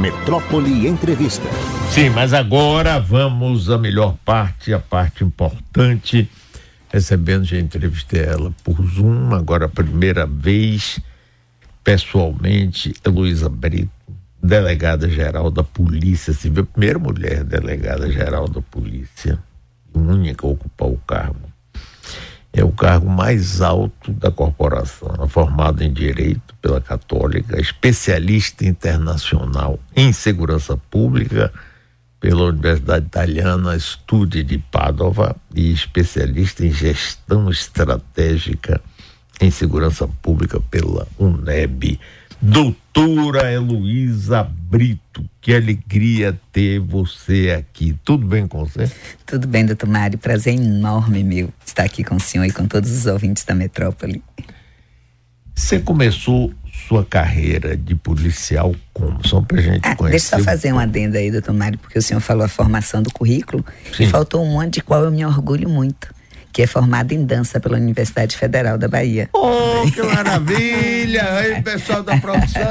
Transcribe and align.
Metrópole 0.00 0.86
Entrevista. 0.86 1.46
Sim, 1.90 2.08
mas 2.08 2.32
agora 2.32 2.98
vamos 2.98 3.68
à 3.68 3.76
melhor 3.76 4.16
parte, 4.24 4.72
a 4.72 4.78
parte 4.78 5.22
importante. 5.22 6.26
Recebendo, 6.88 7.44
já 7.44 7.58
entrevistei 7.58 8.22
ela 8.22 8.50
por 8.64 8.82
Zoom, 8.82 9.34
agora 9.34 9.66
a 9.66 9.68
primeira 9.68 10.26
vez, 10.26 10.98
pessoalmente, 11.84 12.94
Heloísa 13.04 13.50
Brito, 13.50 13.90
delegada-geral 14.42 15.50
da 15.50 15.62
Polícia 15.62 16.32
Civil, 16.32 16.64
primeira 16.64 16.98
mulher 16.98 17.44
delegada-geral 17.44 18.48
da 18.48 18.62
Polícia, 18.62 19.38
única 19.94 20.46
a 20.46 20.50
ocupar 20.50 20.88
o 20.88 20.96
cargo 21.06 21.49
é 22.52 22.64
o 22.64 22.72
cargo 22.72 23.08
mais 23.08 23.60
alto 23.60 24.12
da 24.12 24.30
corporação, 24.30 25.28
formado 25.28 25.82
em 25.82 25.92
Direito 25.92 26.54
pela 26.60 26.80
Católica, 26.80 27.60
especialista 27.60 28.64
internacional 28.64 29.78
em 29.94 30.12
segurança 30.12 30.76
pública 30.76 31.52
pela 32.18 32.44
Universidade 32.44 33.06
Italiana 33.06 33.78
Studi 33.78 34.42
de 34.42 34.58
Padova 34.58 35.34
e 35.54 35.72
especialista 35.72 36.66
em 36.66 36.72
gestão 36.72 37.48
estratégica 37.50 38.80
em 39.40 39.50
segurança 39.50 40.06
pública 40.06 40.60
pela 40.60 41.06
UNEB. 41.18 41.98
Doutora 42.42 43.52
Heloísa 43.52 44.42
Brito, 44.42 45.28
que 45.42 45.54
alegria 45.54 46.38
ter 46.50 46.78
você 46.78 47.50
aqui. 47.58 47.94
Tudo 48.02 48.26
bem 48.26 48.46
com 48.46 48.64
você? 48.64 48.90
Tudo 49.26 49.46
bem, 49.46 49.66
doutor 49.66 49.88
Mário. 49.88 50.18
Prazer 50.18 50.54
enorme 50.54 51.22
meu 51.22 51.52
estar 51.64 51.84
aqui 51.84 52.02
com 52.02 52.16
o 52.16 52.20
senhor 52.20 52.46
e 52.46 52.50
com 52.50 52.66
todos 52.66 52.90
os 52.90 53.04
ouvintes 53.04 53.44
da 53.44 53.54
metrópole. 53.54 54.22
Você 55.54 55.78
começou 55.78 56.54
sua 56.88 57.04
carreira 57.04 57.76
de 57.76 57.94
policial 57.94 58.74
como? 58.94 59.20
Só 59.28 59.42
pra 59.42 59.60
gente 59.60 59.86
ah, 59.86 59.94
conhecer. 59.94 60.12
Deixa 60.12 60.36
eu 60.36 60.38
só 60.38 60.44
fazer 60.44 60.72
um 60.72 60.78
adendo 60.78 61.18
aí, 61.18 61.30
doutor 61.30 61.52
Mário, 61.52 61.78
porque 61.78 61.98
o 61.98 62.02
senhor 62.02 62.20
falou 62.20 62.44
a 62.44 62.48
formação 62.48 63.02
do 63.02 63.12
currículo 63.12 63.62
Sim. 63.94 64.04
e 64.04 64.06
faltou 64.06 64.42
um 64.42 64.52
monte 64.52 64.74
de 64.74 64.82
qual 64.82 65.04
eu 65.04 65.10
me 65.10 65.24
orgulho 65.26 65.68
muito 65.68 66.08
que 66.52 66.62
é 66.62 66.66
formada 66.66 67.14
em 67.14 67.24
dança 67.24 67.60
pela 67.60 67.76
Universidade 67.76 68.36
Federal 68.36 68.76
da 68.76 68.88
Bahia. 68.88 69.28
Oh, 69.32 69.90
que 69.90 70.02
maravilha! 70.02 71.34
Aí, 71.34 71.62
pessoal 71.62 72.02
da 72.02 72.16
produção, 72.16 72.62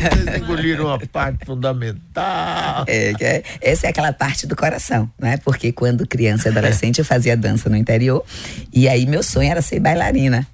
vocês 0.00 0.42
engoliram 0.42 0.86
uma 0.86 0.98
parte 0.98 1.44
fundamental. 1.44 2.84
É, 2.86 3.12
é, 3.20 3.42
essa 3.60 3.86
é 3.86 3.90
aquela 3.90 4.12
parte 4.12 4.46
do 4.46 4.56
coração, 4.56 5.10
né? 5.18 5.38
Porque 5.44 5.72
quando 5.72 6.06
criança 6.06 6.48
e 6.48 6.50
adolescente 6.50 6.98
eu 6.98 7.04
fazia 7.04 7.36
dança 7.36 7.68
no 7.68 7.76
interior 7.76 8.24
e 8.72 8.88
aí 8.88 9.06
meu 9.06 9.22
sonho 9.22 9.50
era 9.50 9.62
ser 9.62 9.80
bailarina. 9.80 10.46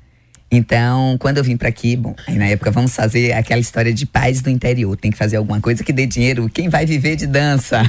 Então, 0.50 1.16
quando 1.18 1.38
eu 1.38 1.44
vim 1.44 1.56
para 1.56 1.68
aqui, 1.68 1.96
bom, 1.96 2.14
aí 2.26 2.36
na 2.36 2.46
época 2.46 2.70
vamos 2.70 2.94
fazer 2.94 3.32
aquela 3.32 3.60
história 3.60 3.92
de 3.92 4.06
pais 4.06 4.40
do 4.40 4.48
interior, 4.48 4.96
tem 4.96 5.10
que 5.10 5.18
fazer 5.18 5.36
alguma 5.36 5.60
coisa 5.60 5.82
que 5.82 5.92
dê 5.92 6.06
dinheiro, 6.06 6.48
quem 6.48 6.68
vai 6.68 6.86
viver 6.86 7.16
de 7.16 7.26
dança? 7.26 7.82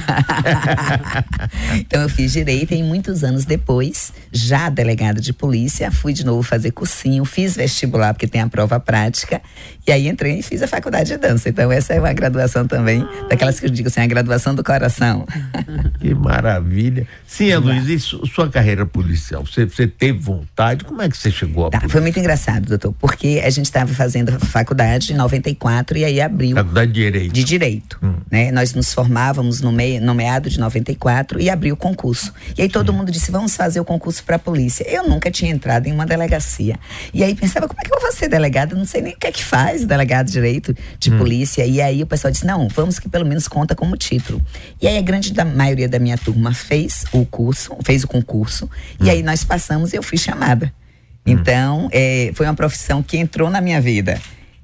então 1.78 2.02
eu 2.02 2.08
fiz 2.08 2.32
direito 2.32 2.74
e 2.74 2.82
muitos 2.82 3.22
anos 3.22 3.44
depois, 3.44 4.12
já 4.32 4.68
delegada 4.68 5.20
de 5.20 5.32
polícia, 5.32 5.90
fui 5.92 6.12
de 6.12 6.26
novo 6.26 6.42
fazer 6.42 6.72
cursinho, 6.72 7.24
fiz 7.24 7.54
vestibular 7.54 8.12
porque 8.12 8.26
tem 8.26 8.40
a 8.40 8.48
prova 8.48 8.80
prática 8.80 9.40
e 9.86 9.92
aí 9.92 10.08
entrei 10.08 10.40
e 10.40 10.42
fiz 10.42 10.60
a 10.60 10.66
faculdade 10.66 11.10
de 11.10 11.16
dança. 11.16 11.48
Então 11.48 11.70
essa 11.70 11.94
é 11.94 12.00
uma 12.00 12.12
graduação 12.12 12.66
também, 12.66 13.06
daquelas 13.30 13.60
que 13.60 13.66
eu 13.66 13.70
digo 13.70 13.86
assim, 13.86 14.00
a 14.00 14.06
graduação 14.06 14.52
do 14.52 14.64
coração. 14.64 15.24
que 16.00 16.12
maravilha. 16.12 17.06
Sim, 17.24 17.54
Luiz, 17.54 17.86
e 17.86 18.00
sua 18.00 18.48
carreira 18.50 18.84
policial, 18.84 19.46
você, 19.46 19.64
você 19.64 19.86
teve 19.86 20.18
vontade? 20.18 20.84
Como 20.84 21.00
é 21.00 21.08
que 21.08 21.16
você 21.16 21.30
chegou 21.30 21.68
a 21.68 21.70
tá, 21.70 21.88
Foi 21.88 22.00
muito 22.00 22.18
engraçado 22.18 22.47
engraçado, 22.48 22.66
doutor, 22.66 22.94
porque 22.98 23.42
a 23.44 23.50
gente 23.50 23.66
estava 23.66 23.92
fazendo 23.92 24.30
a 24.30 24.38
faculdade 24.38 25.12
em 25.12 25.16
94 25.16 25.98
e 25.98 26.04
aí 26.04 26.20
abriu. 26.20 26.56
Faculdade 26.56 26.92
de 26.92 27.00
Direito. 27.00 27.32
De 27.32 27.44
Direito. 27.44 27.98
Hum. 28.02 28.14
Né? 28.30 28.50
Nós 28.50 28.72
nos 28.74 28.92
formávamos 28.92 29.60
no, 29.60 29.70
meio, 29.70 30.00
no 30.00 30.14
meado 30.14 30.48
de 30.48 30.58
94 30.58 31.40
e 31.40 31.50
abriu 31.50 31.74
o 31.74 31.76
concurso. 31.76 32.32
E 32.56 32.62
aí 32.62 32.68
todo 32.68 32.90
hum. 32.90 32.96
mundo 32.96 33.12
disse: 33.12 33.30
vamos 33.30 33.54
fazer 33.54 33.80
o 33.80 33.84
concurso 33.84 34.24
para 34.24 34.36
a 34.36 34.38
polícia. 34.38 34.84
Eu 34.88 35.08
nunca 35.08 35.30
tinha 35.30 35.50
entrado 35.50 35.86
em 35.86 35.92
uma 35.92 36.06
delegacia. 36.06 36.78
E 37.12 37.22
aí 37.22 37.34
pensava: 37.34 37.68
como 37.68 37.80
é 37.80 37.84
que 37.84 37.94
eu 37.94 38.00
vou 38.00 38.12
ser 38.12 38.28
delegado? 38.28 38.74
Não 38.74 38.86
sei 38.86 39.02
nem 39.02 39.14
o 39.14 39.18
que 39.18 39.26
é 39.26 39.32
que 39.32 39.44
faz 39.44 39.84
delegado 39.84 40.26
de 40.26 40.38
Direito 40.38 40.74
de 40.98 41.12
hum. 41.12 41.18
polícia. 41.18 41.66
E 41.66 41.80
aí 41.80 42.02
o 42.02 42.06
pessoal 42.06 42.30
disse: 42.30 42.46
não, 42.46 42.68
vamos 42.68 42.98
que 42.98 43.08
pelo 43.08 43.26
menos 43.26 43.46
conta 43.46 43.74
como 43.74 43.96
título. 43.96 44.40
E 44.80 44.86
aí 44.86 44.96
a 44.96 45.02
grande 45.02 45.32
da 45.32 45.44
maioria 45.44 45.88
da 45.88 45.98
minha 45.98 46.16
turma 46.16 46.54
fez 46.54 47.04
o 47.12 47.26
curso, 47.26 47.76
fez 47.84 48.04
o 48.04 48.08
concurso. 48.08 48.70
E 49.00 49.04
hum. 49.04 49.10
aí 49.10 49.22
nós 49.22 49.44
passamos 49.44 49.92
e 49.92 49.96
eu 49.96 50.02
fui 50.02 50.16
chamada. 50.16 50.72
Hum. 51.28 51.32
Então, 51.32 51.88
é, 51.92 52.30
foi 52.34 52.46
uma 52.46 52.54
profissão 52.54 53.02
que 53.02 53.16
entrou 53.16 53.50
na 53.50 53.60
minha 53.60 53.80
vida. 53.80 54.20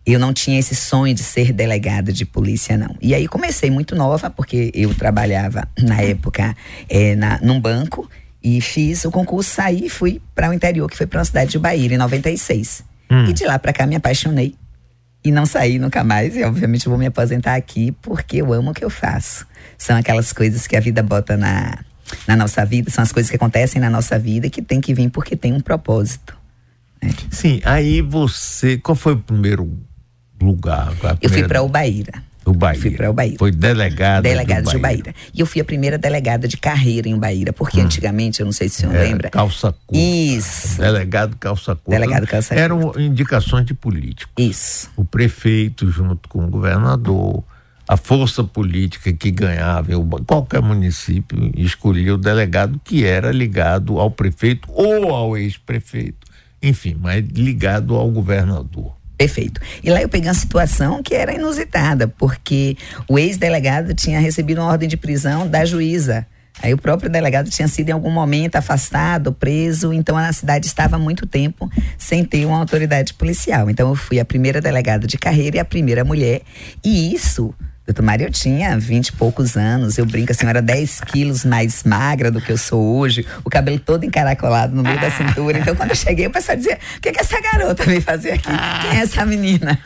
Eu 0.06 0.18
não 0.18 0.32
tinha 0.32 0.58
esse 0.58 0.74
sonho 0.74 1.14
de 1.14 1.22
ser 1.22 1.52
delegada 1.52 2.12
de 2.12 2.26
polícia, 2.26 2.76
não. 2.76 2.94
E 3.00 3.14
aí 3.14 3.26
comecei 3.26 3.70
muito 3.70 3.96
nova, 3.96 4.28
porque 4.28 4.70
eu 4.74 4.94
trabalhava 4.94 5.66
na 5.78 6.00
época 6.02 6.54
é, 6.88 7.16
na, 7.16 7.38
num 7.40 7.58
banco 7.58 8.08
e 8.42 8.60
fiz 8.60 9.04
o 9.06 9.10
concurso, 9.10 9.50
saí 9.50 9.86
e 9.86 9.88
fui 9.88 10.20
para 10.34 10.50
o 10.50 10.52
interior, 10.52 10.90
que 10.90 10.96
foi 10.96 11.06
para 11.06 11.20
uma 11.20 11.24
cidade 11.24 11.52
de 11.52 11.58
Bahia, 11.58 11.94
em 11.94 11.96
96. 11.96 12.84
Hum. 13.10 13.24
E 13.26 13.32
de 13.32 13.44
lá 13.46 13.58
para 13.58 13.72
cá 13.72 13.86
me 13.86 13.96
apaixonei. 13.96 14.54
E 15.24 15.32
não 15.32 15.46
saí 15.46 15.78
nunca 15.78 16.04
mais, 16.04 16.36
e 16.36 16.44
obviamente 16.44 16.86
vou 16.86 16.98
me 16.98 17.06
aposentar 17.06 17.54
aqui, 17.54 17.92
porque 18.02 18.36
eu 18.36 18.52
amo 18.52 18.72
o 18.72 18.74
que 18.74 18.84
eu 18.84 18.90
faço. 18.90 19.46
São 19.78 19.96
aquelas 19.96 20.34
coisas 20.34 20.66
que 20.66 20.76
a 20.76 20.80
vida 20.80 21.02
bota 21.02 21.34
na, 21.34 21.78
na 22.28 22.36
nossa 22.36 22.62
vida, 22.66 22.90
são 22.90 23.02
as 23.02 23.10
coisas 23.10 23.30
que 23.30 23.36
acontecem 23.36 23.80
na 23.80 23.88
nossa 23.88 24.18
vida 24.18 24.50
que 24.50 24.60
tem 24.60 24.82
que 24.82 24.92
vir 24.92 25.08
porque 25.08 25.34
tem 25.34 25.54
um 25.54 25.60
propósito. 25.60 26.36
Sim, 27.30 27.60
aí 27.64 28.00
você. 28.00 28.78
Qual 28.78 28.94
foi 28.94 29.14
o 29.14 29.18
primeiro 29.18 29.70
lugar? 30.40 30.86
Primeira... 30.86 31.18
Eu 31.20 31.30
fui 31.30 31.44
para 31.44 31.62
Ubaíra. 31.62 32.22
Ubaíra. 32.46 32.80
Fui 32.80 32.90
para 32.90 33.10
Ubaíra. 33.10 33.38
Foi 33.38 33.50
delegada. 33.50 34.22
Delegada 34.22 34.70
de 34.70 34.76
Ubaíra. 34.76 35.14
E 35.32 35.40
eu 35.40 35.46
fui 35.46 35.60
a 35.60 35.64
primeira 35.64 35.96
delegada 35.96 36.46
de 36.46 36.56
carreira 36.56 37.08
em 37.08 37.14
Ubaíra, 37.14 37.52
porque 37.52 37.80
hum. 37.80 37.84
antigamente, 37.84 38.40
eu 38.40 38.46
não 38.46 38.52
sei 38.52 38.68
se 38.68 38.78
o 38.78 38.80
senhor 38.80 38.94
lembra. 38.94 39.30
Calça 39.30 39.72
curta. 39.86 40.04
Isso. 40.04 40.78
Delegado 40.78 41.36
calça 41.36 41.74
curta. 41.74 41.90
Delegado 41.90 42.26
calça 42.26 42.54
curta. 42.54 42.62
Eram 42.62 42.92
indicações 42.98 43.64
de 43.64 43.74
político. 43.74 44.30
Isso. 44.38 44.90
O 44.96 45.04
prefeito, 45.04 45.90
junto 45.90 46.28
com 46.28 46.44
o 46.44 46.48
governador, 46.48 47.42
a 47.88 47.96
força 47.96 48.44
política 48.44 49.12
que 49.12 49.30
ganhava, 49.30 49.92
qualquer 50.26 50.60
município 50.60 51.50
escolhia 51.56 52.14
o 52.14 52.18
delegado 52.18 52.80
que 52.82 53.04
era 53.04 53.30
ligado 53.30 53.98
ao 53.98 54.10
prefeito 54.10 54.68
ou 54.72 55.14
ao 55.14 55.36
ex-prefeito 55.36 56.33
enfim, 56.68 56.96
mas 56.98 57.24
ligado 57.24 57.94
ao 57.94 58.10
governador. 58.10 58.96
Perfeito. 59.16 59.60
E 59.82 59.90
lá 59.90 60.02
eu 60.02 60.08
peguei 60.08 60.28
uma 60.28 60.34
situação 60.34 61.02
que 61.02 61.14
era 61.14 61.32
inusitada, 61.32 62.08
porque 62.08 62.76
o 63.08 63.18
ex-delegado 63.18 63.94
tinha 63.94 64.18
recebido 64.18 64.60
uma 64.60 64.70
ordem 64.70 64.88
de 64.88 64.96
prisão 64.96 65.46
da 65.46 65.64
juíza. 65.64 66.26
Aí 66.62 66.72
o 66.72 66.78
próprio 66.78 67.10
delegado 67.10 67.50
tinha 67.50 67.66
sido 67.68 67.88
em 67.88 67.92
algum 67.92 68.10
momento 68.10 68.56
afastado, 68.56 69.32
preso, 69.32 69.92
então 69.92 70.16
a 70.16 70.32
cidade 70.32 70.66
estava 70.66 70.96
há 70.96 70.98
muito 70.98 71.26
tempo 71.26 71.68
sem 71.98 72.24
ter 72.24 72.44
uma 72.44 72.58
autoridade 72.58 73.12
policial. 73.14 73.68
Então 73.68 73.88
eu 73.88 73.94
fui 73.94 74.20
a 74.20 74.24
primeira 74.24 74.60
delegada 74.60 75.06
de 75.06 75.18
carreira 75.18 75.56
e 75.56 75.60
a 75.60 75.64
primeira 75.64 76.04
mulher. 76.04 76.42
E 76.84 77.12
isso 77.12 77.52
Doutor 77.86 78.02
Mário, 78.02 78.26
eu 78.26 78.30
tinha 78.30 78.78
vinte 78.78 79.08
e 79.08 79.12
poucos 79.12 79.58
anos, 79.58 79.98
eu 79.98 80.06
brinco 80.06 80.32
assim, 80.32 80.46
eu 80.46 80.48
era 80.48 80.62
10 80.62 81.00
quilos 81.00 81.44
mais 81.44 81.84
magra 81.84 82.30
do 82.30 82.40
que 82.40 82.50
eu 82.50 82.56
sou 82.56 82.82
hoje, 82.96 83.26
o 83.44 83.50
cabelo 83.50 83.78
todo 83.78 84.04
encaracolado 84.04 84.74
no 84.74 84.82
meio 84.82 84.98
da 84.98 85.10
cintura. 85.10 85.58
Então, 85.58 85.76
quando 85.76 85.90
eu 85.90 85.96
cheguei, 85.96 86.26
o 86.26 86.30
pessoal 86.30 86.56
dizia: 86.56 86.78
o 86.96 87.00
que, 87.02 87.12
que 87.12 87.20
essa 87.20 87.38
garota 87.42 87.84
veio 87.84 88.00
fazer 88.00 88.32
aqui? 88.32 88.48
Quem 88.48 88.98
é 88.98 89.02
essa 89.02 89.26
menina? 89.26 89.78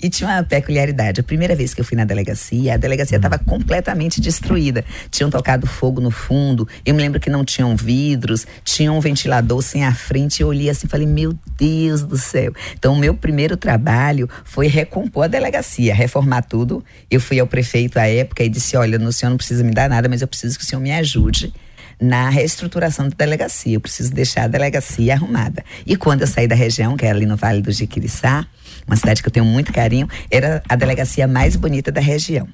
e 0.00 0.08
tinha 0.08 0.30
uma 0.30 0.44
peculiaridade. 0.44 1.20
A 1.20 1.24
primeira 1.24 1.56
vez 1.56 1.74
que 1.74 1.80
eu 1.80 1.84
fui 1.84 1.96
na 1.96 2.04
delegacia, 2.04 2.74
a 2.74 2.76
delegacia 2.76 3.16
estava 3.16 3.38
completamente 3.38 4.20
destruída. 4.20 4.84
Tinham 5.10 5.30
tocado 5.30 5.66
fogo 5.66 6.00
no 6.00 6.12
fundo, 6.12 6.68
eu 6.86 6.94
me 6.94 7.02
lembro 7.02 7.18
que 7.18 7.28
não 7.28 7.44
tinham 7.44 7.74
vidros, 7.74 8.46
tinha 8.62 8.92
um 8.92 9.00
ventilador 9.00 9.60
sem 9.62 9.84
a 9.84 9.92
frente. 9.92 10.42
Eu 10.42 10.48
olhei 10.48 10.70
assim 10.70 10.86
e 10.86 10.90
falei: 10.90 11.08
meu 11.08 11.36
Deus 11.58 12.02
do 12.02 12.16
céu. 12.16 12.52
Então, 12.78 12.94
o 12.94 12.96
meu 12.96 13.14
primeiro 13.14 13.56
trabalho 13.56 14.30
foi 14.44 14.68
recompor 14.68 15.24
a 15.24 15.28
delegacia, 15.28 15.92
reformar 15.92 16.42
tudo 16.42 16.83
eu 17.10 17.20
fui 17.20 17.38
ao 17.38 17.46
prefeito 17.46 17.98
à 17.98 18.06
época 18.06 18.42
e 18.42 18.48
disse: 18.48 18.76
Olha, 18.76 18.98
o 18.98 19.12
senhor 19.12 19.30
não 19.30 19.36
precisa 19.36 19.62
me 19.62 19.72
dar 19.72 19.88
nada, 19.88 20.08
mas 20.08 20.22
eu 20.22 20.28
preciso 20.28 20.58
que 20.58 20.64
o 20.64 20.66
senhor 20.66 20.80
me 20.80 20.92
ajude 20.92 21.52
na 22.00 22.28
reestruturação 22.28 23.08
da 23.08 23.14
delegacia. 23.16 23.74
Eu 23.74 23.80
preciso 23.80 24.12
deixar 24.12 24.44
a 24.44 24.48
delegacia 24.48 25.14
arrumada. 25.14 25.64
E 25.86 25.96
quando 25.96 26.22
eu 26.22 26.26
saí 26.26 26.46
da 26.46 26.54
região, 26.54 26.96
que 26.96 27.04
era 27.04 27.16
ali 27.16 27.26
no 27.26 27.36
Vale 27.36 27.62
do 27.62 27.72
Jiquiriçá, 27.72 28.46
uma 28.86 28.96
cidade 28.96 29.22
que 29.22 29.28
eu 29.28 29.32
tenho 29.32 29.46
muito 29.46 29.72
carinho, 29.72 30.08
era 30.30 30.62
a 30.68 30.76
delegacia 30.76 31.26
mais 31.26 31.56
bonita 31.56 31.90
da 31.90 32.00
região. 32.00 32.46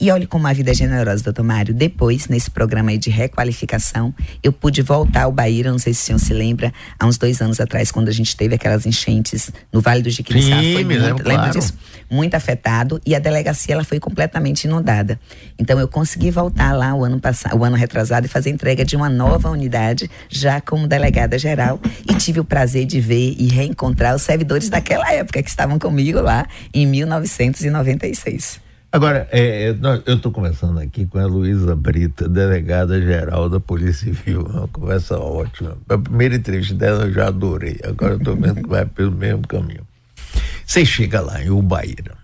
E 0.00 0.10
olhe 0.10 0.26
como 0.26 0.46
a 0.46 0.52
vida 0.52 0.70
é 0.70 0.74
generosa, 0.74 1.22
doutor 1.22 1.42
Mário. 1.42 1.74
Depois, 1.74 2.28
nesse 2.28 2.50
programa 2.50 2.90
aí 2.90 2.98
de 2.98 3.10
requalificação, 3.10 4.14
eu 4.42 4.52
pude 4.52 4.82
voltar 4.82 5.22
ao 5.22 5.32
Bahia, 5.32 5.70
não 5.70 5.78
sei 5.78 5.92
se 5.92 6.02
o 6.02 6.04
senhor 6.04 6.18
se 6.18 6.34
lembra, 6.34 6.72
há 6.98 7.06
uns 7.06 7.18
dois 7.18 7.40
anos 7.40 7.60
atrás, 7.60 7.90
quando 7.90 8.08
a 8.08 8.12
gente 8.12 8.36
teve 8.36 8.54
aquelas 8.54 8.86
enchentes 8.86 9.50
no 9.72 9.80
Vale 9.80 10.02
do 10.02 10.10
Jiquiriçá. 10.10 10.60
Sim, 10.60 10.72
foi 10.74 10.84
muito, 10.84 11.00
lembro, 11.00 11.28
lembra 11.28 11.44
claro. 11.44 11.58
disso? 11.58 11.74
Muito 12.10 12.34
afetado 12.34 13.00
e 13.04 13.14
a 13.14 13.18
delegacia 13.18 13.74
ela 13.74 13.84
foi 13.84 13.98
completamente 13.98 14.64
inundada. 14.64 15.18
Então 15.58 15.78
eu 15.78 15.88
consegui 15.88 16.30
voltar 16.30 16.72
lá 16.72 16.94
o 16.94 17.04
ano 17.04 17.18
passado, 17.20 17.56
o 17.56 17.64
ano 17.64 17.76
retrasado 17.76 18.26
e 18.26 18.28
fazer 18.28 18.50
entrega 18.50 18.83
de 18.84 18.96
uma 18.96 19.08
nova 19.08 19.50
unidade, 19.50 20.10
já 20.28 20.60
como 20.60 20.86
delegada 20.86 21.38
geral, 21.38 21.80
e 22.08 22.14
tive 22.14 22.40
o 22.40 22.44
prazer 22.44 22.86
de 22.86 23.00
ver 23.00 23.34
e 23.38 23.48
reencontrar 23.48 24.14
os 24.14 24.22
servidores 24.22 24.68
daquela 24.68 25.10
época 25.12 25.42
que 25.42 25.48
estavam 25.48 25.78
comigo 25.78 26.20
lá 26.20 26.46
em 26.72 26.86
1996. 26.86 28.64
Agora, 28.94 29.28
é, 29.32 29.70
é 29.70 29.76
eu 30.06 30.14
estou 30.14 30.30
conversando 30.30 30.78
aqui 30.78 31.04
com 31.04 31.18
a 31.18 31.26
Luísa 31.26 31.74
Brita, 31.74 32.28
delegada 32.28 33.00
geral 33.02 33.50
da 33.50 33.58
Polícia 33.58 34.04
Civil. 34.14 34.42
Uma 34.42 34.68
conversa 34.68 35.18
ótima. 35.18 35.76
A 35.88 35.98
primeira 35.98 36.36
entrevista 36.36 36.76
dela 36.76 37.06
eu 37.06 37.12
já 37.12 37.26
adorei. 37.26 37.76
Agora 37.82 38.14
estou 38.14 38.36
vendo 38.36 38.62
que 38.62 38.68
vai 38.68 38.86
pelo 38.86 39.10
mesmo 39.10 39.48
caminho. 39.48 39.84
Você 40.64 40.86
chega 40.86 41.20
lá 41.20 41.42
em 41.42 41.50
Ubaíra, 41.50 42.16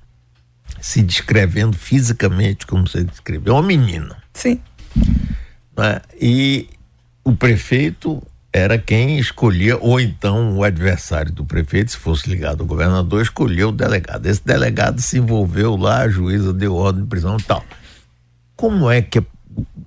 se 0.81 1.03
descrevendo 1.03 1.77
fisicamente 1.77 2.65
como 2.69 2.87
você 2.87 3.03
descreveu. 3.03 3.53
É 3.53 3.57
uma 3.57 3.67
menina. 3.67 4.17
Sim. 4.33 4.61
Né? 5.81 6.03
E 6.21 6.69
o 7.25 7.33
prefeito 7.33 8.23
era 8.53 8.77
quem 8.77 9.19
escolhia, 9.19 9.79
ou 9.79 9.99
então 9.99 10.59
o 10.59 10.63
adversário 10.63 11.33
do 11.33 11.43
prefeito, 11.43 11.93
se 11.93 11.97
fosse 11.97 12.29
ligado 12.29 12.61
ao 12.61 12.67
governador, 12.67 13.23
escolheu 13.23 13.71
o 13.71 13.73
delegado. 13.73 14.27
Esse 14.27 14.45
delegado 14.45 15.01
se 15.01 15.17
envolveu 15.17 15.77
lá, 15.77 16.03
a 16.03 16.09
juíza 16.09 16.53
deu 16.53 16.75
ordem 16.75 17.03
de 17.03 17.09
prisão 17.09 17.39
e 17.39 17.43
tal. 17.43 17.65
Como 18.55 18.91
é 18.91 19.01
que 19.01 19.21
a, 19.21 19.23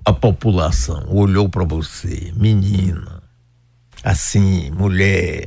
a 0.04 0.12
população 0.12 1.04
olhou 1.10 1.48
para 1.48 1.62
você, 1.62 2.32
menina, 2.34 3.22
assim, 4.02 4.72
mulher, 4.72 5.46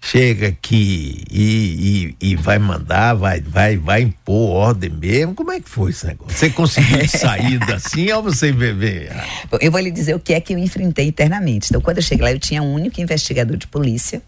chega 0.00 0.48
aqui 0.48 1.22
e, 1.30 2.14
e, 2.20 2.30
e, 2.30 2.36
vai 2.36 2.58
mandar, 2.58 3.14
vai, 3.14 3.40
vai, 3.40 3.76
vai 3.76 4.02
impor 4.02 4.50
ordem 4.50 4.90
mesmo? 4.90 5.34
Como 5.34 5.52
é 5.52 5.60
que 5.60 5.68
foi 5.68 5.90
esse 5.90 6.06
negócio? 6.06 6.36
Você 6.36 6.50
conseguiu 6.50 7.06
sair 7.08 7.60
assim 7.72 8.10
ou 8.12 8.22
você 8.22 8.50
beber? 8.50 9.12
Eu 9.60 9.70
vou 9.70 9.80
lhe 9.80 9.90
dizer 9.90 10.14
o 10.14 10.20
que 10.20 10.32
é 10.32 10.40
que 10.40 10.54
eu 10.54 10.58
enfrentei 10.58 11.06
internamente. 11.06 11.68
Então, 11.70 11.80
quando 11.80 11.98
eu 11.98 12.02
cheguei 12.02 12.24
lá, 12.24 12.32
eu 12.32 12.38
tinha 12.38 12.62
um 12.62 12.72
único 12.72 13.00
investigador 13.00 13.56
de 13.56 13.66
polícia. 13.66 14.22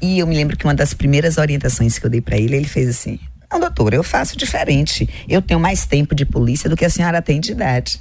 E 0.00 0.18
eu 0.18 0.26
me 0.26 0.34
lembro 0.34 0.56
que 0.56 0.64
uma 0.64 0.74
das 0.74 0.94
primeiras 0.94 1.38
orientações 1.38 1.98
que 1.98 2.06
eu 2.06 2.10
dei 2.10 2.20
para 2.20 2.36
ele, 2.36 2.56
ele 2.56 2.68
fez 2.68 2.88
assim: 2.88 3.18
Não, 3.50 3.60
doutor, 3.60 3.94
eu 3.94 4.02
faço 4.02 4.36
diferente. 4.36 5.08
Eu 5.28 5.42
tenho 5.42 5.60
mais 5.60 5.86
tempo 5.86 6.14
de 6.14 6.24
polícia 6.24 6.68
do 6.68 6.76
que 6.76 6.84
a 6.84 6.90
senhora 6.90 7.20
tem 7.20 7.40
de 7.40 7.52
idade. 7.52 8.00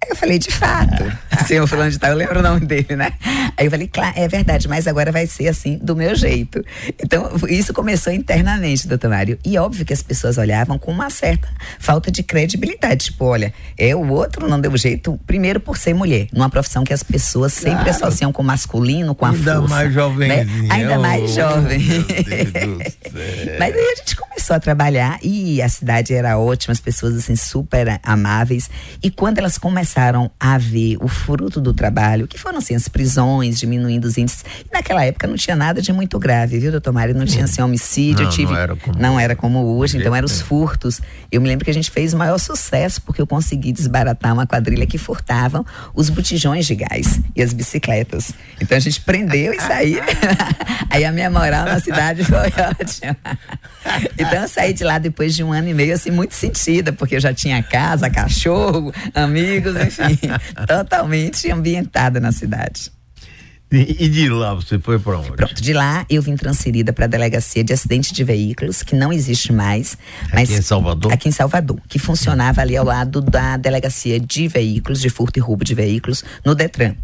Aí 0.00 0.10
eu 0.10 0.16
falei, 0.16 0.38
de 0.38 0.50
fato. 0.50 1.04
Assim, 1.30 1.58
o 1.58 1.66
fulano 1.66 1.90
de 1.90 1.98
tal, 1.98 2.10
eu 2.10 2.16
lembro 2.16 2.38
o 2.38 2.42
nome 2.42 2.64
dele, 2.64 2.94
né? 2.94 3.12
Aí 3.56 3.66
eu 3.66 3.70
falei, 3.70 3.88
claro, 3.88 4.12
é 4.16 4.28
verdade, 4.28 4.68
mas 4.68 4.86
agora 4.86 5.10
vai 5.10 5.26
ser 5.26 5.48
assim, 5.48 5.76
do 5.82 5.96
meu 5.96 6.14
jeito. 6.14 6.64
Então, 7.02 7.30
isso 7.48 7.74
começou 7.74 8.12
internamente, 8.12 8.86
doutor 8.86 9.10
Mário. 9.10 9.38
E 9.44 9.58
óbvio 9.58 9.84
que 9.84 9.92
as 9.92 10.02
pessoas 10.02 10.38
olhavam 10.38 10.78
com 10.78 10.92
uma 10.92 11.10
certa 11.10 11.48
falta 11.80 12.12
de 12.12 12.22
credibilidade. 12.22 13.06
Tipo, 13.06 13.24
olha, 13.24 13.52
é 13.76 13.94
o 13.94 14.08
outro 14.08 14.48
não 14.48 14.60
deu 14.60 14.76
jeito, 14.76 15.18
primeiro 15.26 15.58
por 15.58 15.76
ser 15.76 15.94
mulher, 15.94 16.28
numa 16.32 16.48
profissão 16.48 16.84
que 16.84 16.92
as 16.92 17.02
pessoas 17.02 17.52
sempre 17.52 17.84
claro. 17.84 17.90
associam 17.90 18.32
com 18.32 18.42
masculino, 18.42 19.14
com 19.16 19.26
a 19.26 19.30
Ainda 19.30 19.56
força. 19.56 19.74
mais 19.74 19.92
jovem. 19.92 20.28
Né? 20.28 20.46
Ainda 20.70 20.98
mais 20.98 21.34
jovem. 21.34 21.80
mas 23.58 23.74
aí 23.74 23.92
a 23.92 23.96
gente 23.96 24.14
começou 24.14 24.54
a 24.54 24.60
trabalhar 24.60 25.18
e 25.22 25.60
a 25.60 25.68
cidade 25.68 26.14
era 26.14 26.38
ótima, 26.38 26.72
as 26.72 26.80
pessoas 26.80 27.16
assim 27.16 27.34
super 27.34 27.98
amáveis. 28.02 28.70
E 29.02 29.10
quando 29.10 29.38
elas 29.38 29.58
começaram 29.58 29.87
a 30.38 30.58
ver 30.58 30.96
o 31.00 31.08
fruto 31.08 31.60
do 31.60 31.72
trabalho, 31.72 32.26
que 32.26 32.38
foram 32.38 32.58
assim 32.58 32.74
as 32.74 32.88
prisões, 32.88 33.58
diminuindo 33.58 34.06
os 34.06 34.18
índices. 34.18 34.44
E 34.64 34.72
naquela 34.72 35.04
época 35.04 35.26
não 35.26 35.36
tinha 35.36 35.56
nada 35.56 35.80
de 35.80 35.92
muito 35.92 36.18
grave, 36.18 36.58
viu, 36.58 36.70
doutor 36.70 36.92
Mário? 36.92 37.14
Não 37.14 37.26
tinha 37.26 37.44
assim 37.44 37.62
homicídio, 37.62 38.24
não, 38.24 38.30
tive 38.30 38.52
não 38.52 38.58
era 38.58 38.76
como, 38.76 38.98
não 38.98 39.20
era 39.20 39.36
como 39.36 39.58
hoje, 39.76 39.98
então 39.98 40.14
eram 40.14 40.26
os 40.26 40.40
furtos. 40.40 41.00
Eu 41.30 41.40
me 41.40 41.48
lembro 41.48 41.64
que 41.64 41.70
a 41.70 41.74
gente 41.74 41.90
fez 41.90 42.12
o 42.14 42.18
maior 42.18 42.38
sucesso 42.38 43.00
porque 43.02 43.20
eu 43.20 43.26
consegui 43.26 43.72
desbaratar 43.72 44.32
uma 44.32 44.46
quadrilha 44.46 44.86
que 44.86 44.98
furtavam 44.98 45.64
os 45.94 46.08
botijões 46.10 46.66
de 46.66 46.74
gás 46.74 47.20
e 47.34 47.42
as 47.42 47.52
bicicletas. 47.52 48.32
Então 48.60 48.76
a 48.76 48.80
gente 48.80 49.00
prendeu 49.00 49.52
e 49.52 49.60
saiu. 49.60 50.02
Aí 50.90 51.04
a 51.04 51.12
minha 51.12 51.30
moral 51.30 51.64
na 51.64 51.80
cidade 51.80 52.24
foi 52.24 52.38
ótima. 52.38 53.16
Então 54.18 54.42
eu 54.42 54.48
saí 54.48 54.72
de 54.72 54.84
lá 54.84 54.98
depois 54.98 55.34
de 55.34 55.42
um 55.42 55.52
ano 55.52 55.68
e 55.68 55.74
meio, 55.74 55.94
assim, 55.94 56.10
muito 56.10 56.34
sentida, 56.34 56.92
porque 56.92 57.16
eu 57.16 57.20
já 57.20 57.32
tinha 57.32 57.62
casa, 57.62 58.10
cachorro, 58.10 58.92
amigos, 59.14 59.74
enfim, 59.82 60.18
totalmente 60.66 61.50
ambientada 61.50 62.20
na 62.20 62.32
cidade. 62.32 62.90
E, 63.70 64.08
de 64.08 64.30
lá 64.30 64.54
você 64.54 64.78
foi 64.78 64.98
para 64.98 65.18
onde? 65.18 65.32
Pronto, 65.32 65.60
de 65.60 65.74
lá 65.74 66.06
eu 66.08 66.22
vim 66.22 66.36
transferida 66.36 66.90
para 66.90 67.04
a 67.04 67.08
delegacia 67.08 67.62
de 67.62 67.74
acidente 67.74 68.14
de 68.14 68.24
veículos, 68.24 68.82
que 68.82 68.96
não 68.96 69.12
existe 69.12 69.52
mais. 69.52 69.98
Aqui 70.32 70.54
em 70.54 70.62
Salvador? 70.62 71.12
Aqui 71.12 71.28
em 71.28 71.32
Salvador, 71.32 71.78
que 71.86 71.98
funcionava 71.98 72.62
ali 72.62 72.78
ao 72.78 72.84
lado 72.84 73.20
da 73.20 73.58
delegacia 73.58 74.18
de 74.18 74.48
veículos, 74.48 75.02
de 75.02 75.10
furto 75.10 75.38
e 75.38 75.42
roubo 75.42 75.64
de 75.64 75.74
veículos, 75.74 76.24
no 76.44 76.54
Detran 76.54 76.94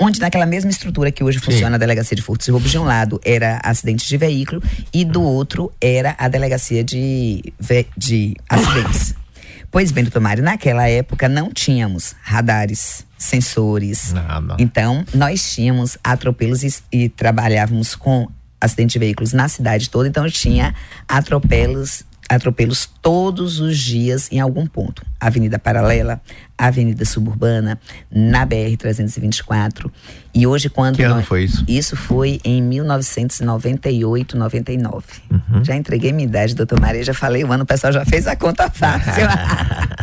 onde 0.00 0.18
naquela 0.18 0.46
mesma 0.46 0.70
estrutura 0.70 1.12
que 1.12 1.22
hoje 1.22 1.38
Sim. 1.38 1.44
funciona 1.44 1.76
a 1.76 1.78
delegacia 1.78 2.16
de 2.16 2.22
furtos 2.22 2.48
e 2.48 2.50
roubos 2.50 2.70
de 2.70 2.78
um 2.78 2.84
lado 2.84 3.20
era 3.22 3.60
acidentes 3.62 4.06
de 4.06 4.16
veículo 4.16 4.62
e 4.92 5.04
do 5.04 5.22
outro 5.22 5.70
era 5.78 6.16
a 6.18 6.26
delegacia 6.26 6.82
de, 6.82 7.52
de 7.96 8.34
acidentes. 8.48 9.14
Pois 9.70 9.92
bem, 9.92 10.04
doutor 10.04 10.20
Mário, 10.20 10.42
naquela 10.42 10.88
época 10.88 11.28
não 11.28 11.52
tínhamos 11.52 12.14
radares, 12.22 13.06
sensores. 13.16 14.12
Nada. 14.12 14.56
Então, 14.58 15.04
nós 15.14 15.52
tínhamos 15.54 15.96
atropelos 16.02 16.62
e, 16.62 16.74
e 16.92 17.08
trabalhávamos 17.08 17.94
com 17.94 18.28
acidentes 18.60 18.92
de 18.92 18.98
veículos 18.98 19.32
na 19.32 19.48
cidade 19.48 19.88
toda, 19.88 20.06
então 20.06 20.28
tinha 20.28 20.74
atropelos 21.08 22.04
atropelos 22.36 22.88
todos 23.02 23.58
os 23.58 23.76
dias 23.76 24.28
em 24.30 24.38
algum 24.38 24.66
ponto. 24.66 25.04
Avenida 25.18 25.58
Paralela, 25.58 26.20
Avenida 26.56 27.04
Suburbana, 27.04 27.78
na 28.10 28.46
BR-324. 28.46 29.90
E 30.32 30.46
hoje, 30.46 30.70
quando. 30.70 30.96
Que 30.96 31.02
ano 31.02 31.22
foi 31.22 31.44
isso? 31.44 31.64
Isso 31.66 31.96
foi 31.96 32.40
em 32.44 32.62
1998, 32.62 34.38
99. 34.38 35.06
Uhum. 35.30 35.64
Já 35.64 35.74
entreguei 35.74 36.12
minha 36.12 36.28
idade, 36.28 36.54
doutor 36.54 36.80
Maria, 36.80 37.02
já 37.02 37.12
falei 37.12 37.42
o 37.42 37.52
ano, 37.52 37.64
o 37.64 37.66
pessoal 37.66 37.92
já 37.92 38.04
fez 38.04 38.28
a 38.28 38.36
conta 38.36 38.70
fácil. 38.70 39.26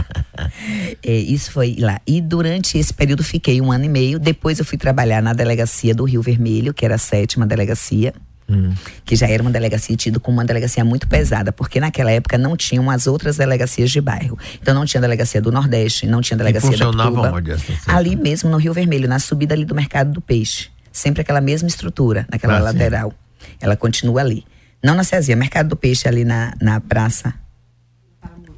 é, 1.01 1.11
isso 1.11 1.51
foi 1.51 1.77
lá. 1.79 2.01
E 2.05 2.19
durante 2.19 2.77
esse 2.77 2.93
período 2.93 3.23
fiquei 3.23 3.61
um 3.61 3.71
ano 3.71 3.85
e 3.85 3.89
meio. 3.89 4.19
Depois 4.19 4.59
eu 4.59 4.65
fui 4.65 4.77
trabalhar 4.77 5.21
na 5.21 5.31
delegacia 5.31 5.95
do 5.95 6.03
Rio 6.03 6.21
Vermelho, 6.21 6.73
que 6.73 6.83
era 6.83 6.95
a 6.95 6.99
sétima 6.99 7.47
delegacia 7.47 8.13
Hum. 8.49 8.73
que 9.03 9.13
já 9.13 9.27
era 9.27 9.43
uma 9.43 9.51
delegacia 9.51 9.93
tida 9.97 10.21
como 10.21 10.37
uma 10.37 10.45
delegacia 10.45 10.85
muito 10.85 11.05
pesada, 11.05 11.51
porque 11.51 11.81
naquela 11.81 12.09
época 12.11 12.37
não 12.37 12.55
tinham 12.55 12.89
as 12.89 13.05
outras 13.05 13.35
delegacias 13.35 13.91
de 13.91 13.99
bairro. 13.99 14.39
Então 14.61 14.73
não 14.73 14.85
tinha 14.85 15.01
delegacia 15.01 15.41
do 15.41 15.51
Nordeste, 15.51 16.07
não 16.07 16.21
tinha 16.21 16.37
delegacia 16.37 16.73
e 16.73 16.77
da 16.79 16.85
Tuba. 16.91 17.33
Onde 17.33 17.55
ali 17.85 18.15
mesmo 18.15 18.49
no 18.49 18.55
Rio 18.55 18.73
Vermelho, 18.73 19.07
na 19.07 19.19
subida 19.19 19.53
ali 19.53 19.65
do 19.65 19.75
Mercado 19.75 20.13
do 20.13 20.21
Peixe. 20.21 20.69
Sempre 20.93 21.21
aquela 21.21 21.41
mesma 21.41 21.67
estrutura, 21.67 22.25
naquela 22.31 22.57
ah, 22.57 22.59
lateral. 22.59 23.11
Sim. 23.11 23.47
Ela 23.59 23.75
continua 23.75 24.21
ali. 24.21 24.45
Não 24.81 24.95
na 24.95 25.03
Ceasia, 25.03 25.35
Mercado 25.35 25.67
do 25.69 25.75
Peixe 25.75 26.07
ali 26.07 26.23
na, 26.23 26.53
na 26.61 26.79
praça 26.79 27.33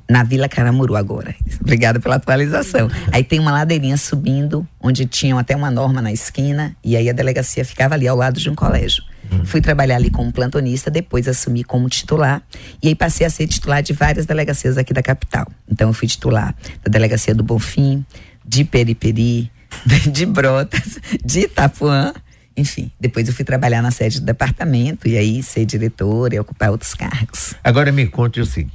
na 0.09 0.23
Vila 0.23 0.49
Caramuru 0.49 0.95
agora. 0.95 1.35
Obrigada 1.61 1.99
pela 1.99 2.15
atualização. 2.15 2.89
Aí 3.11 3.23
tem 3.23 3.39
uma 3.39 3.51
ladeirinha 3.51 3.95
subindo, 3.95 4.67
onde 4.81 5.05
tinham 5.05 5.37
até 5.37 5.55
uma 5.55 5.69
norma 5.69 6.01
na 6.01 6.11
esquina, 6.11 6.75
e 6.83 6.97
aí 6.97 7.07
a 7.07 7.13
delegacia 7.13 7.63
ficava 7.63 7.93
ali 7.93 8.07
ao 8.07 8.17
lado 8.17 8.39
de 8.39 8.49
um 8.49 8.55
colégio. 8.55 9.03
Fui 9.45 9.61
trabalhar 9.61 9.95
ali 9.95 10.09
como 10.09 10.31
plantonista, 10.31 10.89
depois 10.89 11.27
assumi 11.27 11.63
como 11.63 11.87
titular. 11.89 12.41
E 12.81 12.87
aí 12.87 12.95
passei 12.95 13.25
a 13.25 13.29
ser 13.29 13.47
titular 13.47 13.81
de 13.81 13.93
várias 13.93 14.25
delegacias 14.25 14.77
aqui 14.77 14.93
da 14.93 15.01
capital. 15.01 15.47
Então 15.67 15.89
eu 15.89 15.93
fui 15.93 16.07
titular 16.07 16.55
da 16.83 16.89
delegacia 16.89 17.33
do 17.33 17.43
Bonfim, 17.43 18.05
de 18.45 18.63
Periperi, 18.63 19.51
de 20.11 20.25
Brotas, 20.25 20.99
de 21.23 21.41
Itapuã. 21.41 22.13
Enfim, 22.57 22.91
depois 22.99 23.27
eu 23.27 23.33
fui 23.33 23.45
trabalhar 23.45 23.81
na 23.81 23.91
sede 23.91 24.19
do 24.19 24.25
departamento 24.25 25.07
e 25.07 25.17
aí 25.17 25.41
ser 25.41 25.65
diretora 25.65 26.35
e 26.35 26.39
ocupar 26.39 26.71
outros 26.71 26.93
cargos. 26.93 27.53
Agora 27.63 27.91
me 27.91 28.05
conte 28.07 28.41
o 28.41 28.45
seguinte: 28.45 28.73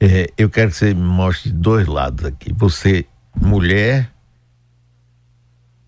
é, 0.00 0.30
eu 0.38 0.48
quero 0.48 0.70
que 0.70 0.76
você 0.76 0.94
me 0.94 1.00
mostre 1.00 1.50
dois 1.50 1.86
lados 1.86 2.24
aqui. 2.24 2.52
Você, 2.56 3.04
mulher, 3.40 4.08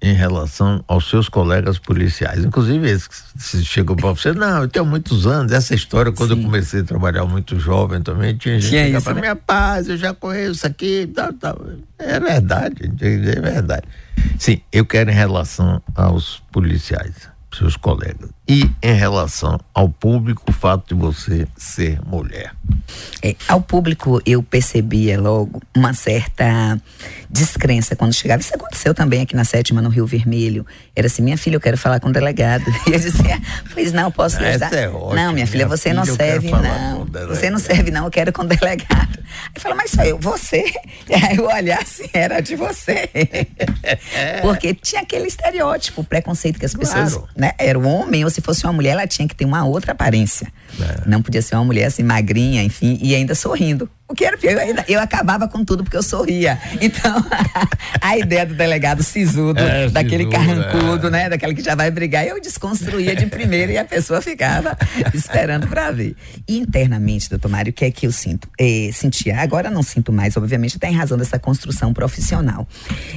em 0.02 0.14
relação 0.14 0.82
aos 0.88 1.08
seus 1.08 1.28
colegas 1.28 1.78
policiais. 1.78 2.44
Inclusive, 2.44 2.88
esse 2.88 3.08
que 3.08 3.64
chegou 3.64 3.94
para 3.94 4.08
você, 4.10 4.32
não, 4.32 4.62
eu 4.62 4.68
tenho 4.68 4.86
mutos 4.86 5.26
anos. 5.26 5.52
Essa 5.52 5.74
história, 5.74 6.10
quando 6.10 6.34
Sim. 6.34 6.40
eu 6.40 6.44
comecei 6.44 6.80
a 6.80 6.84
trabalhar 6.84 7.24
muito 7.26 7.58
jovem 7.60 8.00
também, 8.02 8.36
tinha 8.36 8.58
gente 8.58 8.70
tinha 8.70 8.90
que 8.90 9.04
para 9.04 9.14
né? 9.14 9.20
minha 9.20 9.36
paz, 9.36 9.88
eu 9.88 9.96
já 9.96 10.14
conheço 10.14 10.66
aqui, 10.66 11.10
tal, 11.14 11.32
tal. 11.34 11.60
É 11.98 12.18
verdade, 12.18 12.90
é 13.00 13.40
verdade. 13.40 13.86
Sim, 14.38 14.60
eu 14.72 14.86
quero 14.86 15.10
em 15.10 15.14
relação 15.14 15.82
aos 15.94 16.42
policiais 16.50 17.28
seus 17.56 17.76
colegas. 17.76 18.30
E 18.50 18.68
em 18.82 18.94
relação 18.94 19.60
ao 19.72 19.88
público, 19.88 20.42
o 20.48 20.52
fato 20.52 20.92
de 20.92 21.00
você 21.00 21.46
ser 21.56 22.00
mulher? 22.04 22.52
É, 23.22 23.36
ao 23.46 23.60
público, 23.60 24.20
eu 24.26 24.42
percebia 24.42 25.20
logo 25.20 25.62
uma 25.72 25.94
certa 25.94 26.76
descrença 27.30 27.94
quando 27.94 28.12
chegava. 28.12 28.42
Isso 28.42 28.52
aconteceu 28.52 28.92
também 28.92 29.22
aqui 29.22 29.36
na 29.36 29.44
sétima, 29.44 29.80
no 29.80 29.88
Rio 29.88 30.04
Vermelho. 30.04 30.66
Era 30.96 31.06
assim: 31.06 31.22
minha 31.22 31.38
filha, 31.38 31.54
eu 31.54 31.60
quero 31.60 31.78
falar 31.78 32.00
com 32.00 32.08
o 32.08 32.12
delegado. 32.12 32.64
E 32.88 32.92
eu 32.92 32.98
dizia: 32.98 33.40
pois 33.72 33.92
não, 33.92 34.10
posso 34.10 34.40
lhe 34.40 34.46
ajudar? 34.46 34.72
É 34.74 34.88
não, 34.88 35.32
minha 35.32 35.46
filha, 35.46 35.68
você 35.68 35.92
não 35.92 36.04
serve, 36.04 36.50
não. 36.50 37.06
Você 37.28 37.50
não 37.50 37.58
serve, 37.60 37.92
não, 37.92 38.06
eu 38.06 38.10
quero 38.10 38.32
com 38.32 38.42
o 38.42 38.46
delegado. 38.46 39.20
Aí 39.54 39.60
fala: 39.60 39.76
mas 39.76 39.92
sou 39.92 40.02
eu, 40.02 40.18
você? 40.18 40.64
Aí 41.08 41.36
eu 41.36 41.46
olhar 41.46 41.82
assim, 41.82 42.08
era 42.12 42.40
de 42.40 42.56
você. 42.56 43.08
Porque 44.42 44.74
tinha 44.74 45.02
aquele 45.02 45.28
estereótipo, 45.28 46.02
preconceito 46.02 46.58
que 46.58 46.66
as 46.66 46.74
pessoas. 46.74 47.12
Claro. 47.14 47.28
Né, 47.36 47.52
era 47.58 47.78
o 47.78 47.86
homem, 47.86 48.24
ou 48.24 48.30
se 48.30 48.39
fosse 48.40 48.64
uma 48.64 48.72
mulher, 48.72 48.90
ela 48.90 49.06
tinha 49.06 49.26
que 49.26 49.34
ter 49.34 49.44
uma 49.44 49.64
outra 49.64 49.92
aparência. 49.92 50.52
É. 50.80 51.08
Não 51.08 51.22
podia 51.22 51.42
ser 51.42 51.54
uma 51.56 51.64
mulher 51.64 51.86
assim, 51.86 52.02
magrinha, 52.02 52.62
enfim, 52.62 52.98
e 53.02 53.14
ainda 53.14 53.34
sorrindo 53.34 53.88
O 54.10 54.14
que 54.14 54.24
era 54.24 54.36
pior, 54.36 54.60
eu, 54.66 54.74
eu 54.88 55.00
acabava 55.00 55.46
com 55.46 55.64
tudo 55.64 55.84
porque 55.84 55.96
eu 55.96 56.02
sorria. 56.02 56.58
Então, 56.80 57.24
a 58.02 58.18
ideia 58.18 58.44
do 58.44 58.54
delegado 58.54 59.04
sisudo, 59.04 59.60
é, 59.60 59.88
daquele 59.88 60.24
sisudo, 60.24 60.30
carrancudo, 60.32 61.06
é. 61.06 61.10
né? 61.10 61.28
Daquele 61.28 61.54
que 61.54 61.62
já 61.62 61.76
vai 61.76 61.92
brigar, 61.92 62.26
eu 62.26 62.40
desconstruía 62.40 63.14
de 63.14 63.26
primeira 63.26 63.70
e 63.70 63.78
a 63.78 63.84
pessoa 63.84 64.20
ficava 64.20 64.76
esperando 65.14 65.68
para 65.68 65.92
ver. 65.92 66.16
E 66.48 66.58
internamente, 66.58 67.30
doutor 67.30 67.48
Mário, 67.48 67.70
o 67.70 67.72
que 67.72 67.84
é 67.84 67.90
que 67.92 68.04
eu 68.04 68.10
sinto? 68.10 68.48
É, 68.58 68.90
sentia, 68.92 69.40
agora 69.40 69.70
não 69.70 69.80
sinto 69.80 70.12
mais, 70.12 70.36
obviamente, 70.36 70.76
até 70.76 70.88
em 70.88 70.96
razão 70.96 71.16
dessa 71.16 71.38
construção 71.38 71.94
profissional. 71.94 72.66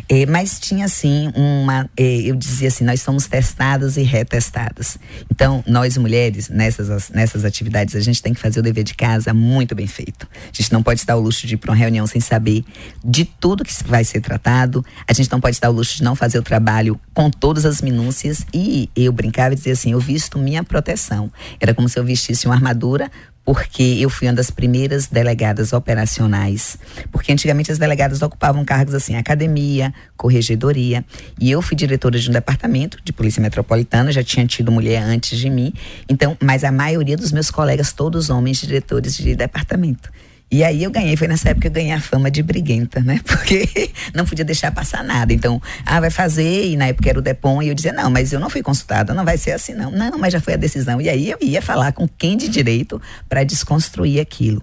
É, 0.07 0.27
mas 0.27 0.59
tinha, 0.59 0.85
assim, 0.85 1.31
uma. 1.35 1.89
É, 1.97 2.03
eu 2.03 2.35
dizia 2.35 2.67
assim: 2.67 2.83
nós 2.83 3.01
somos 3.01 3.25
testados 3.25 3.97
e 3.97 4.03
retestados. 4.03 4.99
Então, 5.31 5.63
nós 5.65 5.97
mulheres, 5.97 6.49
nessas, 6.49 7.09
nessas 7.09 7.45
atividades, 7.45 7.95
a 7.95 7.99
gente 7.99 8.21
tem 8.21 8.31
que 8.31 8.39
fazer 8.39 8.59
o 8.59 8.63
dever 8.63 8.83
de 8.83 8.93
casa 8.93 9.33
muito 9.33 9.73
bem 9.73 9.87
feito. 9.87 10.27
A 10.31 10.55
gente 10.55 10.71
não 10.71 10.82
pode 10.83 10.99
estar 10.99 11.15
o 11.15 11.19
luxo 11.19 11.47
de 11.47 11.55
ir 11.55 11.57
para 11.57 11.71
uma 11.71 11.77
reunião 11.77 12.05
sem 12.05 12.21
saber 12.21 12.63
de 13.03 13.25
tudo 13.25 13.63
que 13.63 13.73
vai 13.85 14.03
ser 14.03 14.21
tratado. 14.21 14.85
A 15.07 15.13
gente 15.13 15.31
não 15.31 15.39
pode 15.39 15.55
estar 15.55 15.69
o 15.69 15.73
luxo 15.73 15.97
de 15.97 16.03
não 16.03 16.15
fazer 16.15 16.37
o 16.37 16.43
trabalho 16.43 16.99
com 17.13 17.29
todas 17.29 17.65
as 17.65 17.81
minúcias. 17.81 18.45
E 18.53 18.89
eu 18.95 19.11
brincava 19.11 19.53
e 19.53 19.57
dizia 19.57 19.73
assim: 19.73 19.91
eu 19.91 19.99
visto 19.99 20.37
minha 20.37 20.63
proteção. 20.63 21.31
Era 21.59 21.73
como 21.73 21.87
se 21.89 21.97
eu 21.97 22.03
vestisse 22.03 22.45
uma 22.45 22.55
armadura 22.55 23.09
porque 23.45 23.83
eu 23.99 24.09
fui 24.09 24.27
uma 24.27 24.33
das 24.33 24.49
primeiras 24.49 25.07
delegadas 25.07 25.73
operacionais. 25.73 26.77
Porque 27.11 27.31
antigamente 27.31 27.71
as 27.71 27.77
delegadas 27.77 28.21
ocupavam 28.21 28.63
cargos 28.63 28.93
assim, 28.93 29.15
academia, 29.15 29.93
corregedoria. 30.15 31.03
E 31.39 31.51
eu 31.51 31.61
fui 31.61 31.75
diretora 31.75 32.17
de 32.17 32.29
um 32.29 32.33
departamento 32.33 32.97
de 33.03 33.11
polícia 33.11 33.41
metropolitana, 33.41 34.11
já 34.11 34.23
tinha 34.23 34.45
tido 34.47 34.71
mulher 34.71 35.03
antes 35.03 35.37
de 35.37 35.49
mim. 35.49 35.73
Então, 36.07 36.37
mas 36.41 36.63
a 36.63 36.71
maioria 36.71 37.17
dos 37.17 37.31
meus 37.31 37.51
colegas, 37.51 37.91
todos 37.91 38.29
homens, 38.29 38.61
diretores 38.61 39.17
de 39.17 39.35
departamento. 39.35 40.09
E 40.53 40.63
aí 40.63 40.83
eu 40.83 40.91
ganhei, 40.91 41.17
foi 41.17 41.27
nessa 41.27 41.49
época 41.49 41.61
que 41.61 41.67
eu 41.67 41.71
ganhei 41.71 41.91
a 41.93 41.99
fama 41.99 42.29
de 42.29 42.43
briguenta, 42.43 42.99
né? 42.99 43.19
Porque 43.25 43.89
não 44.13 44.23
podia 44.23 44.45
deixar 44.45 44.71
passar 44.71 45.03
nada. 45.03 45.33
Então, 45.33 45.59
ah, 45.83 45.99
vai 45.99 46.11
fazer, 46.11 46.67
e 46.67 46.77
na 46.77 46.85
época 46.85 47.09
era 47.09 47.17
o 47.17 47.23
Depon, 47.23 47.59
e 47.63 47.69
eu 47.69 47.73
dizia, 47.73 47.91
não, 47.91 48.11
mas 48.11 48.31
eu 48.31 48.39
não 48.39 48.51
fui 48.51 48.61
consultada, 48.61 49.15
não 49.15 49.25
vai 49.25 49.35
ser 49.35 49.53
assim, 49.53 49.73
não. 49.73 49.89
Não, 49.89 50.15
mas 50.19 50.31
já 50.31 50.39
foi 50.39 50.53
a 50.53 50.57
decisão. 50.57 51.01
E 51.01 51.09
aí 51.09 51.31
eu 51.31 51.39
ia 51.41 51.59
falar 51.59 51.91
com 51.91 52.07
quem 52.07 52.37
de 52.37 52.47
direito 52.47 53.01
para 53.27 53.43
desconstruir 53.43 54.19
aquilo. 54.19 54.61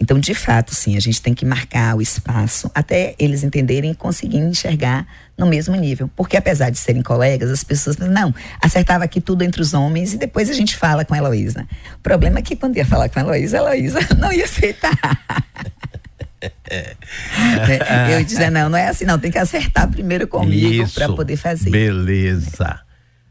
Então, 0.00 0.18
de 0.18 0.34
fato, 0.34 0.74
sim, 0.74 0.96
a 0.96 1.00
gente 1.00 1.22
tem 1.22 1.32
que 1.32 1.46
marcar 1.46 1.94
o 1.94 2.02
espaço 2.02 2.68
até 2.74 3.14
eles 3.16 3.44
entenderem 3.44 3.92
e 3.92 3.94
conseguirem 3.94 4.48
enxergar 4.48 5.06
no 5.38 5.46
mesmo 5.46 5.76
nível. 5.76 6.10
Porque 6.16 6.36
apesar 6.36 6.70
de 6.70 6.78
serem 6.78 7.00
colegas, 7.00 7.48
as 7.50 7.62
pessoas 7.62 7.94
pensam, 7.94 8.12
não, 8.12 8.34
acertava 8.60 9.04
aqui 9.04 9.20
tudo 9.20 9.42
entre 9.42 9.62
os 9.62 9.72
homens 9.72 10.12
e 10.12 10.18
depois 10.18 10.50
a 10.50 10.52
gente 10.52 10.76
fala 10.76 11.04
com 11.04 11.14
a 11.14 11.18
Heloísa. 11.18 11.66
O 11.94 12.02
problema 12.02 12.40
é 12.40 12.42
que 12.42 12.56
quando 12.56 12.76
ia 12.76 12.84
falar 12.84 13.08
com 13.08 13.20
a 13.20 13.22
Heloísa, 13.22 13.58
a 13.58 13.60
Heloísa 13.60 14.00
não 14.18 14.32
ia 14.32 14.44
aceitar. 14.44 14.98
É, 16.70 18.14
eu 18.14 18.22
dizia, 18.22 18.48
não, 18.48 18.68
não 18.68 18.78
é 18.78 18.86
assim, 18.86 19.04
não, 19.04 19.18
tem 19.18 19.28
que 19.28 19.38
acertar 19.38 19.90
primeiro 19.90 20.28
comigo 20.28 20.88
para 20.92 21.08
poder 21.08 21.36
fazer. 21.36 21.68
Beleza. 21.68 22.80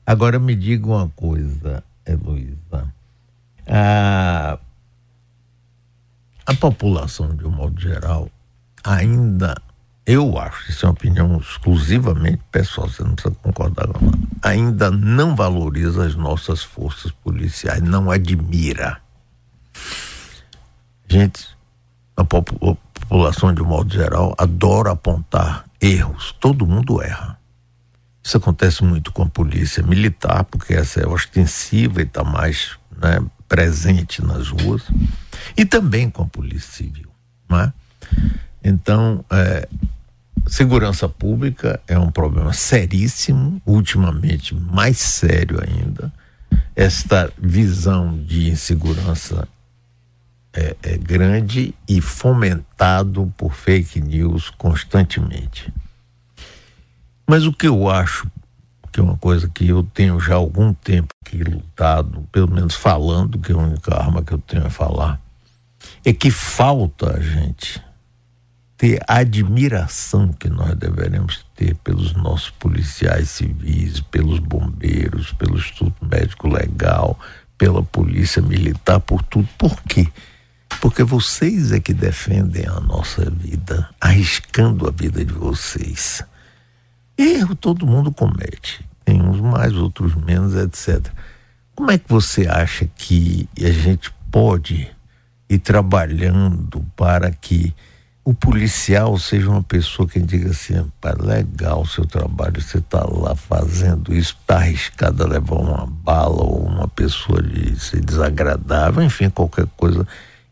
Agora 0.05 0.37
me 0.39 0.53
diga 0.53 0.87
uma 0.87 1.07
coisa, 1.15 1.81
Heloísa. 2.05 2.93
Ah, 3.65 4.59
a 6.45 6.53
população, 6.55 7.33
de 7.33 7.45
um 7.45 7.51
modo 7.51 7.79
geral, 7.79 8.29
ainda, 8.83 9.55
eu 10.07 10.39
acho, 10.39 10.71
isso 10.71 10.85
é 10.85 10.87
uma 10.87 10.93
opinião 10.93 11.37
exclusivamente 11.37 12.41
pessoal, 12.49 12.87
você 12.87 13.03
não 13.03 13.13
precisa 13.13 13.35
concordar 13.43 13.87
com 13.89 14.05
nada, 14.05 14.17
ainda 14.41 14.89
não 14.89 15.35
valoriza 15.35 16.05
as 16.05 16.15
nossas 16.15 16.63
forças 16.63 17.11
policiais, 17.11 17.81
não 17.81 18.09
admira. 18.09 19.01
Gente, 21.09 21.45
a 22.15 22.23
população, 22.23 23.53
de 23.53 23.61
um 23.61 23.65
modo 23.65 23.93
geral, 23.93 24.33
adora 24.37 24.91
apontar 24.91 25.65
erros. 25.81 26.33
Todo 26.39 26.65
mundo 26.65 27.01
erra. 27.01 27.37
Isso 28.23 28.37
acontece 28.37 28.83
muito 28.85 29.11
com 29.11 29.23
a 29.23 29.29
polícia 29.29 29.83
militar, 29.83 30.45
porque 30.45 30.73
essa 30.73 31.01
é 31.01 31.07
ostensiva 31.07 32.01
e 32.01 32.05
está 32.05 32.23
mais 32.23 32.77
né, 32.97 33.21
presente 33.47 34.21
nas 34.21 34.49
ruas 34.49 34.83
e 35.55 35.65
também 35.65 36.09
com 36.09 36.23
a 36.23 36.27
Polícia 36.27 36.71
Civil. 36.71 37.09
Não 37.47 37.59
é? 37.59 37.73
Então, 38.63 39.23
é, 39.29 39.67
segurança 40.49 41.07
pública 41.07 41.79
é 41.87 41.97
um 41.97 42.11
problema 42.11 42.53
seríssimo, 42.53 43.61
ultimamente 43.65 44.55
mais 44.55 44.97
sério 44.97 45.59
ainda. 45.61 46.11
Esta 46.75 47.31
visão 47.37 48.17
de 48.17 48.49
insegurança 48.49 49.47
é, 50.53 50.75
é 50.81 50.97
grande 50.97 51.73
e 51.87 52.01
fomentado 52.01 53.31
por 53.37 53.53
fake 53.53 54.01
news 54.01 54.49
constantemente. 54.51 55.73
Mas 57.27 57.45
o 57.45 57.53
que 57.53 57.67
eu 57.67 57.89
acho 57.89 58.27
que 58.91 58.99
é 58.99 59.03
uma 59.03 59.17
coisa 59.17 59.47
que 59.47 59.67
eu 59.67 59.83
tenho 59.83 60.19
já 60.19 60.33
algum 60.33 60.73
tempo 60.73 61.09
que 61.23 61.43
lutado, 61.43 62.27
pelo 62.31 62.49
menos 62.49 62.73
falando, 62.73 63.37
que 63.37 63.51
é 63.51 63.55
a 63.55 63.59
única 63.59 63.95
arma 63.95 64.23
que 64.23 64.31
eu 64.31 64.39
tenho 64.39 64.65
a 64.65 64.71
falar, 64.71 65.21
é 66.03 66.11
que 66.11 66.31
falta 66.31 67.15
a 67.15 67.19
gente 67.19 67.79
ter 68.77 69.01
a 69.07 69.17
admiração 69.17 70.31
que 70.31 70.47
nós 70.47 70.75
deveremos 70.75 71.43
ter 71.55 71.75
pelos 71.77 72.13
nossos 72.13 72.51
policiais 72.51 73.31
civis, 73.31 74.01
pelos 74.01 74.37
bombeiros, 74.37 75.33
pelo 75.33 75.57
Instituto 75.57 76.05
Médico 76.05 76.47
Legal, 76.47 77.19
pela 77.57 77.81
Polícia 77.81 78.41
Militar, 78.41 78.99
por 78.99 79.23
tudo. 79.23 79.49
Por 79.57 79.81
quê? 79.81 80.07
Porque 80.79 81.03
vocês 81.03 81.71
é 81.71 81.79
que 81.79 81.93
defendem 81.93 82.67
a 82.67 82.79
nossa 82.79 83.27
vida, 83.31 83.89
arriscando 83.99 84.87
a 84.87 84.91
vida 84.91 85.25
de 85.25 85.33
vocês. 85.33 86.23
Erro 87.17 87.55
todo 87.55 87.87
mundo 87.87 88.11
comete, 88.11 88.85
tem 89.03 89.19
uns 89.23 89.39
mais, 89.39 89.73
outros 89.73 90.13
menos, 90.13 90.53
etc. 90.53 91.11
Como 91.73 91.89
é 91.89 91.97
que 91.97 92.07
você 92.07 92.47
acha 92.47 92.87
que 92.95 93.49
a 93.59 93.71
gente 93.71 94.13
pode 94.29 94.87
ir 95.49 95.57
trabalhando 95.57 96.85
para 96.95 97.31
que 97.31 97.73
o 98.27 98.33
policial 98.33 99.17
seja 99.17 99.49
uma 99.49 99.63
pessoa 99.63 100.05
que 100.05 100.19
diga 100.19 100.49
assim, 100.49 100.83
pá, 100.99 101.15
legal 101.17 101.83
o 101.83 101.87
seu 101.87 102.05
trabalho, 102.05 102.59
você 102.59 102.79
está 102.79 103.01
lá 103.05 103.33
fazendo 103.33 104.13
isso, 104.13 104.35
está 104.41 104.57
arriscado 104.57 105.23
a 105.23 105.27
levar 105.27 105.55
uma 105.55 105.85
bala 105.85 106.43
ou 106.43 106.67
uma 106.67 106.89
pessoa 106.89 107.41
de 107.41 107.79
ser 107.79 108.01
desagradável, 108.01 109.01
enfim, 109.01 109.29
qualquer 109.29 109.65
coisa, 109.77 110.05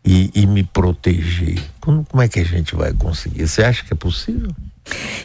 e, 0.05 0.31
e 0.33 0.47
me 0.47 0.63
proteger. 0.63 1.61
Como, 1.81 2.05
como 2.05 2.23
é 2.23 2.29
que 2.29 2.39
a 2.39 2.45
gente 2.45 2.73
vai 2.73 2.93
conseguir? 2.93 3.45
Você 3.45 3.61
acha 3.61 3.83
que 3.83 3.91
é 3.91 3.97
possível? 3.97 4.55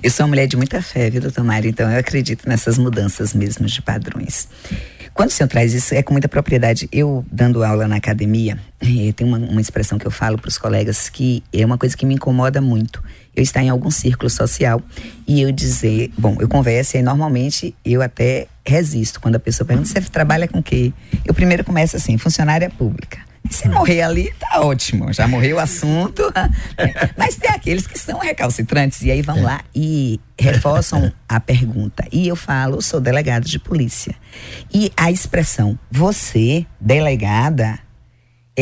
Eu 0.02 0.10
sou 0.10 0.24
uma 0.24 0.30
mulher 0.30 0.48
de 0.48 0.56
muita 0.56 0.82
fé, 0.82 1.08
viu, 1.08 1.20
doutor 1.20 1.44
Mário? 1.44 1.70
Então 1.70 1.88
eu 1.88 2.00
acredito 2.00 2.48
nessas 2.48 2.76
mudanças 2.78 3.32
mesmo 3.32 3.66
de 3.66 3.80
padrões. 3.80 4.48
Quando 5.14 5.28
o 5.28 5.32
senhor 5.32 5.48
traz 5.48 5.74
isso, 5.74 5.94
é 5.94 6.02
com 6.02 6.12
muita 6.12 6.28
propriedade. 6.28 6.88
Eu, 6.92 7.24
dando 7.30 7.62
aula 7.62 7.86
na 7.86 7.96
academia, 7.96 8.58
eh, 8.80 9.12
tem 9.12 9.26
uma, 9.26 9.38
uma 9.38 9.60
expressão 9.60 9.98
que 9.98 10.06
eu 10.06 10.10
falo 10.10 10.38
para 10.38 10.48
os 10.48 10.56
colegas 10.56 11.08
que 11.08 11.42
é 11.52 11.64
uma 11.64 11.76
coisa 11.76 11.96
que 11.96 12.06
me 12.06 12.14
incomoda 12.14 12.60
muito. 12.60 13.02
Eu 13.34 13.42
estar 13.42 13.62
em 13.62 13.68
algum 13.68 13.90
círculo 13.90 14.30
social 14.30 14.82
e 15.26 15.40
eu 15.42 15.52
dizer, 15.52 16.10
bom, 16.16 16.36
eu 16.40 16.48
converso 16.48 16.96
e 16.96 17.02
normalmente 17.02 17.74
eu 17.84 18.02
até 18.02 18.46
resisto 18.66 19.20
quando 19.20 19.36
a 19.36 19.40
pessoa 19.40 19.66
pergunta: 19.66 19.88
você 19.88 20.00
trabalha 20.00 20.48
com 20.48 20.58
o 20.58 20.62
quê? 20.62 20.92
Eu 21.24 21.34
primeiro 21.34 21.64
começo 21.64 21.96
assim, 21.96 22.16
funcionária 22.16 22.70
pública. 22.70 23.29
Se 23.48 23.68
morrer 23.68 24.02
ali, 24.02 24.32
tá 24.38 24.60
ótimo. 24.60 25.12
Já 25.12 25.26
morreu 25.26 25.56
o 25.56 25.60
assunto. 25.60 26.22
Mas 27.16 27.36
tem 27.36 27.50
aqueles 27.50 27.86
que 27.86 27.98
são 27.98 28.18
recalcitrantes 28.18 29.02
e 29.02 29.10
aí 29.10 29.22
vão 29.22 29.42
lá 29.42 29.62
e 29.74 30.20
reforçam 30.38 31.12
a 31.28 31.40
pergunta. 31.40 32.06
E 32.12 32.28
eu 32.28 32.36
falo, 32.36 32.80
sou 32.82 33.00
delegado 33.00 33.44
de 33.44 33.58
polícia. 33.58 34.14
E 34.72 34.92
a 34.96 35.10
expressão, 35.10 35.78
você, 35.90 36.66
delegada, 36.80 37.78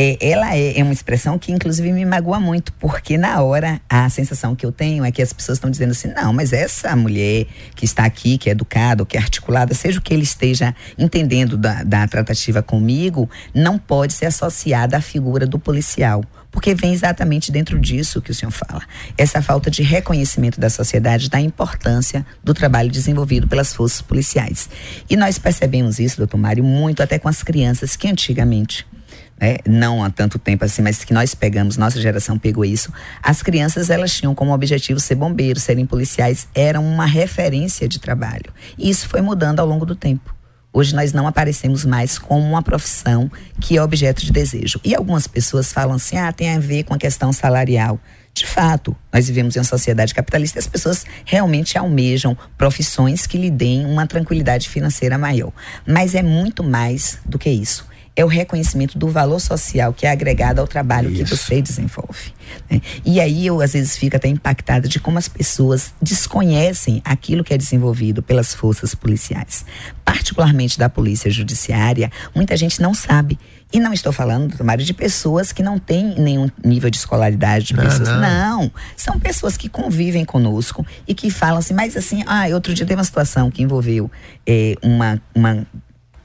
é, 0.01 0.17
ela 0.21 0.55
é, 0.55 0.79
é, 0.79 0.81
uma 0.81 0.93
expressão 0.93 1.37
que 1.37 1.51
inclusive 1.51 1.91
me 1.91 2.05
magoa 2.05 2.39
muito, 2.39 2.71
porque 2.79 3.17
na 3.17 3.41
hora 3.41 3.81
a 3.89 4.09
sensação 4.09 4.55
que 4.55 4.65
eu 4.65 4.71
tenho 4.71 5.03
é 5.03 5.11
que 5.11 5.21
as 5.21 5.33
pessoas 5.33 5.57
estão 5.57 5.69
dizendo 5.69 5.91
assim, 5.91 6.07
não, 6.13 6.31
mas 6.31 6.53
essa 6.53 6.95
mulher 6.95 7.45
que 7.75 7.83
está 7.83 8.05
aqui, 8.05 8.37
que 8.37 8.47
é 8.47 8.53
educada, 8.53 9.05
que 9.05 9.17
é 9.17 9.19
articulada, 9.19 9.73
seja 9.73 9.99
o 9.99 10.01
que 10.01 10.13
ele 10.13 10.23
esteja 10.23 10.73
entendendo 10.97 11.57
da, 11.57 11.83
da 11.83 12.07
tratativa 12.07 12.63
comigo, 12.63 13.29
não 13.53 13.77
pode 13.77 14.13
ser 14.13 14.27
associada 14.27 14.95
à 14.95 15.01
figura 15.01 15.45
do 15.45 15.59
policial 15.59 16.23
porque 16.49 16.73
vem 16.73 16.93
exatamente 16.93 17.51
dentro 17.51 17.77
disso 17.77 18.21
que 18.21 18.31
o 18.31 18.33
senhor 18.33 18.51
fala. 18.51 18.81
Essa 19.15 19.39
falta 19.39 19.69
de 19.69 19.83
reconhecimento 19.83 20.59
da 20.59 20.69
sociedade 20.69 21.29
da 21.29 21.39
importância 21.39 22.25
do 22.43 22.55
trabalho 22.55 22.89
desenvolvido 22.89 23.47
pelas 23.47 23.71
forças 23.71 24.01
policiais. 24.01 24.67
E 25.07 25.15
nós 25.15 25.37
percebemos 25.37 25.99
isso, 25.99 26.17
doutor 26.17 26.37
Mário, 26.37 26.63
muito 26.63 27.03
até 27.03 27.19
com 27.19 27.29
as 27.29 27.43
crianças 27.43 27.95
que 27.95 28.07
antigamente 28.07 28.87
né, 29.39 29.57
não 29.67 30.03
há 30.03 30.09
tanto 30.09 30.37
tempo 30.37 30.65
assim, 30.65 30.81
mas 30.81 31.03
que 31.03 31.13
nós 31.13 31.33
pegamos, 31.33 31.77
nossa 31.77 31.99
geração 31.99 32.37
pegou 32.37 32.65
isso. 32.65 32.91
As 33.23 33.41
crianças 33.41 33.89
elas 33.89 34.11
tinham 34.13 34.35
como 34.35 34.53
objetivo 34.53 34.99
ser 34.99 35.15
bombeiros, 35.15 35.63
serem 35.63 35.85
policiais, 35.85 36.47
eram 36.53 36.85
uma 36.85 37.05
referência 37.05 37.87
de 37.87 37.99
trabalho. 37.99 38.53
E 38.77 38.89
isso 38.89 39.07
foi 39.07 39.21
mudando 39.21 39.59
ao 39.59 39.67
longo 39.67 39.85
do 39.85 39.95
tempo. 39.95 40.35
Hoje 40.71 40.95
nós 40.95 41.13
não 41.13 41.25
aparecemos 41.25 41.83
mais 41.83 42.19
como 42.19 42.47
uma 42.47 42.61
profissão 42.61 43.31
que 43.59 43.77
é 43.77 43.81
objeto 43.81 44.23
de 44.23 44.31
desejo. 44.31 44.79
E 44.83 44.93
algumas 44.93 45.25
pessoas 45.25 45.73
falam 45.73 45.95
assim: 45.95 46.15
ah, 46.17 46.31
tem 46.31 46.53
a 46.53 46.59
ver 46.59 46.83
com 46.83 46.93
a 46.93 46.97
questão 46.97 47.33
salarial. 47.33 47.99
De 48.31 48.45
fato, 48.45 48.95
nós 49.11 49.27
vivemos 49.27 49.55
em 49.55 49.59
uma 49.59 49.65
sociedade 49.65 50.13
capitalista 50.13 50.59
e 50.59 50.61
as 50.61 50.67
pessoas 50.67 51.05
realmente 51.25 51.77
almejam 51.77 52.37
profissões 52.55 53.25
que 53.25 53.37
lhe 53.37 53.49
deem 53.49 53.85
uma 53.85 54.05
tranquilidade 54.05 54.69
financeira 54.69 55.17
maior. 55.17 55.51
Mas 55.85 56.13
é 56.13 56.21
muito 56.21 56.63
mais 56.63 57.17
do 57.25 57.39
que 57.39 57.49
isso 57.49 57.88
é 58.19 58.25
o 58.25 58.27
reconhecimento 58.27 58.99
do 58.99 59.07
valor 59.07 59.39
social 59.39 59.93
que 59.93 60.05
é 60.05 60.11
agregado 60.11 60.59
ao 60.59 60.67
trabalho 60.67 61.09
Isso. 61.09 61.23
que 61.23 61.29
você 61.29 61.61
desenvolve. 61.61 62.33
Né? 62.69 62.81
E 63.05 63.21
aí 63.21 63.47
eu 63.47 63.61
às 63.61 63.71
vezes 63.71 63.95
fico 63.95 64.17
até 64.17 64.27
impactada 64.27 64.89
de 64.89 64.99
como 64.99 65.17
as 65.17 65.29
pessoas 65.29 65.93
desconhecem 66.01 67.01
aquilo 67.05 67.45
que 67.45 67.53
é 67.53 67.57
desenvolvido 67.57 68.21
pelas 68.21 68.53
forças 68.53 68.93
policiais, 68.93 69.65
particularmente 70.03 70.77
da 70.77 70.89
polícia 70.89 71.31
judiciária. 71.31 72.11
Muita 72.35 72.57
gente 72.57 72.81
não 72.81 72.93
sabe. 72.93 73.39
E 73.71 73.79
não 73.79 73.93
estou 73.93 74.11
falando, 74.11 74.61
Mário, 74.65 74.83
de 74.83 74.95
pessoas 74.95 75.53
que 75.53 75.61
não 75.61 75.77
têm 75.77 76.15
nenhum 76.19 76.49
nível 76.65 76.89
de 76.89 76.97
escolaridade, 76.97 77.67
de 77.67 77.75
não, 77.75 77.83
pessoas. 77.83 78.09
Não. 78.09 78.19
não. 78.19 78.71
São 78.97 79.19
pessoas 79.19 79.55
que 79.55 79.69
convivem 79.69 80.25
conosco 80.25 80.85
e 81.07 81.13
que 81.13 81.29
falam 81.29 81.59
assim, 81.59 81.75
mas 81.75 81.95
assim, 81.95 82.23
ah, 82.25 82.47
outro 82.51 82.73
dia 82.73 82.85
teve 82.85 82.99
uma 82.99 83.05
situação 83.05 83.51
que 83.51 83.61
envolveu 83.61 84.11
eh, 84.45 84.75
uma, 84.81 85.21
uma 85.35 85.67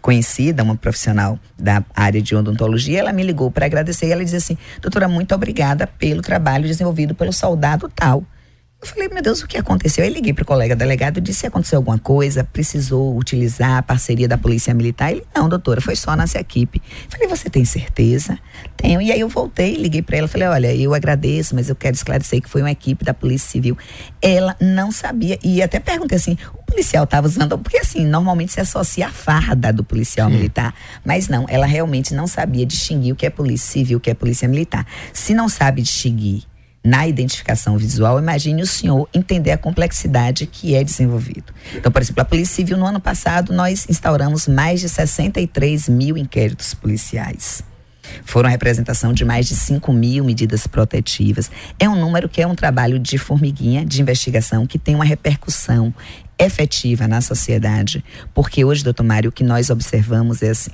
conhecida, 0.05 0.63
uma 0.63 0.77
profissional 0.77 1.39
da 1.59 1.83
área 1.97 2.21
de 2.21 2.37
odontologia, 2.37 3.01
ela 3.01 3.11
me 3.11 3.23
ligou 3.23 3.51
para 3.51 3.65
agradecer 3.65 4.07
e 4.09 4.13
ela 4.13 4.23
disse 4.23 4.37
assim: 4.37 4.59
doutora, 4.79 5.09
muito 5.09 5.35
obrigada 5.35 5.87
pelo 5.87 6.21
trabalho 6.21 6.67
desenvolvido 6.67 7.15
pelo 7.15 7.33
soldado 7.33 7.89
tal. 7.89 8.23
Eu 8.85 8.89
falei, 8.89 9.09
meu 9.09 9.23
Deus, 9.23 9.43
o 9.43 9.47
que 9.47 9.57
aconteceu? 9.57 10.05
Aí 10.05 10.13
liguei 10.13 10.35
para 10.35 10.43
o 10.43 10.45
colega 10.45 10.77
delegado 10.77 11.17
e 11.17 11.21
disse 11.23 11.41
se 11.41 11.47
aconteceu 11.47 11.79
alguma 11.79 11.99
coisa, 11.99 12.45
precisou 12.45 13.17
utilizar 13.17 13.79
a 13.79 13.83
parceria 13.83 14.29
da 14.29 14.37
Polícia 14.37 14.75
Militar. 14.75 15.11
Ele, 15.11 15.25
não, 15.35 15.49
doutora, 15.49 15.81
foi 15.81 15.97
só 15.97 16.15
nossa 16.15 16.39
equipe. 16.39 16.83
Eu 17.05 17.11
falei, 17.11 17.27
você 17.27 17.49
tem 17.49 17.65
certeza? 17.65 18.39
Tenho. 18.77 19.01
E 19.01 19.11
aí 19.11 19.21
eu 19.21 19.29
voltei, 19.29 19.75
liguei 19.77 20.03
para 20.03 20.19
ela, 20.19 20.29
falei, 20.29 20.49
olha, 20.49 20.75
eu 20.75 20.93
agradeço, 20.93 21.55
mas 21.55 21.71
eu 21.71 21.75
quero 21.75 21.97
esclarecer 21.97 22.43
que 22.43 22.49
foi 22.49 22.61
uma 22.61 22.71
equipe 22.71 23.03
da 23.07 23.15
Polícia 23.15 23.49
Civil. 23.49 23.75
Ela 24.21 24.55
não 24.61 24.93
sabia, 24.93 25.39
e 25.43 25.63
até 25.63 25.81
perguntei 25.81 26.19
assim, 26.19 26.37
o 26.53 26.63
policial 26.65 27.05
estava 27.05 27.27
usando, 27.27 27.57
porque 27.57 27.79
assim, 27.79 28.05
normalmente 28.05 28.53
se 28.53 28.61
associa 28.61 29.07
a 29.07 29.11
farda 29.11 29.73
do 29.73 29.83
policial 29.83 30.29
Sim. 30.29 30.37
militar, 30.37 30.75
mas 31.03 31.27
não, 31.27 31.47
ela 31.49 31.65
realmente 31.65 32.13
não 32.13 32.27
sabia 32.27 32.67
distinguir 32.67 33.15
o 33.15 33.17
que 33.17 33.25
é 33.25 33.31
Polícia 33.31 33.73
Civil, 33.73 33.97
o 33.97 34.01
que 34.01 34.11
é 34.11 34.15
Polícia 34.15 34.47
Militar. 34.47 34.87
Se 35.11 35.33
não 35.33 35.49
sabe 35.49 35.81
distinguir 35.81 36.45
na 36.85 37.09
identificação 37.09 37.79
visual, 37.79 38.19
imagine 38.19 38.61
o 38.61 38.67
senhor 38.67 39.09
entender 39.15 39.53
a 39.53 39.59
complexidade 39.59 40.47
que 40.47 40.75
é 40.75 40.85
desenvolvido. 40.85 41.53
Então, 41.75 41.91
por 41.91 42.03
exemplo, 42.03 42.21
a 42.21 42.25
Polícia 42.27 42.57
Civil, 42.57 42.77
no 42.77 42.85
ano 42.85 43.01
passado, 43.01 43.55
nós 43.55 43.87
instauramos 43.89 44.47
mais 44.47 44.81
de 44.81 44.89
63 44.91 45.89
mil 45.89 46.19
inquéritos 46.19 46.75
policiais. 46.75 47.65
Foram 48.23 48.49
a 48.49 48.51
representação 48.51 49.15
de 49.15 49.25
mais 49.25 49.49
de 49.49 49.57
5 49.57 49.91
mil 49.93 50.25
medidas 50.25 50.67
protetivas. 50.67 51.51
É 51.79 51.89
um 51.89 51.99
número 51.99 52.29
que 52.29 52.43
é 52.43 52.47
um 52.47 52.55
trabalho 52.55 52.99
de 52.99 53.17
formiguinha, 53.17 53.85
de 53.85 54.03
investigação, 54.03 54.67
que 54.67 54.79
tem 54.79 54.95
uma 54.95 55.07
repercussão 55.07 55.93
efetiva 56.39 57.07
na 57.07 57.21
sociedade, 57.21 58.05
porque 58.35 58.65
hoje, 58.65 58.83
doutor 58.83 59.05
Mário, 59.05 59.31
o 59.31 59.33
que 59.33 59.45
nós 59.45 59.71
observamos 59.71 60.43
é 60.43 60.51
assim, 60.51 60.73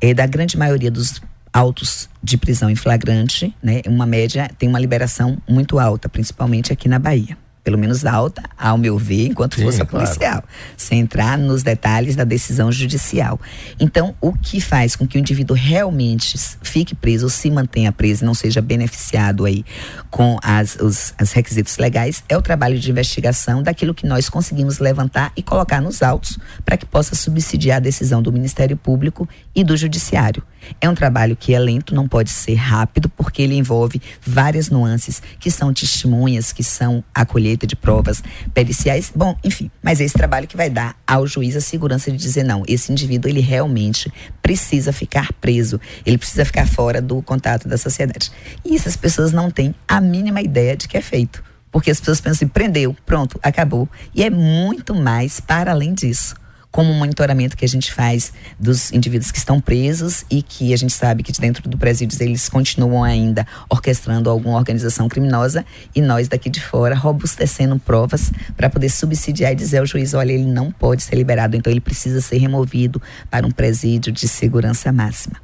é 0.00 0.14
da 0.14 0.26
grande 0.26 0.56
maioria 0.56 0.90
dos 0.90 1.20
autos 1.52 2.08
de 2.22 2.36
prisão 2.36 2.70
em 2.70 2.76
flagrante, 2.76 3.54
né? 3.62 3.82
Uma 3.86 4.06
média 4.06 4.50
tem 4.58 4.68
uma 4.68 4.78
liberação 4.78 5.36
muito 5.48 5.78
alta, 5.78 6.08
principalmente 6.08 6.72
aqui 6.72 6.88
na 6.88 6.98
Bahia 6.98 7.36
pelo 7.64 7.78
menos 7.78 8.04
alta, 8.04 8.42
ao 8.58 8.76
meu 8.76 8.98
ver, 8.98 9.26
enquanto 9.26 9.54
Sim, 9.54 9.62
força 9.62 9.84
policial, 9.84 10.42
claro. 10.42 10.48
sem 10.76 11.00
entrar 11.00 11.38
nos 11.38 11.62
detalhes 11.62 12.16
da 12.16 12.24
decisão 12.24 12.72
judicial. 12.72 13.40
Então, 13.78 14.14
o 14.20 14.32
que 14.32 14.60
faz 14.60 14.96
com 14.96 15.06
que 15.06 15.16
o 15.16 15.20
indivíduo 15.20 15.56
realmente 15.56 16.36
fique 16.62 16.94
preso 16.94 17.26
ou 17.26 17.30
se 17.30 17.50
mantenha 17.50 17.92
preso 17.92 18.24
e 18.24 18.26
não 18.26 18.34
seja 18.34 18.60
beneficiado 18.60 19.44
aí 19.44 19.64
com 20.10 20.38
as, 20.42 20.76
os 20.76 21.14
as 21.16 21.32
requisitos 21.32 21.78
legais 21.78 22.24
é 22.28 22.36
o 22.36 22.42
trabalho 22.42 22.78
de 22.78 22.90
investigação 22.90 23.62
daquilo 23.62 23.94
que 23.94 24.06
nós 24.06 24.28
conseguimos 24.28 24.78
levantar 24.78 25.32
e 25.36 25.42
colocar 25.42 25.80
nos 25.80 26.02
autos 26.02 26.38
para 26.64 26.76
que 26.76 26.84
possa 26.84 27.14
subsidiar 27.14 27.76
a 27.76 27.80
decisão 27.80 28.20
do 28.20 28.32
Ministério 28.32 28.76
Público 28.76 29.28
e 29.54 29.62
do 29.62 29.76
Judiciário. 29.76 30.42
É 30.80 30.88
um 30.88 30.94
trabalho 30.94 31.36
que 31.36 31.54
é 31.54 31.58
lento, 31.58 31.94
não 31.94 32.08
pode 32.08 32.30
ser 32.30 32.54
rápido, 32.54 33.08
porque 33.08 33.42
ele 33.42 33.54
envolve 33.54 34.00
várias 34.20 34.70
nuances 34.70 35.22
que 35.38 35.50
são 35.50 35.72
testemunhas, 35.72 36.52
que 36.52 36.62
são 36.62 37.02
a 37.14 37.24
colheita 37.24 37.66
de 37.66 37.76
provas 37.76 38.22
periciais. 38.52 39.12
Bom, 39.14 39.36
enfim, 39.44 39.70
mas 39.82 40.00
é 40.00 40.04
esse 40.04 40.14
trabalho 40.14 40.46
que 40.46 40.56
vai 40.56 40.70
dar 40.70 40.96
ao 41.06 41.26
juiz 41.26 41.56
a 41.56 41.60
segurança 41.60 42.10
de 42.10 42.16
dizer 42.16 42.44
não, 42.44 42.62
esse 42.66 42.90
indivíduo 42.90 43.30
ele 43.30 43.40
realmente 43.40 44.12
precisa 44.42 44.92
ficar 44.92 45.32
preso, 45.34 45.80
ele 46.04 46.18
precisa 46.18 46.44
ficar 46.44 46.66
fora 46.66 47.00
do 47.00 47.22
contato 47.22 47.68
da 47.68 47.78
sociedade. 47.78 48.30
E 48.64 48.74
essas 48.74 48.96
pessoas 48.96 49.32
não 49.32 49.50
têm 49.50 49.74
a 49.86 50.00
mínima 50.00 50.40
ideia 50.40 50.76
de 50.76 50.88
que 50.88 50.96
é 50.96 51.00
feito. 51.00 51.42
Porque 51.70 51.90
as 51.90 51.98
pessoas 51.98 52.20
pensam 52.20 52.32
assim, 52.32 52.48
prendeu, 52.48 52.94
pronto, 53.06 53.40
acabou. 53.42 53.88
E 54.14 54.22
é 54.22 54.28
muito 54.28 54.94
mais 54.94 55.40
para 55.40 55.70
além 55.72 55.94
disso 55.94 56.34
como 56.72 56.90
o 56.90 56.94
monitoramento 56.94 57.56
que 57.56 57.64
a 57.66 57.68
gente 57.68 57.92
faz 57.92 58.32
dos 58.58 58.90
indivíduos 58.92 59.30
que 59.30 59.36
estão 59.36 59.60
presos 59.60 60.24
e 60.30 60.42
que 60.42 60.72
a 60.72 60.76
gente 60.76 60.94
sabe 60.94 61.22
que 61.22 61.30
dentro 61.38 61.68
do 61.68 61.76
presídio 61.76 62.20
eles 62.22 62.48
continuam 62.48 63.04
ainda 63.04 63.46
orquestrando 63.68 64.30
alguma 64.30 64.56
organização 64.56 65.06
criminosa 65.06 65.64
e 65.94 66.00
nós 66.00 66.28
daqui 66.28 66.48
de 66.48 66.60
fora 66.60 66.94
robustecendo 66.94 67.78
provas 67.78 68.32
para 68.56 68.70
poder 68.70 68.88
subsidiar 68.88 69.52
e 69.52 69.54
dizer 69.54 69.78
ao 69.78 69.86
juiz, 69.86 70.14
olha, 70.14 70.32
ele 70.32 70.46
não 70.46 70.72
pode 70.72 71.02
ser 71.02 71.14
liberado, 71.14 71.54
então 71.54 71.70
ele 71.70 71.80
precisa 71.80 72.22
ser 72.22 72.38
removido 72.38 73.00
para 73.30 73.46
um 73.46 73.50
presídio 73.50 74.10
de 74.10 74.26
segurança 74.26 74.90
máxima. 74.90 75.36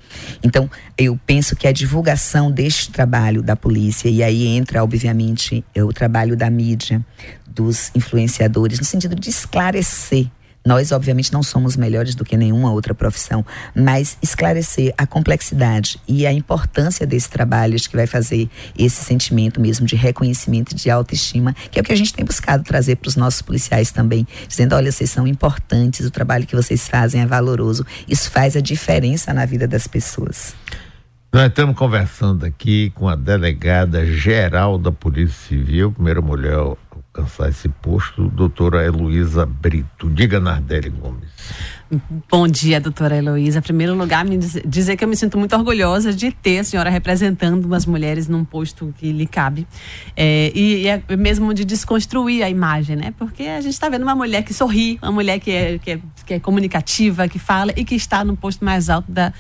Então, 0.43 0.71
eu 0.97 1.19
penso 1.27 1.55
que 1.55 1.69
a 1.69 1.73
divulgação 1.73 2.51
deste 2.51 2.91
trabalho 2.91 3.43
da 3.43 3.55
polícia 3.55 4.09
e 4.09 4.23
aí 4.23 4.47
entra 4.47 4.83
obviamente 4.83 5.63
o 5.77 5.93
trabalho 5.93 6.35
da 6.35 6.49
mídia, 6.49 7.05
dos 7.47 7.91
influenciadores 7.95 8.79
no 8.79 8.85
sentido 8.85 9.15
de 9.15 9.29
esclarecer 9.29 10.31
nós, 10.69 10.93
obviamente, 10.93 11.33
não 11.33 11.43
somos 11.43 11.79
melhores 11.79 12.15
do 12.15 12.27
que 12.27 12.37
nenhuma 12.37 12.71
outra 12.71 12.95
profissão, 12.95 13.43
mas 13.75 14.19
esclarecer 14.21 14.93
a 14.99 15.07
complexidade 15.07 15.99
e 16.07 16.27
a 16.27 16.33
importância 16.33 17.07
desse 17.07 17.31
trabalho, 17.31 17.75
acho 17.75 17.89
que 17.89 17.97
vai 17.97 18.07
fazer 18.07 18.51
esse 18.79 19.03
sentimento 19.03 19.59
mesmo 19.63 19.87
de 19.87 19.97
reconhecimento 19.97 20.73
e 20.73 20.75
de 20.75 20.91
autoestima, 20.91 21.55
que 21.71 21.79
é 21.79 21.81
o 21.81 21.85
que 21.85 21.93
a 21.93 21.97
gente 21.97 22.13
tem 22.13 22.23
buscado 22.23 22.65
trazer 22.65 22.97
para 22.97 23.09
os 23.09 23.17
nossos 23.17 23.41
policiais 23.41 23.91
também, 23.91 24.27
dizendo: 24.47 24.75
olha, 24.75 24.93
vocês 24.93 25.09
são 25.09 25.27
importantes, 25.27 26.05
o 26.05 26.11
trabalho 26.11 26.47
que 26.47 26.55
vocês 26.55 26.87
fazem 26.87 27.23
é 27.23 27.27
valoroso, 27.27 27.87
isso 28.07 28.31
faz 28.31 28.55
a 28.55 28.61
diferença 28.61 29.33
na 29.33 29.47
vida 29.47 29.67
das 29.67 29.87
pessoas. 29.87 30.55
Nós 31.33 31.49
estamos 31.49 31.77
conversando 31.77 32.45
aqui 32.45 32.91
com 32.95 33.09
a 33.09 33.17
delegada 33.17 34.05
geral 34.05 34.77
da 34.77 34.93
Polícia 34.93 35.49
Civil, 35.49 35.93
primeira 35.93 36.21
mulher 36.21 36.77
alcançar 37.19 37.49
esse 37.49 37.69
posto, 37.69 38.29
doutora 38.29 38.85
Heloísa 38.85 39.45
Brito. 39.45 40.09
Diga, 40.09 40.39
Nardelli 40.39 40.89
Gomes. 40.89 41.29
Bom 42.31 42.47
dia, 42.47 42.81
doutora 42.81 43.17
Heloísa. 43.17 43.59
Em 43.59 43.63
primeiro 43.63 43.95
lugar, 43.95 44.25
dizer 44.67 44.97
que 44.97 45.03
eu 45.03 45.09
me 45.09 45.17
sinto 45.17 45.39
muito 45.39 45.57
orgulhosa 45.57 46.13
de 46.13 46.31
ter 46.31 46.59
a 46.59 46.65
senhora 46.65 46.91
representando 46.91 47.75
as 47.75 47.87
mulheres 47.87 48.29
num 48.29 48.45
posto 48.45 48.95
que 48.99 49.11
lhe 49.11 49.27
cabe. 49.27 49.67
É, 50.15 50.53
e, 50.55 50.83
e, 50.83 50.89
é 50.89 51.17
mesmo 51.17 51.53
de 51.55 51.65
desconstruir 51.65 52.43
a 52.43 52.51
imagem, 52.51 52.95
né? 52.95 53.15
Porque 53.19 53.45
a 53.45 53.61
gente 53.61 53.73
está 53.73 53.89
vendo 53.89 54.03
uma 54.03 54.15
mulher 54.15 54.43
que 54.43 54.53
sorri, 54.53 54.99
uma 55.03 55.13
mulher 55.13 55.41
que 55.41 55.51
é, 55.51 55.79
que, 55.79 55.91
é, 55.93 56.01
que 56.27 56.35
é 56.35 56.41
comunicativa, 56.41 57.27
que 57.27 57.39
fala 57.39 57.73
e 57.75 57.85
que 57.85 57.95
está 57.95 58.23
no 58.23 58.37
posto 58.37 58.65
mais 58.65 58.91
alto 58.91 59.11
da, 59.11 59.33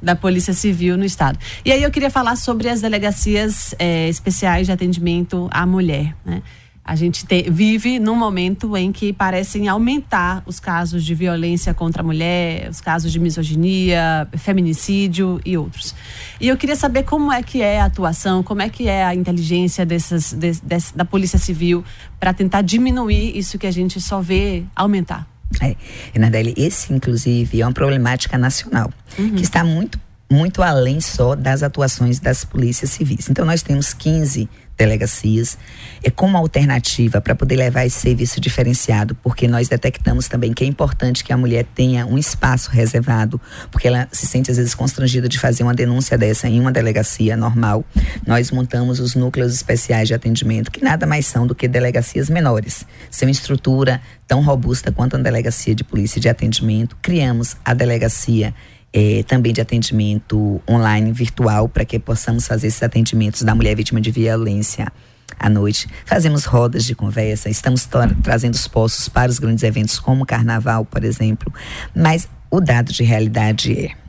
da 0.00 0.14
Polícia 0.14 0.52
Civil 0.52 0.96
no 0.96 1.04
Estado. 1.04 1.38
E 1.64 1.72
aí 1.72 1.82
eu 1.82 1.90
queria 1.90 2.10
falar 2.10 2.36
sobre 2.36 2.68
as 2.68 2.80
delegacias 2.80 3.74
é, 3.80 4.08
especiais 4.08 4.66
de 4.66 4.72
atendimento 4.72 5.48
à 5.50 5.66
mulher, 5.66 6.14
né? 6.24 6.40
A 6.86 6.94
gente 6.94 7.26
te, 7.26 7.50
vive 7.50 7.98
num 7.98 8.14
momento 8.14 8.76
em 8.76 8.92
que 8.92 9.12
parecem 9.12 9.66
aumentar 9.66 10.44
os 10.46 10.60
casos 10.60 11.04
de 11.04 11.16
violência 11.16 11.74
contra 11.74 12.00
a 12.00 12.04
mulher, 12.04 12.70
os 12.70 12.80
casos 12.80 13.10
de 13.10 13.18
misoginia, 13.18 14.28
feminicídio 14.38 15.40
e 15.44 15.58
outros. 15.58 15.96
E 16.40 16.46
eu 16.46 16.56
queria 16.56 16.76
saber 16.76 17.02
como 17.02 17.32
é 17.32 17.42
que 17.42 17.60
é 17.60 17.80
a 17.80 17.86
atuação, 17.86 18.40
como 18.40 18.62
é 18.62 18.68
que 18.68 18.86
é 18.86 19.04
a 19.04 19.12
inteligência 19.12 19.84
dessas, 19.84 20.32
de, 20.32 20.52
de, 20.52 20.76
da 20.94 21.04
Polícia 21.04 21.40
Civil 21.40 21.84
para 22.20 22.32
tentar 22.32 22.62
diminuir 22.62 23.36
isso 23.36 23.58
que 23.58 23.66
a 23.66 23.72
gente 23.72 24.00
só 24.00 24.20
vê 24.20 24.62
aumentar. 24.76 25.26
É, 25.60 25.74
Renadele, 26.12 26.54
esse 26.56 26.92
inclusive 26.92 27.60
é 27.60 27.66
uma 27.66 27.72
problemática 27.72 28.38
nacional, 28.38 28.92
uhum. 29.18 29.34
que 29.34 29.42
está 29.42 29.64
muito 29.64 29.98
muito 30.30 30.62
além 30.62 31.00
só 31.00 31.34
das 31.34 31.62
atuações 31.62 32.18
das 32.18 32.44
polícias 32.44 32.90
civis. 32.90 33.28
Então, 33.30 33.44
nós 33.44 33.62
temos 33.62 33.94
15 33.94 34.48
delegacias, 34.76 35.56
é 36.02 36.10
como 36.10 36.36
alternativa 36.36 37.20
para 37.20 37.34
poder 37.34 37.56
levar 37.56 37.86
esse 37.86 37.98
serviço 37.98 38.40
diferenciado, 38.40 39.14
porque 39.16 39.48
nós 39.48 39.68
detectamos 39.68 40.28
também 40.28 40.52
que 40.52 40.64
é 40.64 40.66
importante 40.66 41.24
que 41.24 41.32
a 41.32 41.36
mulher 41.36 41.64
tenha 41.74 42.04
um 42.06 42.18
espaço 42.18 42.70
reservado, 42.70 43.40
porque 43.70 43.88
ela 43.88 44.06
se 44.12 44.26
sente 44.26 44.50
às 44.50 44.58
vezes 44.58 44.74
constrangida 44.74 45.28
de 45.28 45.38
fazer 45.38 45.62
uma 45.62 45.74
denúncia 45.74 46.18
dessa 46.18 46.46
em 46.48 46.60
uma 46.60 46.70
delegacia 46.70 47.36
normal. 47.36 47.84
Nós 48.26 48.50
montamos 48.50 49.00
os 49.00 49.14
núcleos 49.14 49.54
especiais 49.54 50.08
de 50.08 50.14
atendimento, 50.14 50.70
que 50.70 50.84
nada 50.84 51.06
mais 51.06 51.26
são 51.26 51.46
do 51.46 51.54
que 51.54 51.66
delegacias 51.66 52.28
menores. 52.28 52.86
São 53.10 53.28
estrutura 53.28 54.00
tão 54.26 54.42
robusta 54.42 54.92
quanto 54.92 55.16
uma 55.16 55.22
delegacia 55.22 55.74
de 55.74 55.84
polícia 55.84 56.20
de 56.20 56.28
atendimento. 56.28 56.96
Criamos 57.00 57.56
a 57.64 57.72
delegacia 57.72 58.52
é, 58.92 59.22
também 59.24 59.52
de 59.52 59.60
atendimento 59.60 60.60
online, 60.68 61.12
virtual, 61.12 61.68
para 61.68 61.84
que 61.84 61.98
possamos 61.98 62.46
fazer 62.46 62.68
esses 62.68 62.82
atendimentos 62.82 63.42
da 63.42 63.54
mulher 63.54 63.74
vítima 63.76 64.00
de 64.00 64.10
violência 64.10 64.92
à 65.38 65.48
noite. 65.48 65.88
Fazemos 66.04 66.44
rodas 66.44 66.84
de 66.84 66.94
conversa, 66.94 67.50
estamos 67.50 67.88
trazendo 68.22 68.54
os 68.54 68.66
postos 68.66 69.08
para 69.08 69.30
os 69.30 69.38
grandes 69.38 69.64
eventos, 69.64 69.98
como 69.98 70.24
o 70.24 70.26
carnaval, 70.26 70.84
por 70.84 71.04
exemplo. 71.04 71.52
Mas 71.94 72.28
o 72.50 72.60
dado 72.60 72.92
de 72.92 73.02
realidade 73.02 73.72
é 73.72 74.05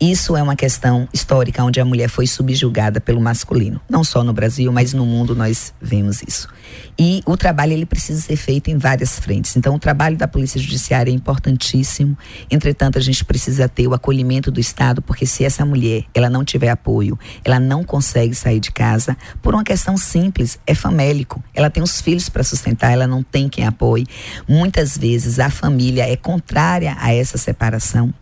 isso 0.00 0.36
é 0.36 0.42
uma 0.42 0.54
questão 0.54 1.08
histórica 1.12 1.64
onde 1.64 1.80
a 1.80 1.84
mulher 1.84 2.08
foi 2.08 2.24
subjugada 2.24 3.00
pelo 3.00 3.20
masculino. 3.20 3.80
Não 3.90 4.04
só 4.04 4.22
no 4.22 4.32
Brasil, 4.32 4.70
mas 4.70 4.92
no 4.92 5.04
mundo 5.04 5.34
nós 5.34 5.74
vemos 5.80 6.22
isso. 6.22 6.48
E 6.96 7.20
o 7.26 7.36
trabalho 7.36 7.72
ele 7.72 7.84
precisa 7.84 8.20
ser 8.20 8.36
feito 8.36 8.70
em 8.70 8.78
várias 8.78 9.18
frentes. 9.18 9.56
Então 9.56 9.74
o 9.74 9.78
trabalho 9.78 10.16
da 10.16 10.28
Polícia 10.28 10.60
Judiciária 10.60 11.10
é 11.10 11.14
importantíssimo. 11.14 12.16
Entretanto, 12.48 12.96
a 12.96 13.00
gente 13.00 13.24
precisa 13.24 13.68
ter 13.68 13.88
o 13.88 13.94
acolhimento 13.94 14.52
do 14.52 14.60
Estado, 14.60 15.02
porque 15.02 15.26
se 15.26 15.44
essa 15.44 15.64
mulher, 15.64 16.04
ela 16.14 16.30
não 16.30 16.44
tiver 16.44 16.70
apoio, 16.70 17.18
ela 17.44 17.58
não 17.58 17.82
consegue 17.82 18.36
sair 18.36 18.60
de 18.60 18.70
casa 18.70 19.16
por 19.42 19.52
uma 19.52 19.64
questão 19.64 19.96
simples, 19.96 20.60
é 20.64 20.74
famélico. 20.76 21.42
Ela 21.52 21.70
tem 21.70 21.82
os 21.82 22.00
filhos 22.00 22.28
para 22.28 22.44
sustentar, 22.44 22.92
ela 22.92 23.06
não 23.06 23.22
tem 23.22 23.48
quem 23.48 23.66
apoie. 23.66 24.06
Muitas 24.46 24.96
vezes 24.96 25.40
a 25.40 25.50
família 25.50 26.08
é 26.08 26.16
contrária 26.16 26.96
a 27.00 27.12
essa 27.12 27.36
separação 27.36 28.14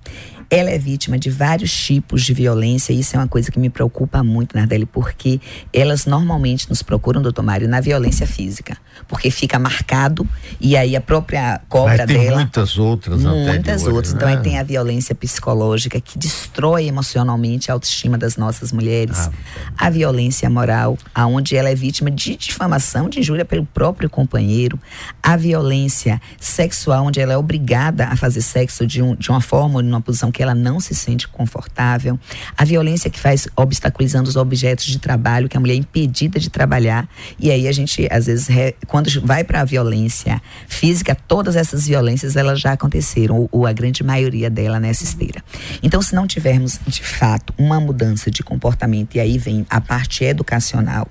ela 0.50 0.70
é 0.70 0.78
vítima 0.78 1.18
de 1.18 1.30
vários 1.30 1.72
tipos 1.72 2.22
de 2.22 2.32
violência 2.32 2.92
e 2.92 3.00
isso 3.00 3.16
é 3.16 3.18
uma 3.18 3.28
coisa 3.28 3.50
que 3.50 3.59
me 3.59 3.68
preocupa 3.68 4.22
muito, 4.22 4.56
Nardelli, 4.56 4.87
porque 4.87 5.40
elas 5.72 6.06
normalmente 6.06 6.68
nos 6.68 6.82
procuram, 6.82 7.20
doutor 7.20 7.42
Mário, 7.42 7.68
na 7.68 7.80
violência 7.80 8.26
física. 8.26 8.76
Porque 9.09 9.30
fica 9.30 9.59
marcado 9.59 10.26
e 10.61 10.76
aí 10.76 10.96
a 10.96 11.00
própria 11.00 11.61
cobra 11.68 11.98
Mas 11.98 12.06
tem 12.06 12.18
dela. 12.18 12.37
Muitas 12.37 12.78
outras 12.78 13.22
Muitas 13.22 13.87
outras. 13.87 14.12
Né? 14.12 14.16
Então 14.16 14.28
aí 14.28 14.42
tem 14.42 14.59
a 14.59 14.62
violência 14.62 15.14
psicológica 15.14 16.00
que 16.00 16.18
destrói 16.18 16.87
emocionalmente 16.87 17.70
a 17.70 17.74
autoestima 17.74 18.16
das 18.16 18.37
nossas 18.37 18.72
mulheres. 18.72 19.28
Ah. 19.76 19.87
A 19.87 19.90
violência 19.90 20.48
moral, 20.48 20.96
aonde 21.14 21.56
ela 21.56 21.68
é 21.68 21.74
vítima 21.74 22.11
de 22.11 22.37
difamação, 22.37 23.09
de 23.09 23.20
injúria 23.20 23.44
pelo 23.44 23.66
próprio 23.66 24.09
companheiro. 24.09 24.78
A 25.22 25.37
violência 25.37 26.20
sexual, 26.38 27.06
onde 27.06 27.20
ela 27.20 27.32
é 27.32 27.37
obrigada 27.37 28.06
a 28.06 28.16
fazer 28.16 28.40
sexo 28.40 28.87
de, 28.87 29.02
um, 29.02 29.14
de 29.14 29.30
uma 29.30 29.40
forma 29.40 29.76
ou 29.76 29.82
numa 29.82 30.00
posição 30.00 30.30
que 30.37 30.42
ela 30.42 30.55
não 30.55 30.79
se 30.79 30.94
sente 30.94 31.27
confortável, 31.27 32.20
a 32.59 32.62
violência 32.62 33.09
que 33.09 33.18
faz 33.18 33.49
obstaculizando 33.57 34.29
os 34.29 34.37
objetos 34.37 34.85
de 34.85 34.99
trabalho, 34.99 35.49
que 35.49 35.57
a 35.57 35.61
mulher 35.61 35.72
é 35.72 35.79
impedida 35.79 36.38
de 36.38 36.51
trabalhar. 36.51 37.09
E 37.40 37.51
aí 37.51 37.66
a 37.66 37.72
gente, 37.72 38.07
às 38.11 38.27
vezes, 38.27 38.46
quando 38.87 39.09
vai 39.22 39.42
para 39.42 39.62
a 39.62 39.64
violência 39.64 40.42
física, 40.68 41.14
todas 41.14 41.57
essas 41.57 41.87
violências 41.87 42.37
elas 42.37 42.61
já 42.61 42.72
aconteceram, 42.72 43.38
ou, 43.38 43.49
ou 43.51 43.66
a 43.66 43.72
grande 43.72 44.05
maioria 44.05 44.51
dela 44.51 44.79
nessa 44.79 45.05
esteira. 45.05 45.42
Então, 45.83 46.03
se 46.03 46.14
não 46.14 46.27
tivermos, 46.27 46.79
de 46.87 47.03
fato, 47.03 47.55
uma 47.57 47.81
mudança 47.81 48.31
de 48.31 48.42
comportamento, 48.42 49.14
e 49.14 49.20
aí 49.20 49.38
vem 49.38 49.64
a 49.70 49.81
parte 49.81 50.22
educacional 50.22 51.09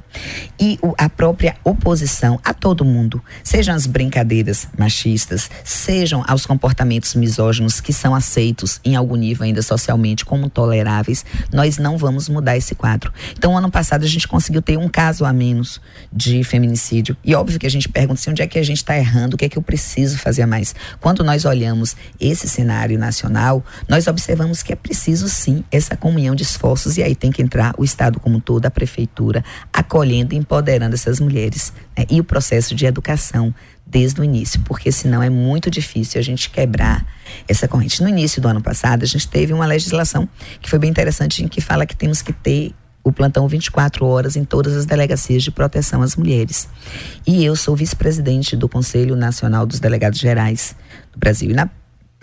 e 0.59 0.77
a 0.99 1.09
própria 1.09 1.55
oposição 1.63 2.39
a 2.43 2.53
todo 2.53 2.85
mundo, 2.85 3.19
sejam 3.43 3.73
as 3.73 3.88
brincadeiras 3.88 4.67
machistas, 4.77 5.49
sejam 5.63 6.23
aos 6.27 6.45
comportamentos 6.45 7.15
misóginos 7.15 7.81
que 7.81 7.91
são 7.91 8.13
aceitos 8.13 8.79
em 8.85 8.95
algum 8.95 9.14
nível 9.15 9.45
ainda 9.45 9.62
socialmente 9.62 10.25
como 10.25 10.49
toleráveis, 10.49 11.25
nós 11.51 11.78
não 11.78 11.97
vamos 11.97 12.30
mudar 12.30 12.58
esse 12.58 12.75
quadro. 12.75 13.12
Então, 13.38 13.58
ano 13.58 13.69
passado 13.69 14.04
a 14.04 14.08
gente 14.08 14.28
conseguiu 14.28 14.62
ter 14.62 14.78
um 14.78 14.88
caso 14.88 15.25
a 15.25 15.34
menos 15.34 15.82
de 16.12 16.43
feminicídio. 16.43 17.15
E 17.23 17.34
óbvio 17.36 17.60
que 17.60 17.67
a 17.67 17.69
gente 17.69 17.89
pergunta 17.89 18.21
se 18.21 18.30
onde 18.30 18.41
é 18.41 18.47
que 18.47 18.60
a 18.60 18.63
gente 18.63 18.78
está 18.78 18.97
errando, 18.97 19.36
o 19.36 19.38
que 19.38 19.45
é 19.45 19.49
que 19.49 19.58
eu 19.58 19.62
preciso 19.62 20.17
fazer 20.17 20.45
mais. 20.45 20.75
Quando 20.99 21.23
nós 21.23 21.45
olhamos 21.45 21.95
esse 22.19 22.47
cenário 22.47 22.97
nacional, 22.97 23.63
nós 23.88 24.08
observamos 24.08 24.63
que 24.63 24.73
é 24.73 24.75
preciso 24.75 25.28
sim 25.30 25.63
essa 25.71 25.95
comunhão 25.95 26.36
de 26.36 26.43
esforços 26.43 26.97
e 26.97 27.04
aí 27.04 27.15
tem 27.15 27.32
que 27.32 27.41
entrar 27.41 27.73
o 27.78 27.84
Estado 27.84 28.19
como 28.19 28.39
todo, 28.39 28.65
a 28.65 28.71
prefeitura, 28.71 29.43
acolhendo 29.71 30.34
e 30.34 30.38
empoderando 30.38 30.95
essas 30.95 31.19
mulheres. 31.19 31.73
Né? 31.97 32.06
E 32.10 32.19
o 32.19 32.23
processo 32.23 32.75
de 32.75 32.86
educação 32.86 33.54
desde 33.85 34.19
o 34.19 34.23
início, 34.23 34.59
porque 34.61 34.91
senão 34.91 35.21
é 35.21 35.29
muito 35.29 35.69
difícil 35.69 36.19
a 36.19 36.23
gente 36.23 36.49
quebrar 36.49 37.05
essa 37.47 37.67
corrente. 37.67 38.01
No 38.01 38.09
início 38.09 38.41
do 38.41 38.47
ano 38.47 38.61
passado, 38.61 39.03
a 39.03 39.05
gente 39.05 39.27
teve 39.27 39.53
uma 39.53 39.65
legislação 39.65 40.27
que 40.59 40.69
foi 40.69 40.79
bem 40.79 40.89
interessante, 40.89 41.43
em 41.43 41.47
que 41.47 41.61
fala 41.61 41.85
que 41.85 41.95
temos 41.95 42.21
que 42.21 42.33
ter 42.33 42.73
o 43.03 43.11
plantão 43.11 43.47
24 43.47 44.03
horas 44.03 44.35
em 44.35 44.43
todas 44.43 44.75
as 44.75 44.87
delegacias 44.87 45.43
de 45.43 45.51
proteção 45.51 46.01
às 46.01 46.15
mulheres. 46.15 46.67
E 47.25 47.45
eu 47.45 47.55
sou 47.55 47.75
vice-presidente 47.75 48.57
do 48.57 48.67
Conselho 48.67 49.15
Nacional 49.15 49.67
dos 49.67 49.79
Delegados 49.79 50.19
Gerais 50.19 50.75
do 51.13 51.19
Brasil. 51.19 51.51
E 51.51 51.53
na 51.53 51.69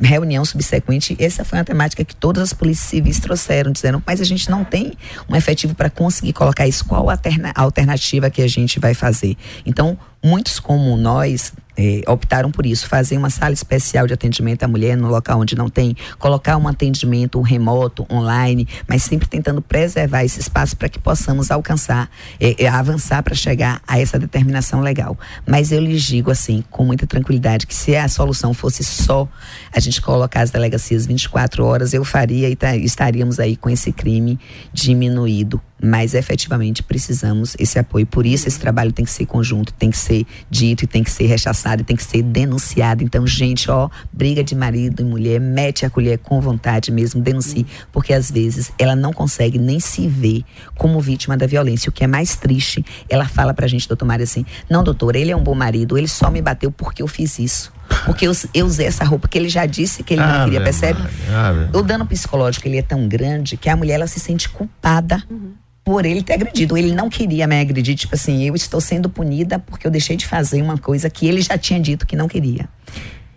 reunião 0.08 0.44
subsequente, 0.44 1.16
essa 1.18 1.44
foi 1.44 1.58
uma 1.58 1.64
temática 1.64 2.04
que 2.04 2.14
todas 2.14 2.42
as 2.42 2.52
polícias 2.52 2.88
civis 2.88 3.18
trouxeram, 3.20 3.70
dizendo, 3.70 4.02
mas 4.06 4.20
a 4.20 4.24
gente 4.24 4.50
não 4.50 4.64
tem 4.64 4.92
um 5.28 5.36
efetivo 5.36 5.74
para 5.74 5.88
conseguir 5.88 6.32
colocar 6.32 6.66
isso, 6.66 6.84
qual 6.84 7.08
a 7.08 7.18
alternativa 7.54 8.30
que 8.30 8.42
a 8.42 8.48
gente 8.48 8.78
vai 8.80 8.94
fazer? 8.94 9.36
Então, 9.64 9.98
muitos 10.22 10.58
como 10.58 10.96
nós 10.96 11.52
é, 11.76 12.02
optaram 12.06 12.50
por 12.50 12.66
isso, 12.66 12.86
fazer 12.86 13.16
uma 13.16 13.30
sala 13.30 13.52
especial 13.52 14.06
de 14.06 14.14
atendimento 14.14 14.62
à 14.62 14.68
mulher 14.68 14.96
no 14.96 15.08
local 15.08 15.40
onde 15.40 15.56
não 15.56 15.68
tem, 15.68 15.96
colocar 16.18 16.56
um 16.56 16.68
atendimento 16.68 17.40
remoto, 17.40 18.06
online, 18.10 18.68
mas 18.86 19.02
sempre 19.02 19.28
tentando 19.28 19.62
preservar 19.62 20.24
esse 20.24 20.40
espaço 20.40 20.76
para 20.76 20.88
que 20.88 20.98
possamos 20.98 21.50
alcançar, 21.50 22.10
é, 22.38 22.64
é, 22.64 22.68
avançar 22.68 23.22
para 23.22 23.34
chegar 23.34 23.80
a 23.86 23.98
essa 23.98 24.18
determinação 24.18 24.80
legal. 24.80 25.18
Mas 25.46 25.72
eu 25.72 25.80
lhes 25.80 26.02
digo 26.02 26.30
assim, 26.30 26.62
com 26.70 26.84
muita 26.84 27.06
tranquilidade, 27.06 27.66
que 27.66 27.74
se 27.74 27.96
a 27.96 28.08
solução 28.08 28.52
fosse 28.52 28.84
só 28.84 29.28
a 29.72 29.80
gente 29.80 30.00
colocar 30.00 30.42
as 30.42 30.50
delegacias 30.50 31.06
24 31.06 31.64
horas, 31.64 31.94
eu 31.94 32.04
faria 32.04 32.48
e 32.48 32.56
estaríamos 32.84 33.40
aí 33.40 33.56
com 33.56 33.70
esse 33.70 33.92
crime 33.92 34.38
diminuído 34.72 35.60
mas 35.82 36.14
efetivamente 36.14 36.82
precisamos 36.82 37.56
esse 37.58 37.76
apoio. 37.76 38.06
Por 38.06 38.24
isso 38.24 38.46
esse 38.46 38.58
trabalho 38.58 38.92
tem 38.92 39.04
que 39.04 39.10
ser 39.10 39.26
conjunto, 39.26 39.72
tem 39.72 39.90
que 39.90 39.98
ser 39.98 40.24
dito 40.48 40.84
e 40.84 40.86
tem 40.86 41.02
que 41.02 41.10
ser 41.10 41.26
rechaçado, 41.26 41.61
e 41.80 41.84
tem 41.84 41.96
que 41.96 42.04
ser 42.04 42.22
denunciado. 42.22 43.02
Então, 43.02 43.26
gente, 43.26 43.70
ó, 43.70 43.88
briga 44.12 44.42
de 44.42 44.54
marido 44.54 45.02
e 45.02 45.04
mulher, 45.04 45.40
mete 45.40 45.86
a 45.86 45.90
colher 45.90 46.18
com 46.18 46.40
vontade 46.40 46.90
mesmo, 46.90 47.20
denuncie, 47.20 47.66
porque 47.90 48.12
às 48.12 48.30
vezes 48.30 48.72
ela 48.78 48.96
não 48.96 49.12
consegue 49.12 49.58
nem 49.58 49.80
se 49.80 50.08
ver 50.08 50.44
como 50.76 51.00
vítima 51.00 51.36
da 51.36 51.46
violência. 51.46 51.90
O 51.90 51.92
que 51.92 52.04
é 52.04 52.06
mais 52.06 52.36
triste, 52.36 52.84
ela 53.08 53.26
fala 53.26 53.54
pra 53.54 53.66
gente, 53.66 53.88
doutor 53.88 54.04
Mário, 54.04 54.24
assim: 54.24 54.44
não, 54.68 54.82
doutor, 54.82 55.16
ele 55.16 55.30
é 55.30 55.36
um 55.36 55.42
bom 55.42 55.54
marido, 55.54 55.96
ele 55.96 56.08
só 56.08 56.30
me 56.30 56.42
bateu 56.42 56.70
porque 56.70 57.02
eu 57.02 57.08
fiz 57.08 57.38
isso 57.38 57.72
porque 58.06 58.26
eu, 58.26 58.32
eu, 58.54 58.64
usei 58.64 58.86
essa 58.86 59.04
roupa 59.04 59.28
que 59.28 59.36
ele 59.36 59.48
já 59.48 59.66
disse 59.66 60.02
que 60.02 60.14
ele 60.14 60.22
ah, 60.22 60.38
não 60.38 60.44
queria, 60.44 60.62
percebe? 60.62 61.00
Ah, 61.28 61.68
o 61.76 61.82
dano 61.82 62.06
psicológico 62.06 62.66
ele 62.66 62.78
é 62.78 62.82
tão 62.82 63.06
grande 63.06 63.56
que 63.56 63.68
a 63.68 63.76
mulher 63.76 63.94
ela 63.94 64.06
se 64.06 64.18
sente 64.18 64.48
culpada 64.48 65.22
uhum 65.28 65.52
por 65.84 66.06
ele 66.06 66.22
ter 66.22 66.34
agredido. 66.34 66.76
Ele 66.76 66.92
não 66.92 67.08
queria 67.08 67.46
me 67.46 67.60
agredir, 67.60 67.94
tipo 67.94 68.14
assim, 68.14 68.44
eu 68.44 68.54
estou 68.54 68.80
sendo 68.80 69.08
punida 69.08 69.58
porque 69.58 69.86
eu 69.86 69.90
deixei 69.90 70.16
de 70.16 70.26
fazer 70.26 70.62
uma 70.62 70.78
coisa 70.78 71.10
que 71.10 71.26
ele 71.26 71.42
já 71.42 71.58
tinha 71.58 71.80
dito 71.80 72.06
que 72.06 72.16
não 72.16 72.28
queria. 72.28 72.68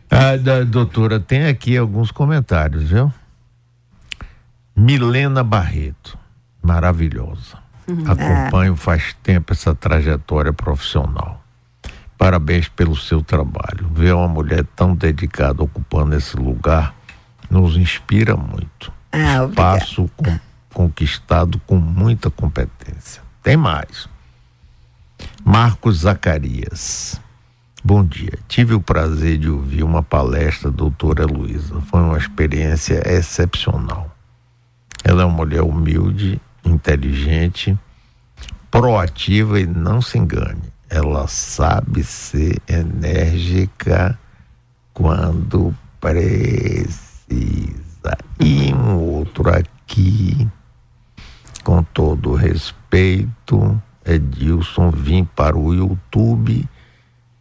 Ah, 0.10 0.38
da, 0.38 0.64
doutora, 0.64 1.20
tem 1.20 1.46
aqui 1.46 1.76
alguns 1.76 2.12
comentários, 2.12 2.84
viu? 2.84 3.12
Milena 4.76 5.44
Barreto, 5.44 6.18
maravilhosa. 6.62 7.58
Uhum. 7.88 8.04
Acompanho 8.06 8.76
faz 8.76 9.16
tempo 9.24 9.54
essa 9.54 9.74
trajetória 9.74 10.52
profissional. 10.52 11.42
Parabéns 12.18 12.68
pelo 12.68 12.96
seu 12.96 13.22
trabalho. 13.22 13.90
Ver 13.94 14.14
uma 14.14 14.28
mulher 14.28 14.66
tão 14.76 14.96
dedicada 14.96 15.64
ocupando 15.64 16.16
esse 16.16 16.36
lugar 16.36 16.96
nos 17.50 17.78
inspira 17.78 18.36
muito. 18.36 18.92
Ah, 19.12 19.46
Espaço 19.46 20.10
com 20.16 20.40
conquistado 20.76 21.58
com 21.66 21.78
muita 21.78 22.30
competência. 22.30 23.24
Tem 23.42 23.56
mais. 23.56 24.10
Marcos 25.42 26.00
Zacarias. 26.00 27.18
Bom 27.82 28.04
dia. 28.04 28.38
Tive 28.46 28.74
o 28.74 28.82
prazer 28.82 29.38
de 29.38 29.50
ouvir 29.50 29.84
uma 29.84 30.04
palestra 30.04 30.70
da 30.70 30.76
doutora 30.76 31.26
Luísa. 31.26 31.80
Foi 31.90 32.02
uma 32.02 32.18
experiência 32.18 33.02
excepcional. 33.10 34.14
Ela 35.02 35.22
é 35.22 35.26
uma 35.26 35.38
mulher 35.38 35.62
humilde, 35.62 36.42
inteligente, 36.66 37.78
proativa 38.70 39.62
e 39.62 39.66
não 39.66 40.02
se 40.02 40.18
engane. 40.18 40.74
Ela 40.90 41.26
sabe 41.30 42.04
ser 42.04 42.60
enérgica 42.68 44.20
quando 44.94 45.74
precisa. 46.02 46.90
E 48.40 48.74
um 48.74 48.98
outro 48.98 49.50
aqui 49.50 50.50
com 51.66 51.82
todo 51.82 52.36
respeito, 52.36 53.82
Edilson, 54.06 54.92
vim 54.92 55.26
para 55.26 55.58
o 55.58 55.74
YouTube 55.74 56.64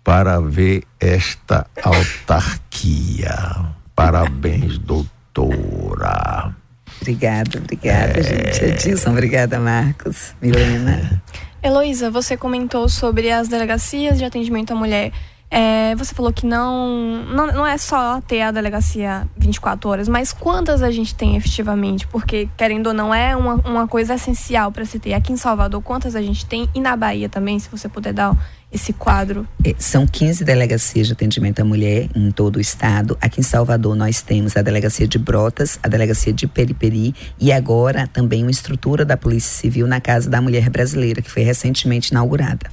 para 0.02 0.40
ver 0.40 0.84
esta 0.98 1.66
autarquia. 1.82 3.66
Parabéns, 3.94 4.78
doutora. 4.78 6.56
Obrigada, 7.02 7.58
obrigada, 7.58 8.18
é... 8.18 8.22
gente. 8.22 8.64
Edilson, 8.64 9.10
obrigada, 9.10 9.60
Marcos. 9.60 10.34
Milena. 10.40 11.22
Heloísa, 11.62 12.10
você 12.10 12.34
comentou 12.34 12.88
sobre 12.88 13.30
as 13.30 13.48
delegacias 13.48 14.16
de 14.16 14.24
atendimento 14.24 14.72
à 14.72 14.76
mulher. 14.76 15.12
É, 15.56 15.94
você 15.94 16.12
falou 16.12 16.32
que 16.32 16.44
não, 16.44 17.22
não, 17.26 17.46
não 17.46 17.64
é 17.64 17.78
só 17.78 18.20
ter 18.20 18.42
a 18.42 18.50
delegacia 18.50 19.24
24 19.36 19.88
horas, 19.88 20.08
mas 20.08 20.32
quantas 20.32 20.82
a 20.82 20.90
gente 20.90 21.14
tem 21.14 21.36
efetivamente? 21.36 22.08
Porque, 22.08 22.48
querendo 22.56 22.88
ou 22.88 22.92
não, 22.92 23.14
é 23.14 23.36
uma, 23.36 23.54
uma 23.64 23.86
coisa 23.86 24.16
essencial 24.16 24.72
para 24.72 24.84
se 24.84 24.98
ter. 24.98 25.14
Aqui 25.14 25.32
em 25.32 25.36
Salvador, 25.36 25.80
quantas 25.80 26.16
a 26.16 26.20
gente 26.20 26.44
tem? 26.44 26.68
E 26.74 26.80
na 26.80 26.96
Bahia 26.96 27.28
também, 27.28 27.56
se 27.60 27.68
você 27.70 27.88
puder 27.88 28.12
dar 28.12 28.36
esse 28.72 28.92
quadro? 28.92 29.46
É, 29.64 29.72
são 29.78 30.08
15 30.08 30.44
delegacias 30.44 31.06
de 31.06 31.12
atendimento 31.12 31.60
à 31.60 31.64
mulher 31.64 32.08
em 32.16 32.32
todo 32.32 32.56
o 32.56 32.60
estado. 32.60 33.16
Aqui 33.20 33.38
em 33.38 33.44
Salvador 33.44 33.94
nós 33.94 34.22
temos 34.22 34.56
a 34.56 34.62
delegacia 34.62 35.06
de 35.06 35.20
Brotas, 35.20 35.78
a 35.84 35.86
delegacia 35.86 36.32
de 36.32 36.48
Periperi 36.48 37.14
e 37.38 37.52
agora 37.52 38.08
também 38.08 38.42
uma 38.42 38.50
estrutura 38.50 39.04
da 39.04 39.16
Polícia 39.16 39.52
Civil 39.52 39.86
na 39.86 40.00
Casa 40.00 40.28
da 40.28 40.40
Mulher 40.40 40.68
Brasileira, 40.68 41.22
que 41.22 41.30
foi 41.30 41.44
recentemente 41.44 42.10
inaugurada. 42.10 42.68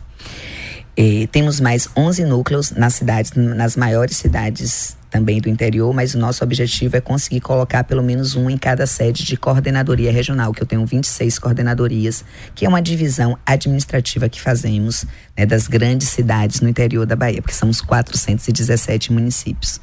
É, 0.96 1.28
temos 1.32 1.60
mais 1.60 1.88
11 1.96 2.26
núcleos 2.26 2.72
nas 2.72 2.96
cidades, 2.96 3.32
nas 3.34 3.76
maiores 3.76 4.18
cidades 4.18 4.98
também 5.10 5.42
do 5.42 5.50
interior, 5.50 5.94
mas 5.94 6.16
o 6.16 6.18
nosso 6.18 6.44
objetivo 6.44 6.96
é 6.96 7.02
conseguir 7.02 7.42
colocar 7.42 7.84
pelo 7.84 8.02
menos 8.02 8.36
um 8.36 8.50
em 8.50 8.58
cada 8.58 8.88
sede 8.88 9.26
de 9.26 9.36
coordenadoria 9.36 10.12
regional, 10.12 10.54
que 10.54 10.64
eu 10.64 10.66
tenho 10.66 10.86
26 10.86 11.38
coordenadorias, 11.38 12.24
que 12.56 12.66
é 12.66 12.70
uma 12.70 12.82
divisão 12.82 13.38
administrativa 13.46 14.30
que 14.30 14.40
fazemos 14.40 15.06
né, 15.38 15.46
das 15.46 15.68
grandes 15.68 16.08
cidades 16.08 16.62
no 16.62 16.70
interior 16.70 17.06
da 17.06 17.16
Bahia, 17.16 17.42
porque 17.42 17.56
são 17.56 17.70
os 17.70 17.82
417 17.82 19.12
municípios. 19.12 19.82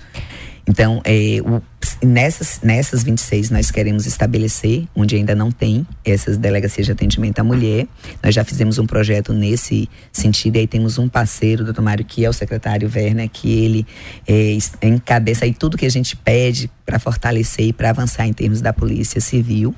Então, 0.68 1.00
é, 1.02 1.40
o, 1.40 1.62
nessas, 2.06 2.60
nessas 2.62 3.02
26 3.02 3.48
nós 3.48 3.70
queremos 3.70 4.04
estabelecer, 4.04 4.86
onde 4.94 5.16
ainda 5.16 5.34
não 5.34 5.50
tem, 5.50 5.86
essas 6.04 6.36
delegacias 6.36 6.84
de 6.84 6.92
atendimento 6.92 7.38
à 7.38 7.44
mulher. 7.44 7.86
Nós 8.22 8.34
já 8.34 8.44
fizemos 8.44 8.78
um 8.78 8.86
projeto 8.86 9.32
nesse 9.32 9.88
sentido, 10.12 10.56
e 10.56 10.58
aí 10.60 10.66
temos 10.66 10.98
um 10.98 11.08
parceiro, 11.08 11.64
doutor 11.64 11.80
Mário, 11.80 12.04
que 12.04 12.22
é 12.22 12.28
o 12.28 12.34
secretário 12.34 12.90
Werner, 12.94 13.30
que 13.30 13.50
ele 13.50 13.86
é, 14.26 14.58
encabeça 14.82 15.46
aí 15.46 15.54
tudo 15.54 15.78
que 15.78 15.86
a 15.86 15.90
gente 15.90 16.14
pede 16.14 16.70
para 16.84 16.98
fortalecer 16.98 17.68
e 17.68 17.72
para 17.72 17.88
avançar 17.88 18.26
em 18.26 18.34
termos 18.34 18.60
da 18.60 18.72
polícia 18.72 19.22
civil. 19.22 19.74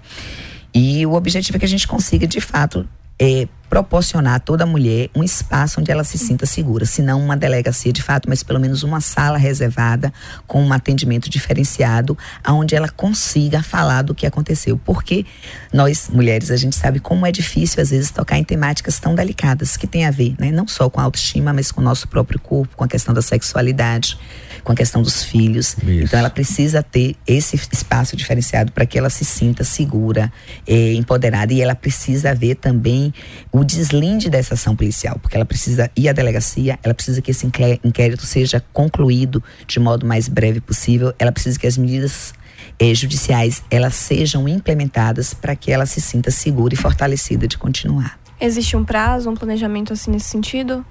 E 0.75 1.07
o 1.07 1.13
objetivo 1.13 1.57
é 1.57 1.61
que 1.61 1.65
a 1.65 1.69
gente 1.69 1.87
consiga, 1.87 2.27
de 2.27 2.41
fato, 2.41 2.85
é, 3.21 3.47
proporcionar 3.69 4.35
a 4.35 4.41
toda 4.41 4.67
mulher 4.67 5.09
um 5.15 5.23
espaço 5.23 5.81
onde 5.81 5.93
ela 5.93 6.03
se 6.03 6.19
sinta 6.19 6.45
segura, 6.45 6.85
se 6.85 7.03
não 7.03 7.23
uma 7.23 7.37
delegacia 7.37 7.93
de 7.93 8.03
fato, 8.03 8.29
mas 8.29 8.43
pelo 8.43 8.59
menos 8.59 8.83
uma 8.83 9.01
sala 9.01 9.39
reservada 9.39 10.13
com 10.47 10.61
um 10.65 10.73
atendimento 10.73 11.31
diferenciado, 11.31 12.19
aonde 12.43 12.75
ela 12.75 12.89
consiga 12.89 13.63
falar 13.63 14.03
do 14.03 14.15
que 14.15 14.27
aconteceu. 14.27 14.77
Porque 14.85 15.25
nós 15.73 16.09
mulheres 16.09 16.51
a 16.51 16.57
gente 16.57 16.75
sabe 16.75 16.99
como 16.99 17.25
é 17.25 17.31
difícil 17.31 17.81
às 17.81 17.91
vezes 17.91 18.11
tocar 18.11 18.39
em 18.39 18.45
temáticas 18.45 18.99
tão 18.99 19.15
delicadas 19.15 19.77
que 19.77 19.87
tem 19.87 20.05
a 20.05 20.11
ver, 20.11 20.35
né, 20.39 20.51
não 20.51 20.67
só 20.67 20.91
com 20.91 20.99
a 20.99 21.05
autoestima, 21.05 21.53
mas 21.53 21.71
com 21.71 21.81
o 21.81 21.85
nosso 21.85 22.09
próprio 22.09 22.41
corpo, 22.41 22.77
com 22.77 22.83
a 22.83 22.89
questão 22.89 23.15
da 23.15 23.23
sexualidade 23.23 24.19
com 24.63 24.73
a 24.73 24.75
questão 24.75 25.03
dos 25.03 25.25
filhos. 25.25 25.77
Isso. 25.83 26.05
Então 26.05 26.19
ela 26.19 26.31
precisa 26.31 26.83
ter 26.83 27.17
esse 27.27 27.57
espaço 27.73 28.17
diferenciado 28.17 28.73
para 28.73 28.87
que 28.87 28.99
ela 28.99 29.11
se 29.11 29.25
sinta 29.25 29.65
segura, 29.65 30.33
eh, 30.67 30.95
empoderada 30.95 31.53
e 31.53 31.61
ela 31.61 31.75
precisa 31.75 32.35
ver 32.35 32.57
também 32.57 33.13
o 33.53 33.65
deslinde 33.65 34.29
dessa 34.29 34.55
ação 34.55 34.77
policial, 34.77 35.19
porque 35.21 35.37
ela 35.37 35.45
precisa 35.45 35.91
ir 35.97 36.09
à 36.09 36.13
delegacia, 36.13 36.79
ela 36.83 36.95
precisa 36.95 37.21
que 37.23 37.31
esse 37.31 37.47
inquérito 37.47 38.27
seja 38.27 38.63
concluído 38.73 39.43
de 39.67 39.81
modo 39.81 40.07
mais 40.07 40.29
breve 40.29 40.61
possível, 40.61 41.15
ela 41.19 41.33
precisa 41.33 41.59
que 41.59 41.67
as 41.67 41.77
medidas 41.77 42.33
eh, 42.79 42.95
judiciais 42.95 43.63
elas 43.71 43.95
sejam 43.95 44.49
implementadas 44.49 45.35
para 45.35 45.57
que 45.57 45.73
ela 45.73 45.87
se 45.87 46.01
sinta 46.01 46.31
segura 46.31 46.75
e 46.75 46.77
fortalecida 46.77 47.47
de 47.47 47.57
continuar. 47.57 48.20
Existe 48.41 48.75
um 48.75 48.83
prazo, 48.83 49.29
um 49.29 49.35
planejamento 49.35 49.93
assim 49.93 50.11
nesse 50.11 50.31
sentido? 50.31 50.83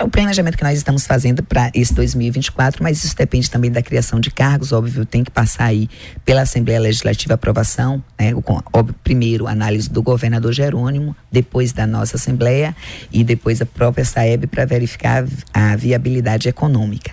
O 0.00 0.08
planejamento 0.08 0.56
que 0.56 0.62
nós 0.62 0.78
estamos 0.78 1.04
fazendo 1.04 1.42
para 1.42 1.68
esse 1.74 1.92
2024, 1.92 2.80
mas 2.80 3.02
isso 3.02 3.16
depende 3.16 3.50
também 3.50 3.72
da 3.72 3.82
criação 3.82 4.20
de 4.20 4.30
cargos, 4.30 4.70
óbvio, 4.70 5.04
tem 5.04 5.24
que 5.24 5.30
passar 5.30 5.64
aí 5.64 5.88
pela 6.24 6.42
Assembleia 6.42 6.78
Legislativa 6.78 7.34
aprovação, 7.34 8.02
né? 8.16 8.32
Óbvio, 8.72 8.94
primeiro 9.02 9.48
análise 9.48 9.90
do 9.90 10.00
governador 10.00 10.52
Jerônimo, 10.52 11.16
depois 11.30 11.72
da 11.72 11.88
nossa 11.88 12.16
Assembleia 12.16 12.74
e 13.10 13.24
depois 13.24 13.60
a 13.60 13.66
própria 13.66 14.04
SAEB 14.04 14.46
para 14.46 14.64
verificar 14.64 15.24
a 15.52 15.74
viabilidade 15.74 16.48
econômica. 16.48 17.10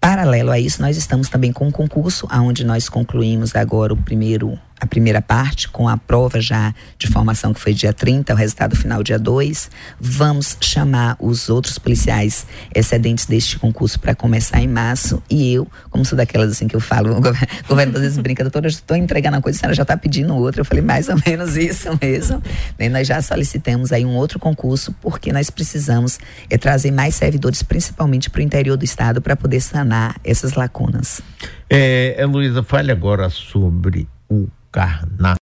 Paralelo 0.00 0.50
a 0.50 0.58
isso, 0.58 0.82
nós 0.82 0.96
estamos 0.96 1.28
também 1.28 1.52
com 1.52 1.68
um 1.68 1.70
concurso, 1.70 2.26
onde 2.32 2.64
nós 2.64 2.88
concluímos 2.88 3.54
agora 3.54 3.92
o 3.92 3.96
primeiro 3.96 4.58
a 4.80 4.86
primeira 4.86 5.22
parte, 5.22 5.68
com 5.68 5.88
a 5.88 5.96
prova 5.96 6.40
já 6.40 6.74
de 6.98 7.06
formação 7.06 7.54
que 7.54 7.60
foi 7.60 7.72
dia 7.72 7.92
30, 7.92 8.32
o 8.32 8.36
resultado 8.36 8.76
final 8.76 9.02
dia 9.02 9.18
2. 9.18 9.70
Vamos 9.98 10.56
chamar 10.60 11.16
os 11.18 11.48
outros 11.48 11.78
policiais 11.78 12.46
excedentes 12.74 13.26
deste 13.26 13.58
concurso 13.58 13.98
para 13.98 14.14
começar 14.14 14.60
em 14.60 14.68
março. 14.68 15.22
E 15.30 15.54
eu, 15.54 15.66
como 15.90 16.04
sou 16.04 16.16
daquelas 16.16 16.52
assim 16.52 16.68
que 16.68 16.76
eu 16.76 16.80
falo, 16.80 17.16
o 17.16 17.20
governo, 17.68 17.96
às 17.96 18.02
vezes 18.02 18.18
brinca, 18.18 18.44
doutora, 18.44 18.68
estou 18.68 18.96
entregando 18.96 19.36
uma 19.36 19.42
coisa, 19.42 19.56
a 19.56 19.60
senhora 19.60 19.74
já 19.74 19.82
está 19.82 19.96
pedindo 19.96 20.34
outra. 20.36 20.60
Eu 20.60 20.64
falei, 20.64 20.82
mais 20.82 21.08
ou 21.08 21.16
menos 21.26 21.56
isso 21.56 21.88
mesmo. 22.00 22.42
E 22.78 22.88
nós 22.88 23.06
já 23.06 23.20
solicitamos 23.22 23.92
aí 23.92 24.04
um 24.04 24.14
outro 24.14 24.38
concurso, 24.38 24.94
porque 25.00 25.32
nós 25.32 25.48
precisamos 25.48 26.18
é, 26.50 26.58
trazer 26.58 26.90
mais 26.90 27.14
servidores, 27.14 27.62
principalmente 27.62 28.28
para 28.28 28.40
o 28.40 28.42
interior 28.42 28.76
do 28.76 28.84
estado, 28.84 29.22
para 29.22 29.34
poder 29.34 29.60
sanar 29.60 30.16
essas 30.22 30.52
lacunas. 30.52 31.22
É, 31.70 32.24
Luísa, 32.26 32.62
fale 32.62 32.92
agora 32.92 33.30
sobre 33.30 34.06
o 34.28 34.48
carnaval. 34.76 35.38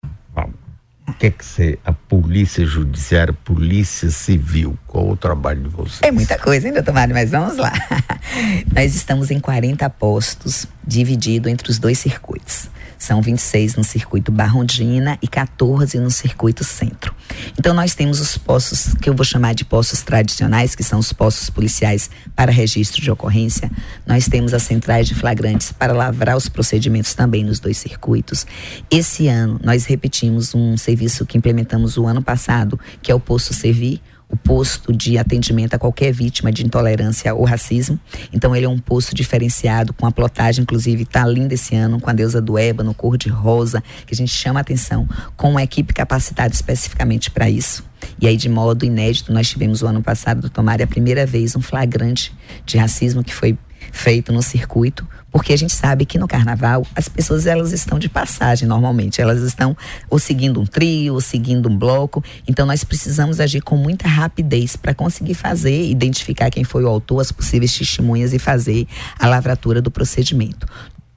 O 1.07 1.13
que 1.13 1.27
é 1.27 1.29
que 1.31 1.45
você, 1.45 1.79
a 1.85 1.93
polícia 1.93 2.65
judiciária, 2.65 3.33
polícia 3.33 4.09
civil, 4.09 4.77
qual 4.85 5.09
o 5.09 5.15
trabalho 5.15 5.63
de 5.63 5.69
vocês? 5.69 5.99
É 6.01 6.11
muita 6.11 6.37
coisa, 6.37 6.67
ainda, 6.67 6.83
Tomara, 6.83 7.13
mas 7.13 7.31
vamos 7.31 7.55
lá. 7.57 7.71
Nós 8.75 8.93
estamos 8.93 9.31
em 9.31 9.39
40 9.39 9.89
postos, 9.91 10.67
dividido 10.85 11.47
entre 11.47 11.69
os 11.69 11.79
dois 11.79 11.97
circuitos. 11.97 12.69
São 13.01 13.19
26 13.19 13.77
no 13.77 13.83
circuito 13.83 14.31
Barrondina 14.31 15.17
e 15.23 15.27
14 15.27 15.97
no 15.97 16.11
circuito 16.11 16.63
Centro. 16.63 17.15
Então 17.57 17.73
nós 17.73 17.95
temos 17.95 18.19
os 18.19 18.37
postos 18.37 18.93
que 19.01 19.09
eu 19.09 19.15
vou 19.15 19.25
chamar 19.25 19.55
de 19.55 19.65
postos 19.65 20.03
tradicionais, 20.03 20.75
que 20.75 20.83
são 20.83 20.99
os 20.99 21.11
postos 21.11 21.49
policiais 21.49 22.11
para 22.35 22.51
registro 22.51 23.01
de 23.01 23.09
ocorrência. 23.09 23.71
Nós 24.05 24.27
temos 24.27 24.53
as 24.53 24.61
centrais 24.61 25.07
de 25.07 25.15
flagrantes 25.15 25.71
para 25.71 25.93
lavrar 25.93 26.37
os 26.37 26.47
procedimentos 26.47 27.15
também 27.15 27.43
nos 27.43 27.59
dois 27.59 27.79
circuitos. 27.79 28.45
Esse 28.91 29.27
ano 29.27 29.59
nós 29.63 29.85
repetimos 29.85 30.53
um 30.53 30.77
serviço 30.77 31.25
que 31.25 31.39
implementamos 31.39 31.97
o 31.97 32.05
ano 32.05 32.21
passado, 32.21 32.79
que 33.01 33.11
é 33.11 33.15
o 33.15 33.19
posto 33.19 33.51
Servir, 33.51 33.99
o 34.31 34.37
posto 34.37 34.93
de 34.93 35.17
atendimento 35.17 35.73
a 35.73 35.79
qualquer 35.79 36.11
vítima 36.13 36.51
de 36.51 36.65
intolerância 36.65 37.33
ou 37.35 37.43
racismo. 37.43 37.99
Então 38.31 38.55
ele 38.55 38.65
é 38.65 38.69
um 38.69 38.79
posto 38.79 39.13
diferenciado, 39.13 39.93
com 39.93 40.05
a 40.05 40.11
plotagem, 40.11 40.63
inclusive, 40.63 41.03
está 41.03 41.25
linda 41.25 41.53
esse 41.53 41.75
ano, 41.75 41.99
com 41.99 42.09
a 42.09 42.13
deusa 42.13 42.41
do 42.41 42.57
ébano, 42.57 42.93
cor 42.93 43.17
de 43.17 43.29
rosa, 43.29 43.83
que 44.05 44.13
a 44.13 44.17
gente 44.17 44.31
chama 44.31 44.59
a 44.59 44.61
atenção, 44.61 45.07
com 45.35 45.51
uma 45.51 45.63
equipe 45.63 45.93
capacitada 45.93 46.53
especificamente 46.53 47.29
para 47.29 47.49
isso. 47.49 47.83
E 48.19 48.27
aí, 48.27 48.37
de 48.37 48.49
modo 48.49 48.85
inédito, 48.85 49.31
nós 49.33 49.49
tivemos 49.49 49.81
o 49.81 49.87
ano 49.87 50.01
passado, 50.01 50.41
do 50.41 50.49
Tomar, 50.49 50.81
a 50.81 50.87
primeira 50.87 51.25
vez 51.25 51.55
um 51.55 51.61
flagrante 51.61 52.33
de 52.65 52.77
racismo 52.77 53.23
que 53.23 53.33
foi 53.33 53.57
feito 53.91 54.31
no 54.31 54.41
circuito, 54.41 55.07
porque 55.31 55.53
a 55.53 55.57
gente 55.57 55.73
sabe 55.73 56.05
que 56.05 56.17
no 56.17 56.27
carnaval 56.27 56.85
as 56.95 57.07
pessoas 57.07 57.45
elas 57.45 57.71
estão 57.71 57.99
de 57.99 58.09
passagem 58.09 58.67
normalmente, 58.67 59.21
elas 59.21 59.41
estão 59.41 59.75
ou 60.09 60.19
seguindo 60.19 60.59
um 60.59 60.65
trio, 60.65 61.13
ou 61.13 61.21
seguindo 61.21 61.69
um 61.69 61.77
bloco, 61.77 62.23
então 62.47 62.65
nós 62.65 62.83
precisamos 62.83 63.39
agir 63.39 63.61
com 63.61 63.77
muita 63.77 64.07
rapidez 64.07 64.75
para 64.75 64.93
conseguir 64.93 65.33
fazer, 65.33 65.89
identificar 65.89 66.49
quem 66.49 66.63
foi 66.63 66.83
o 66.83 66.87
autor, 66.87 67.21
as 67.21 67.31
possíveis 67.31 67.77
testemunhas 67.77 68.33
e 68.33 68.39
fazer 68.39 68.87
a 69.19 69.27
lavratura 69.27 69.81
do 69.81 69.91
procedimento 69.91 70.67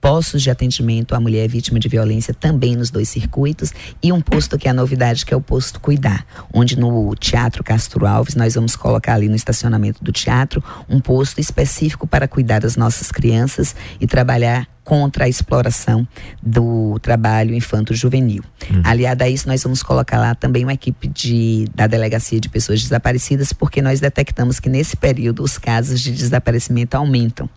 postos 0.05 0.43
de 0.43 0.51
atendimento 0.51 1.15
à 1.15 1.19
mulher 1.19 1.49
vítima 1.49 1.81
de 1.81 1.89
violência 1.89 2.35
também 2.35 2.77
nos 2.77 2.91
dois 2.91 3.09
circuitos 3.09 3.73
e 4.03 4.13
um 4.13 4.21
posto 4.21 4.59
que 4.59 4.69
é 4.69 4.71
a 4.71 4.75
novidade 4.75 5.25
que 5.25 5.33
é 5.33 5.37
o 5.37 5.41
posto 5.41 5.81
Cuidar, 5.81 6.27
onde 6.53 6.79
no 6.79 7.15
Teatro 7.15 7.65
Castro 7.65 8.07
Alves 8.07 8.35
nós 8.35 8.55
vamos 8.55 8.77
colocar 8.77 9.15
ali 9.15 9.31
no 9.31 9.35
estacionamento 9.35 10.05
do 10.05 10.13
teatro 10.13 10.63
um 10.91 11.01
posto 11.01 11.41
específico 11.41 12.07
para 12.07 12.29
cuidar 12.29 12.61
das 12.61 12.77
nossas 12.77 13.11
crianças 13.11 13.75
e 13.99 14.07
trabalhar 14.07 14.69
contra 14.85 15.25
a 15.25 15.29
exploração 15.29 16.07
do 16.43 16.99
trabalho 17.01 17.55
infanto-juvenil. 17.55 18.45
Uhum. 18.71 18.83
Aliado 18.85 19.25
a 19.25 19.29
isso, 19.29 19.49
nós 19.49 19.63
vamos 19.63 19.83
colocar 19.83 20.19
lá 20.19 20.35
também 20.35 20.63
uma 20.63 20.75
equipe 20.75 21.09
de, 21.09 21.67
da 21.75 21.87
Delegacia 21.87 22.39
de 22.39 22.49
Pessoas 22.49 22.83
Desaparecidas, 22.83 23.53
porque 23.53 23.81
nós 23.81 23.99
detectamos 23.99 24.61
que 24.61 24.69
nesse 24.69 24.97
período 24.97 25.43
os 25.43 25.57
casos 25.57 26.01
de 26.01 26.13
desaparecimento 26.13 26.97
aumentam 26.97 27.49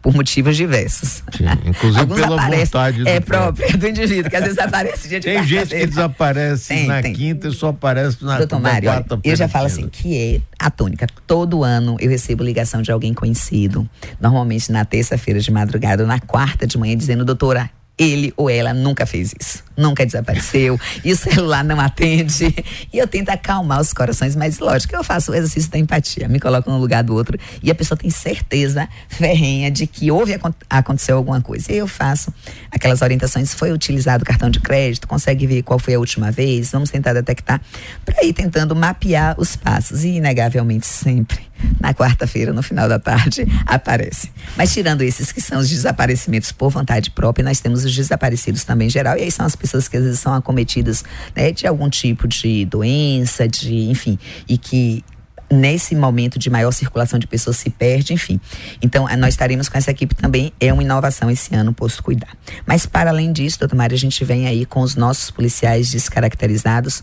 por 0.00 0.14
motivos 0.14 0.56
diversos. 0.56 1.22
Sim, 1.36 1.44
inclusive 1.64 2.00
Alguns 2.00 2.20
pela 2.20 2.36
vontade 2.48 3.02
do 3.02 3.08
É 3.08 3.18
própria 3.18 3.76
do 3.76 3.88
indivíduo, 3.88 4.30
que 4.30 4.36
às 4.36 4.44
vezes 4.44 4.58
aparece 4.58 5.08
dia 5.08 5.18
de 5.18 5.26
Tem 5.26 5.44
gente 5.44 5.74
que 5.74 5.86
desaparece 5.86 6.68
tem, 6.68 6.86
na 6.86 7.02
tem. 7.02 7.12
quinta 7.12 7.48
e 7.48 7.52
só 7.52 7.68
aparece 7.68 8.24
na, 8.24 8.38
Doutor 8.38 8.60
Mário, 8.60 8.88
quarta 8.88 9.18
Eu 9.24 9.34
já 9.34 9.48
falo 9.48 9.66
assim, 9.66 9.88
que 9.88 10.16
é 10.16 10.40
a 10.58 10.70
tônica. 10.70 11.06
Todo 11.26 11.64
ano 11.64 11.96
eu 11.98 12.08
recebo 12.08 12.44
ligação 12.44 12.82
de 12.82 12.92
alguém 12.92 13.12
conhecido, 13.12 13.88
normalmente 14.20 14.70
na 14.70 14.84
terça-feira 14.84 15.40
de 15.40 15.50
madrugada 15.50 16.04
ou 16.04 16.08
na 16.08 16.20
quarta 16.20 16.66
de 16.66 16.75
manhã, 16.78 16.96
dizendo, 16.96 17.24
doutora, 17.24 17.70
ele 17.98 18.32
ou 18.36 18.50
ela 18.50 18.74
nunca 18.74 19.06
fez 19.06 19.32
isso, 19.40 19.64
nunca 19.76 20.04
desapareceu, 20.04 20.78
e 21.02 21.12
o 21.12 21.16
celular 21.16 21.64
não 21.64 21.80
atende. 21.80 22.54
E 22.92 22.98
eu 22.98 23.06
tento 23.06 23.28
acalmar 23.30 23.80
os 23.80 23.92
corações, 23.92 24.34
mas 24.34 24.58
lógico 24.58 24.94
eu 24.94 25.04
faço 25.04 25.30
o 25.30 25.34
exercício 25.34 25.70
da 25.70 25.78
empatia, 25.78 26.28
me 26.28 26.40
coloco 26.40 26.70
no 26.70 26.78
lugar 26.78 27.02
do 27.02 27.14
outro 27.14 27.38
e 27.62 27.70
a 27.70 27.74
pessoa 27.74 27.96
tem 27.96 28.08
certeza 28.08 28.88
ferrenha 29.08 29.70
de 29.70 29.86
que 29.86 30.10
houve 30.10 30.38
aconteceu 30.70 31.16
alguma 31.16 31.40
coisa. 31.40 31.70
E 31.72 31.76
eu 31.76 31.86
faço 31.86 32.32
aquelas 32.70 33.02
orientações, 33.02 33.52
foi 33.52 33.72
utilizado 33.72 34.22
o 34.22 34.26
cartão 34.26 34.48
de 34.48 34.60
crédito, 34.60 35.06
consegue 35.06 35.46
ver 35.46 35.62
qual 35.62 35.78
foi 35.78 35.94
a 35.94 35.98
última 35.98 36.30
vez, 36.30 36.70
vamos 36.70 36.90
tentar 36.90 37.12
detectar, 37.12 37.60
para 38.04 38.24
ir 38.24 38.32
tentando 38.32 38.74
mapear 38.74 39.34
os 39.38 39.56
passos. 39.56 40.04
E 40.04 40.16
inegavelmente 40.16 40.86
sempre 40.86 41.40
na 41.80 41.94
quarta-feira, 41.94 42.52
no 42.52 42.62
final 42.62 42.88
da 42.88 42.98
tarde, 42.98 43.46
aparece. 43.66 44.30
Mas 44.56 44.72
tirando 44.72 45.02
esses 45.02 45.32
que 45.32 45.40
são 45.40 45.58
os 45.58 45.68
desaparecimentos 45.68 46.52
por 46.52 46.70
vontade 46.70 47.10
própria, 47.10 47.44
nós 47.44 47.60
temos 47.60 47.84
os 47.84 47.94
desaparecidos 47.94 48.64
também 48.64 48.88
em 48.88 48.90
geral, 48.90 49.16
e 49.16 49.22
aí 49.22 49.30
são 49.30 49.46
as 49.46 49.56
pessoas 49.56 49.88
que 49.88 49.96
às 49.96 50.04
vezes 50.04 50.20
são 50.20 50.34
acometidas 50.34 51.04
né, 51.34 51.52
de 51.52 51.66
algum 51.66 51.88
tipo 51.88 52.28
de 52.28 52.64
doença, 52.64 53.48
de, 53.48 53.90
enfim, 53.90 54.18
e 54.48 54.58
que 54.58 55.04
nesse 55.50 55.94
momento 55.94 56.38
de 56.38 56.50
maior 56.50 56.72
circulação 56.72 57.18
de 57.18 57.26
pessoas 57.26 57.56
se 57.56 57.70
perde, 57.70 58.12
enfim. 58.12 58.40
Então, 58.82 59.06
nós 59.16 59.34
estaremos 59.34 59.68
com 59.68 59.78
essa 59.78 59.90
equipe 59.90 60.14
também, 60.14 60.52
é 60.60 60.72
uma 60.72 60.82
inovação 60.82 61.30
esse 61.30 61.54
ano, 61.54 61.72
posto 61.72 62.02
cuidar. 62.02 62.36
Mas, 62.66 62.86
para 62.86 63.10
além 63.10 63.32
disso, 63.32 63.58
doutor 63.58 63.76
Mário, 63.76 63.94
a 63.94 63.98
gente 63.98 64.24
vem 64.24 64.46
aí 64.46 64.66
com 64.66 64.80
os 64.80 64.96
nossos 64.96 65.30
policiais 65.30 65.90
descaracterizados, 65.90 67.02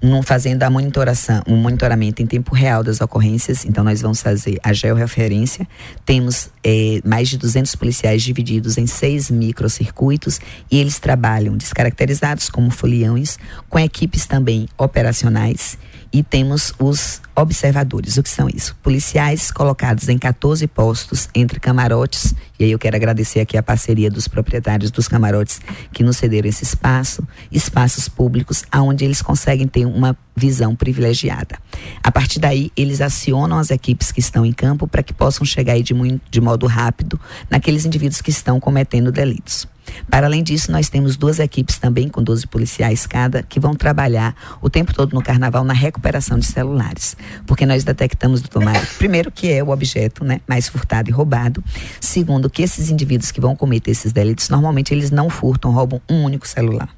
num, 0.00 0.22
fazendo 0.22 0.62
a 0.62 0.70
monitoração, 0.70 1.42
um 1.46 1.56
monitoramento 1.56 2.22
em 2.22 2.26
tempo 2.26 2.54
real 2.54 2.84
das 2.84 3.00
ocorrências. 3.00 3.64
Então, 3.64 3.82
nós 3.82 4.00
vamos 4.00 4.22
fazer 4.22 4.58
a 4.62 4.72
georreferência. 4.72 5.66
Temos 6.04 6.50
é, 6.62 7.00
mais 7.04 7.28
de 7.28 7.36
200 7.36 7.74
policiais 7.74 8.22
divididos 8.22 8.78
em 8.78 8.86
seis 8.86 9.30
microcircuitos 9.30 10.40
e 10.70 10.78
eles 10.78 10.98
trabalham 10.98 11.56
descaracterizados 11.56 12.48
como 12.48 12.70
foliões, 12.70 13.38
com 13.68 13.78
equipes 13.78 14.26
também 14.26 14.68
operacionais 14.76 15.78
e 16.12 16.22
temos 16.22 16.72
os 16.78 17.20
observadores. 17.36 18.16
O 18.16 18.22
que 18.22 18.30
são 18.30 18.48
isso? 18.48 18.76
Policiais 18.82 19.50
colocados 19.50 20.08
em 20.08 20.18
14 20.18 20.66
postos 20.66 21.28
entre 21.34 21.60
camarotes, 21.60 22.34
e 22.58 22.64
aí 22.64 22.70
eu 22.70 22.78
quero 22.78 22.96
agradecer 22.96 23.40
aqui 23.40 23.56
a 23.56 23.62
parceria 23.62 24.10
dos 24.10 24.26
proprietários 24.26 24.90
dos 24.90 25.06
camarotes 25.06 25.60
que 25.92 26.02
nos 26.02 26.16
cederam 26.16 26.48
esse 26.48 26.64
espaço, 26.64 27.26
espaços 27.50 28.08
públicos, 28.08 28.64
aonde 28.70 29.04
eles 29.04 29.22
conseguem 29.22 29.66
ter 29.66 29.86
uma 29.86 30.16
visão 30.34 30.74
privilegiada. 30.74 31.58
A 32.02 32.10
partir 32.10 32.38
daí, 32.38 32.70
eles 32.76 33.00
acionam 33.00 33.58
as 33.58 33.70
equipes 33.70 34.12
que 34.12 34.20
estão 34.20 34.46
em 34.46 34.52
campo 34.52 34.86
para 34.86 35.02
que 35.02 35.12
possam 35.12 35.44
chegar 35.44 35.74
aí 35.74 35.82
de, 35.82 35.94
muito, 35.94 36.22
de 36.30 36.40
modo 36.40 36.66
rápido 36.66 37.20
naqueles 37.50 37.84
indivíduos 37.84 38.20
que 38.20 38.30
estão 38.30 38.60
cometendo 38.60 39.12
delitos. 39.12 39.66
Para 40.10 40.26
além 40.26 40.42
disso, 40.42 40.70
nós 40.72 40.88
temos 40.88 41.16
duas 41.16 41.38
equipes 41.38 41.78
também, 41.78 42.08
com 42.08 42.22
12 42.22 42.46
policiais 42.46 43.06
cada, 43.06 43.42
que 43.42 43.60
vão 43.60 43.74
trabalhar 43.74 44.34
o 44.60 44.70
tempo 44.70 44.94
todo 44.94 45.14
no 45.14 45.22
carnaval 45.22 45.64
na 45.64 45.74
recuperação 45.74 46.38
de 46.38 46.46
celulares. 46.46 47.16
Porque 47.46 47.66
nós 47.66 47.84
detectamos, 47.84 48.40
doutor 48.40 48.64
Mário, 48.64 48.86
primeiro, 48.98 49.30
que 49.30 49.52
é 49.52 49.62
o 49.62 49.70
objeto 49.70 50.24
né, 50.24 50.40
mais 50.46 50.68
furtado 50.68 51.08
e 51.10 51.12
roubado. 51.12 51.62
Segundo, 52.00 52.48
que 52.50 52.62
esses 52.62 52.90
indivíduos 52.90 53.30
que 53.30 53.40
vão 53.40 53.54
cometer 53.54 53.90
esses 53.90 54.12
delitos, 54.12 54.48
normalmente 54.48 54.92
eles 54.92 55.10
não 55.10 55.28
furtam, 55.28 55.72
roubam 55.72 56.00
um 56.08 56.24
único 56.24 56.46
celular. 56.46 56.88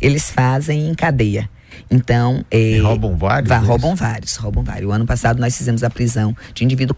Eles 0.00 0.30
fazem 0.30 0.88
em 0.88 0.94
cadeia. 0.94 1.48
Então, 1.90 2.44
é, 2.50 2.78
roubam 2.80 3.16
vários? 3.16 3.48
Vá, 3.48 3.58
roubam 3.58 3.94
vários, 3.94 4.36
roubam 4.36 4.64
vários. 4.64 4.88
O 4.88 4.92
ano 4.92 5.06
passado 5.06 5.38
nós 5.40 5.56
fizemos 5.56 5.82
a 5.82 5.90
prisão 5.90 6.36
de 6.54 6.64
indivíduo 6.64 6.96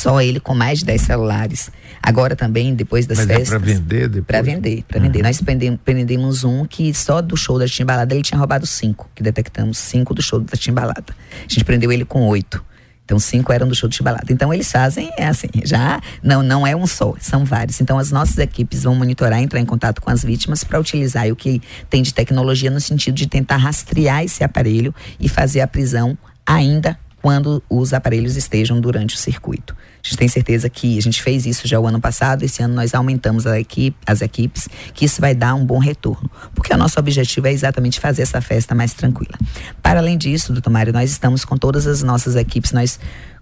só 0.00 0.20
ele 0.20 0.40
com 0.40 0.54
mais 0.54 0.80
de 0.80 0.86
10 0.86 1.02
celulares. 1.02 1.70
Agora 2.02 2.34
também, 2.34 2.74
depois 2.74 3.06
das 3.06 3.18
Mas 3.18 3.26
festas. 3.26 3.48
É 3.48 3.50
para 3.50 3.58
vender 3.58 4.08
depois? 4.08 4.24
Para 4.26 4.42
vender, 4.42 4.84
para 4.88 4.98
uhum. 4.98 5.04
vender. 5.04 5.22
Nós 5.22 5.40
prendemos, 5.40 5.80
prendemos 5.84 6.44
um 6.44 6.64
que 6.64 6.92
só 6.94 7.20
do 7.20 7.36
show 7.36 7.58
da 7.58 7.66
Timbalada 7.66 8.14
ele 8.14 8.22
tinha 8.22 8.38
roubado 8.38 8.66
cinco, 8.66 9.10
que 9.14 9.22
detectamos 9.22 9.78
cinco 9.78 10.14
do 10.14 10.22
show 10.22 10.40
da 10.40 10.56
Timbalada. 10.56 11.14
A 11.38 11.48
gente 11.48 11.64
prendeu 11.64 11.92
ele 11.92 12.04
com 12.04 12.26
oito. 12.28 12.64
Então, 13.04 13.18
cinco 13.18 13.52
eram 13.52 13.66
do 13.66 13.74
show 13.74 13.88
de 13.88 13.96
Timbalada. 13.96 14.32
Então, 14.32 14.54
eles 14.54 14.70
fazem, 14.70 15.10
é 15.18 15.26
assim, 15.26 15.48
já 15.64 16.00
não, 16.22 16.44
não 16.44 16.64
é 16.64 16.76
um 16.76 16.86
só, 16.86 17.12
são 17.18 17.44
vários. 17.44 17.80
Então, 17.80 17.98
as 17.98 18.12
nossas 18.12 18.38
equipes 18.38 18.84
vão 18.84 18.94
monitorar, 18.94 19.40
entrar 19.40 19.58
em 19.58 19.66
contato 19.66 20.00
com 20.00 20.10
as 20.10 20.22
vítimas 20.22 20.62
para 20.62 20.78
utilizar 20.78 21.26
o 21.26 21.34
que 21.34 21.60
tem 21.90 22.02
de 22.02 22.14
tecnologia 22.14 22.70
no 22.70 22.80
sentido 22.80 23.16
de 23.16 23.26
tentar 23.26 23.56
rastrear 23.56 24.22
esse 24.22 24.44
aparelho 24.44 24.94
e 25.18 25.28
fazer 25.28 25.60
a 25.60 25.66
prisão 25.66 26.16
ainda 26.46 26.96
quando 27.20 27.62
os 27.68 27.92
aparelhos 27.92 28.36
estejam 28.36 28.80
durante 28.80 29.16
o 29.16 29.18
circuito. 29.18 29.76
A 30.02 30.08
gente 30.08 30.16
tem 30.16 30.28
certeza 30.28 30.68
que 30.68 30.98
a 30.98 31.02
gente 31.02 31.22
fez 31.22 31.46
isso 31.46 31.68
já 31.68 31.78
o 31.78 31.86
ano 31.86 32.00
passado, 32.00 32.42
esse 32.42 32.62
ano 32.62 32.74
nós 32.74 32.94
aumentamos 32.94 33.44
equipe, 33.58 33.96
as 34.06 34.22
equipes, 34.22 34.68
que 34.94 35.04
isso 35.04 35.20
vai 35.20 35.34
dar 35.34 35.54
um 35.54 35.64
bom 35.64 35.78
retorno. 35.78 36.30
Porque 36.54 36.72
o 36.72 36.76
nosso 36.76 36.98
objetivo 36.98 37.46
é 37.46 37.52
exatamente 37.52 38.00
fazer 38.00 38.22
essa 38.22 38.40
festa 38.40 38.74
mais 38.74 38.92
tranquila. 38.92 39.38
Para 39.82 40.00
além 40.00 40.16
disso, 40.16 40.52
doutor 40.52 40.70
Mário, 40.70 40.92
nós 40.92 41.10
estamos 41.10 41.44
com 41.44 41.56
todas 41.56 41.86
as 41.86 42.02
nossas 42.02 42.34
equipes, 42.36 42.72
nós 42.72 42.98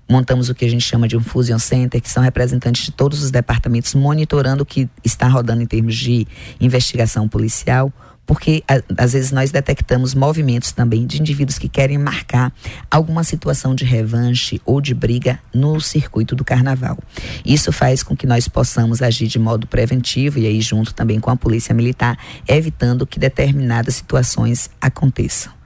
montamos 0.08 0.48
o 0.48 0.54
que 0.54 0.64
a 0.64 0.70
gente 0.70 0.84
chama 0.84 1.06
de 1.06 1.16
um 1.16 1.20
Fusion 1.20 1.58
Center, 1.58 2.00
que 2.00 2.10
são 2.10 2.22
representantes 2.22 2.84
de 2.84 2.90
todos 2.90 3.22
os 3.22 3.30
departamentos 3.30 3.94
monitorando 3.94 4.62
o 4.62 4.66
que 4.66 4.88
está 5.04 5.28
rodando 5.28 5.62
em 5.62 5.66
termos 5.66 5.94
de 5.94 6.26
investigação 6.60 7.28
policial, 7.28 7.92
porque 8.28 8.62
a, 8.68 9.02
às 9.02 9.14
vezes 9.14 9.32
nós 9.32 9.50
detectamos 9.50 10.14
movimentos 10.14 10.70
também 10.70 11.06
de 11.06 11.18
indivíduos 11.18 11.58
que 11.58 11.66
querem 11.66 11.96
marcar 11.96 12.52
alguma 12.90 13.24
situação 13.24 13.74
de 13.74 13.86
revanche 13.86 14.60
ou 14.66 14.82
de 14.82 14.92
briga 14.92 15.40
no 15.52 15.80
circuito 15.80 16.36
do 16.36 16.44
carnaval. 16.44 16.98
Isso 17.42 17.72
faz 17.72 18.02
com 18.02 18.14
que 18.14 18.26
nós 18.26 18.46
possamos 18.46 19.00
agir 19.00 19.28
de 19.28 19.38
modo 19.38 19.66
preventivo 19.66 20.38
e 20.38 20.46
aí 20.46 20.60
junto 20.60 20.92
também 20.92 21.18
com 21.18 21.30
a 21.30 21.36
polícia 21.36 21.74
militar, 21.74 22.18
evitando 22.46 23.06
que 23.06 23.18
determinadas 23.18 23.94
situações 23.94 24.68
aconteçam. 24.78 25.57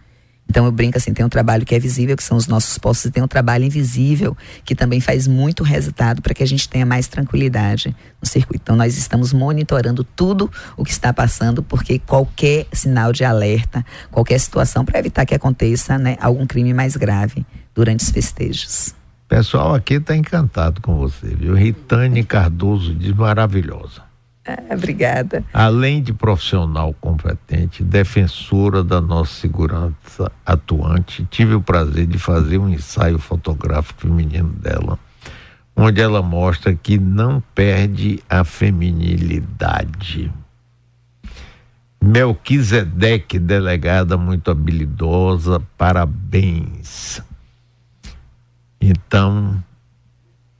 Então 0.52 0.66
eu 0.66 0.70
brinco 0.70 0.98
assim, 0.98 1.14
tem 1.14 1.24
um 1.24 1.30
trabalho 1.30 1.64
que 1.64 1.74
é 1.74 1.78
visível, 1.78 2.14
que 2.14 2.22
são 2.22 2.36
os 2.36 2.46
nossos 2.46 2.76
postos, 2.76 3.06
e 3.06 3.10
tem 3.10 3.22
um 3.22 3.26
trabalho 3.26 3.64
invisível, 3.64 4.36
que 4.66 4.74
também 4.74 5.00
faz 5.00 5.26
muito 5.26 5.62
resultado 5.62 6.20
para 6.20 6.34
que 6.34 6.42
a 6.42 6.46
gente 6.46 6.68
tenha 6.68 6.84
mais 6.84 7.08
tranquilidade 7.08 7.96
no 8.20 8.28
circuito. 8.28 8.60
Então 8.62 8.76
nós 8.76 8.98
estamos 8.98 9.32
monitorando 9.32 10.04
tudo 10.04 10.50
o 10.76 10.84
que 10.84 10.90
está 10.90 11.10
passando, 11.10 11.62
porque 11.62 11.98
qualquer 11.98 12.66
sinal 12.70 13.14
de 13.14 13.24
alerta, 13.24 13.82
qualquer 14.10 14.38
situação 14.38 14.84
para 14.84 14.98
evitar 14.98 15.24
que 15.24 15.34
aconteça 15.34 15.96
né, 15.96 16.18
algum 16.20 16.46
crime 16.46 16.74
mais 16.74 16.96
grave 16.96 17.46
durante 17.74 18.00
os 18.00 18.10
festejos. 18.10 18.94
Pessoal 19.26 19.74
aqui 19.74 19.94
está 19.94 20.14
encantado 20.14 20.82
com 20.82 20.98
você, 20.98 21.28
viu? 21.28 21.54
Ritane 21.54 22.22
Cardoso 22.24 22.94
diz 22.94 23.14
maravilhosa. 23.14 24.11
Ah, 24.44 24.74
obrigada. 24.74 25.44
Além 25.52 26.02
de 26.02 26.12
profissional 26.12 26.92
competente, 27.00 27.84
defensora 27.84 28.82
da 28.82 29.00
nossa 29.00 29.32
segurança 29.34 30.32
atuante, 30.44 31.24
tive 31.30 31.54
o 31.54 31.62
prazer 31.62 32.06
de 32.06 32.18
fazer 32.18 32.58
um 32.58 32.68
ensaio 32.68 33.18
fotográfico 33.18 34.00
feminino 34.02 34.48
dela, 34.48 34.98
onde 35.76 36.00
ela 36.00 36.20
mostra 36.22 36.74
que 36.74 36.98
não 36.98 37.40
perde 37.54 38.22
a 38.28 38.42
feminilidade. 38.42 40.32
Melquisedeque, 42.02 43.38
delegada 43.38 44.16
muito 44.16 44.50
habilidosa, 44.50 45.62
parabéns. 45.78 47.22
Então, 48.80 49.62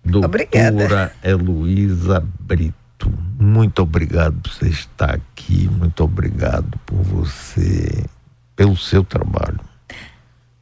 doutora 0.05 0.29
Obrigada. 0.29 1.13
Heloísa 1.25 2.25
Brito 2.39 2.82
muito 3.11 3.83
obrigado 3.83 4.35
por 4.41 4.53
você 4.53 4.69
estar 4.69 5.15
aqui, 5.15 5.69
muito 5.69 6.03
obrigado 6.05 6.79
por 6.87 7.03
você, 7.03 8.05
pelo 8.55 8.77
seu 8.77 9.03
trabalho. 9.05 9.61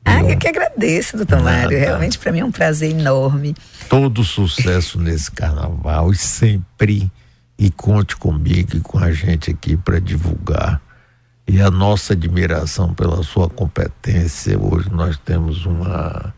Ah, 0.05 0.23
eu 0.23 0.37
que 0.39 0.49
agradeço, 0.49 1.17
doutor 1.17 1.43
Mário. 1.43 1.79
Realmente 1.79 2.19
para 2.19 2.33
mim 2.33 2.41
é 2.41 2.45
um 2.45 2.51
prazer 2.51 2.91
enorme. 2.91 3.55
Todo 3.89 4.25
sucesso 4.25 4.99
nesse 5.01 5.31
carnaval 5.31 6.11
e 6.11 6.17
sempre 6.17 7.11
e 7.59 7.71
conte 7.71 8.17
comigo 8.17 8.77
e 8.77 8.81
com 8.81 8.99
a 8.99 9.13
gente 9.13 9.51
aqui 9.51 9.77
para 9.77 10.01
divulgar. 10.01 10.81
E 11.47 11.61
a 11.61 11.71
nossa 11.71 12.15
admiração 12.15 12.95
pela 12.95 13.23
sua 13.23 13.51
competência. 13.51 14.59
Hoje 14.59 14.89
nós 14.91 15.19
temos 15.19 15.67
uma 15.67 16.33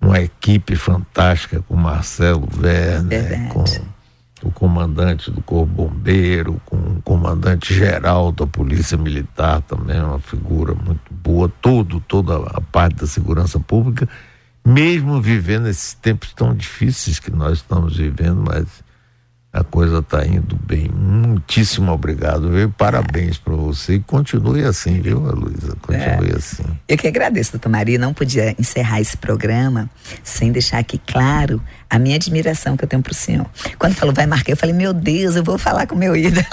uma 0.00 0.18
equipe 0.20 0.74
fantástica 0.76 1.62
com 1.62 1.76
Marcelo 1.76 2.48
Werner, 2.58 3.48
com 3.48 3.64
o 4.46 4.50
comandante 4.50 5.30
do 5.30 5.42
Corpo 5.42 5.72
Bombeiro, 5.72 6.60
com 6.66 6.76
o 6.76 7.02
comandante 7.02 7.74
geral 7.74 8.32
da 8.32 8.46
Polícia 8.46 8.96
Militar 8.96 9.60
também, 9.62 10.00
uma 10.00 10.18
figura 10.18 10.74
muito 10.74 11.12
boa, 11.12 11.50
todo, 11.60 12.00
toda 12.00 12.36
a 12.36 12.60
parte 12.60 12.96
da 12.96 13.06
segurança 13.06 13.58
pública, 13.60 14.08
mesmo 14.64 15.20
vivendo 15.20 15.68
esses 15.68 15.94
tempos 15.94 16.32
tão 16.32 16.54
difíceis 16.54 17.18
que 17.18 17.30
nós 17.30 17.58
estamos 17.58 17.96
vivendo, 17.96 18.42
mas 18.46 18.66
a 19.52 19.64
coisa 19.64 19.98
está 19.98 20.24
indo 20.24 20.56
bem. 20.64 20.88
Muitíssimo 20.88 21.90
obrigado, 21.90 22.50
viu? 22.50 22.70
Parabéns 22.70 23.36
para 23.36 23.54
você 23.54 23.94
e 23.94 24.00
continue 24.00 24.64
assim, 24.64 25.00
viu, 25.00 25.18
Luísa? 25.18 25.76
Continue 25.82 26.30
é. 26.32 26.36
assim. 26.36 26.62
Eu 26.88 26.96
que 26.96 27.08
agradeço, 27.08 27.52
doutor 27.52 27.68
Maria. 27.68 27.98
Não 27.98 28.14
podia 28.14 28.54
encerrar 28.58 29.00
esse 29.00 29.16
programa 29.16 29.90
sem 30.22 30.52
deixar 30.52 30.78
aqui 30.78 31.00
claro 31.04 31.60
a 31.88 31.98
minha 31.98 32.14
admiração 32.14 32.76
que 32.76 32.84
eu 32.84 32.88
tenho 32.88 33.02
pro 33.02 33.12
senhor. 33.12 33.44
Quando 33.76 33.94
falou 33.94 34.14
vai 34.14 34.24
marcar, 34.24 34.52
eu 34.52 34.56
falei, 34.56 34.74
meu 34.74 34.92
Deus, 34.94 35.34
eu 35.34 35.42
vou 35.42 35.58
falar 35.58 35.88
com 35.88 35.96
meu 35.96 36.14
ídolo. 36.14 36.44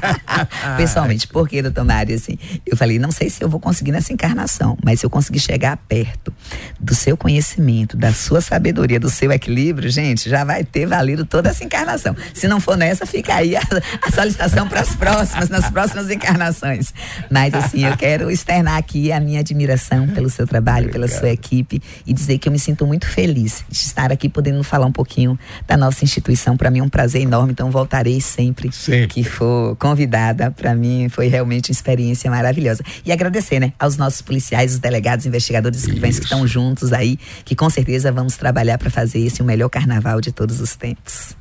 Pessoalmente, 0.78 1.28
porque, 1.28 1.60
doutor 1.60 1.84
Mário, 1.84 2.16
assim, 2.16 2.38
eu 2.64 2.74
falei, 2.74 2.98
não 2.98 3.10
sei 3.10 3.28
se 3.28 3.44
eu 3.44 3.48
vou 3.50 3.60
conseguir 3.60 3.92
nessa 3.92 4.10
encarnação, 4.10 4.78
mas 4.82 5.00
se 5.00 5.06
eu 5.06 5.10
conseguir 5.10 5.40
chegar 5.40 5.76
perto 5.76 6.32
do 6.80 6.94
seu 6.94 7.14
conhecimento, 7.18 7.94
da 7.94 8.14
sua 8.14 8.40
sabedoria, 8.40 8.98
do 8.98 9.10
seu 9.10 9.30
equilíbrio, 9.30 9.90
gente, 9.90 10.30
já 10.30 10.42
vai 10.44 10.64
ter 10.64 10.86
valido 10.86 11.26
toda 11.26 11.50
essa 11.50 11.62
encarnação. 11.62 11.97
Se 12.34 12.48
não 12.48 12.60
for 12.60 12.76
nessa, 12.76 13.04
fica 13.06 13.34
aí 13.34 13.56
a, 13.56 13.62
a 14.02 14.10
solicitação 14.10 14.68
para 14.68 14.80
as 14.80 14.94
próximas, 14.94 15.48
nas 15.48 15.70
próximas 15.70 16.10
encarnações. 16.10 16.92
Mas, 17.30 17.54
assim, 17.54 17.84
eu 17.84 17.96
quero 17.96 18.30
externar 18.30 18.76
aqui 18.76 19.12
a 19.12 19.20
minha 19.20 19.40
admiração 19.40 20.08
pelo 20.08 20.30
seu 20.30 20.46
trabalho, 20.46 20.88
Obrigado. 20.88 21.08
pela 21.08 21.20
sua 21.20 21.30
equipe 21.30 21.82
e 22.06 22.12
dizer 22.12 22.38
que 22.38 22.48
eu 22.48 22.52
me 22.52 22.58
sinto 22.58 22.86
muito 22.86 23.06
feliz 23.06 23.64
de 23.68 23.78
estar 23.78 24.12
aqui 24.12 24.28
podendo 24.28 24.62
falar 24.62 24.86
um 24.86 24.92
pouquinho 24.92 25.38
da 25.66 25.76
nossa 25.76 26.04
instituição. 26.04 26.56
Para 26.56 26.70
mim 26.70 26.80
é 26.80 26.82
um 26.82 26.88
prazer 26.88 27.22
enorme, 27.22 27.52
então 27.52 27.70
voltarei 27.70 28.20
sempre, 28.20 28.70
sempre. 28.72 29.08
que 29.08 29.24
for 29.24 29.76
convidada. 29.76 30.50
Para 30.50 30.74
mim 30.74 31.08
foi 31.08 31.28
realmente 31.28 31.70
uma 31.70 31.74
experiência 31.74 32.30
maravilhosa. 32.30 32.82
E 33.04 33.12
agradecer, 33.12 33.60
né, 33.60 33.72
aos 33.78 33.96
nossos 33.96 34.22
policiais, 34.22 34.74
os 34.74 34.78
delegados, 34.78 35.26
investigadores, 35.26 35.80
escrivães 35.80 36.18
que 36.18 36.24
estão 36.24 36.46
juntos 36.46 36.92
aí, 36.92 37.18
que 37.44 37.54
com 37.54 37.68
certeza 37.68 38.12
vamos 38.12 38.36
trabalhar 38.36 38.78
para 38.78 38.90
fazer 38.90 39.20
esse 39.20 39.42
o 39.42 39.44
melhor 39.44 39.68
carnaval 39.68 40.20
de 40.20 40.32
todos 40.32 40.60
os 40.60 40.76
tempos. 40.76 41.36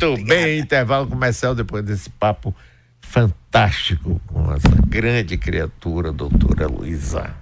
Muito 0.00 0.20
Obrigada. 0.20 0.42
bem, 0.42 0.58
intervalo 0.58 1.06
comercial 1.06 1.54
depois 1.54 1.84
desse 1.84 2.08
papo 2.08 2.54
fantástico 3.00 4.20
com 4.26 4.52
essa 4.52 4.68
grande 4.86 5.36
criatura, 5.36 6.10
doutora 6.10 6.66
Luísa. 6.66 7.34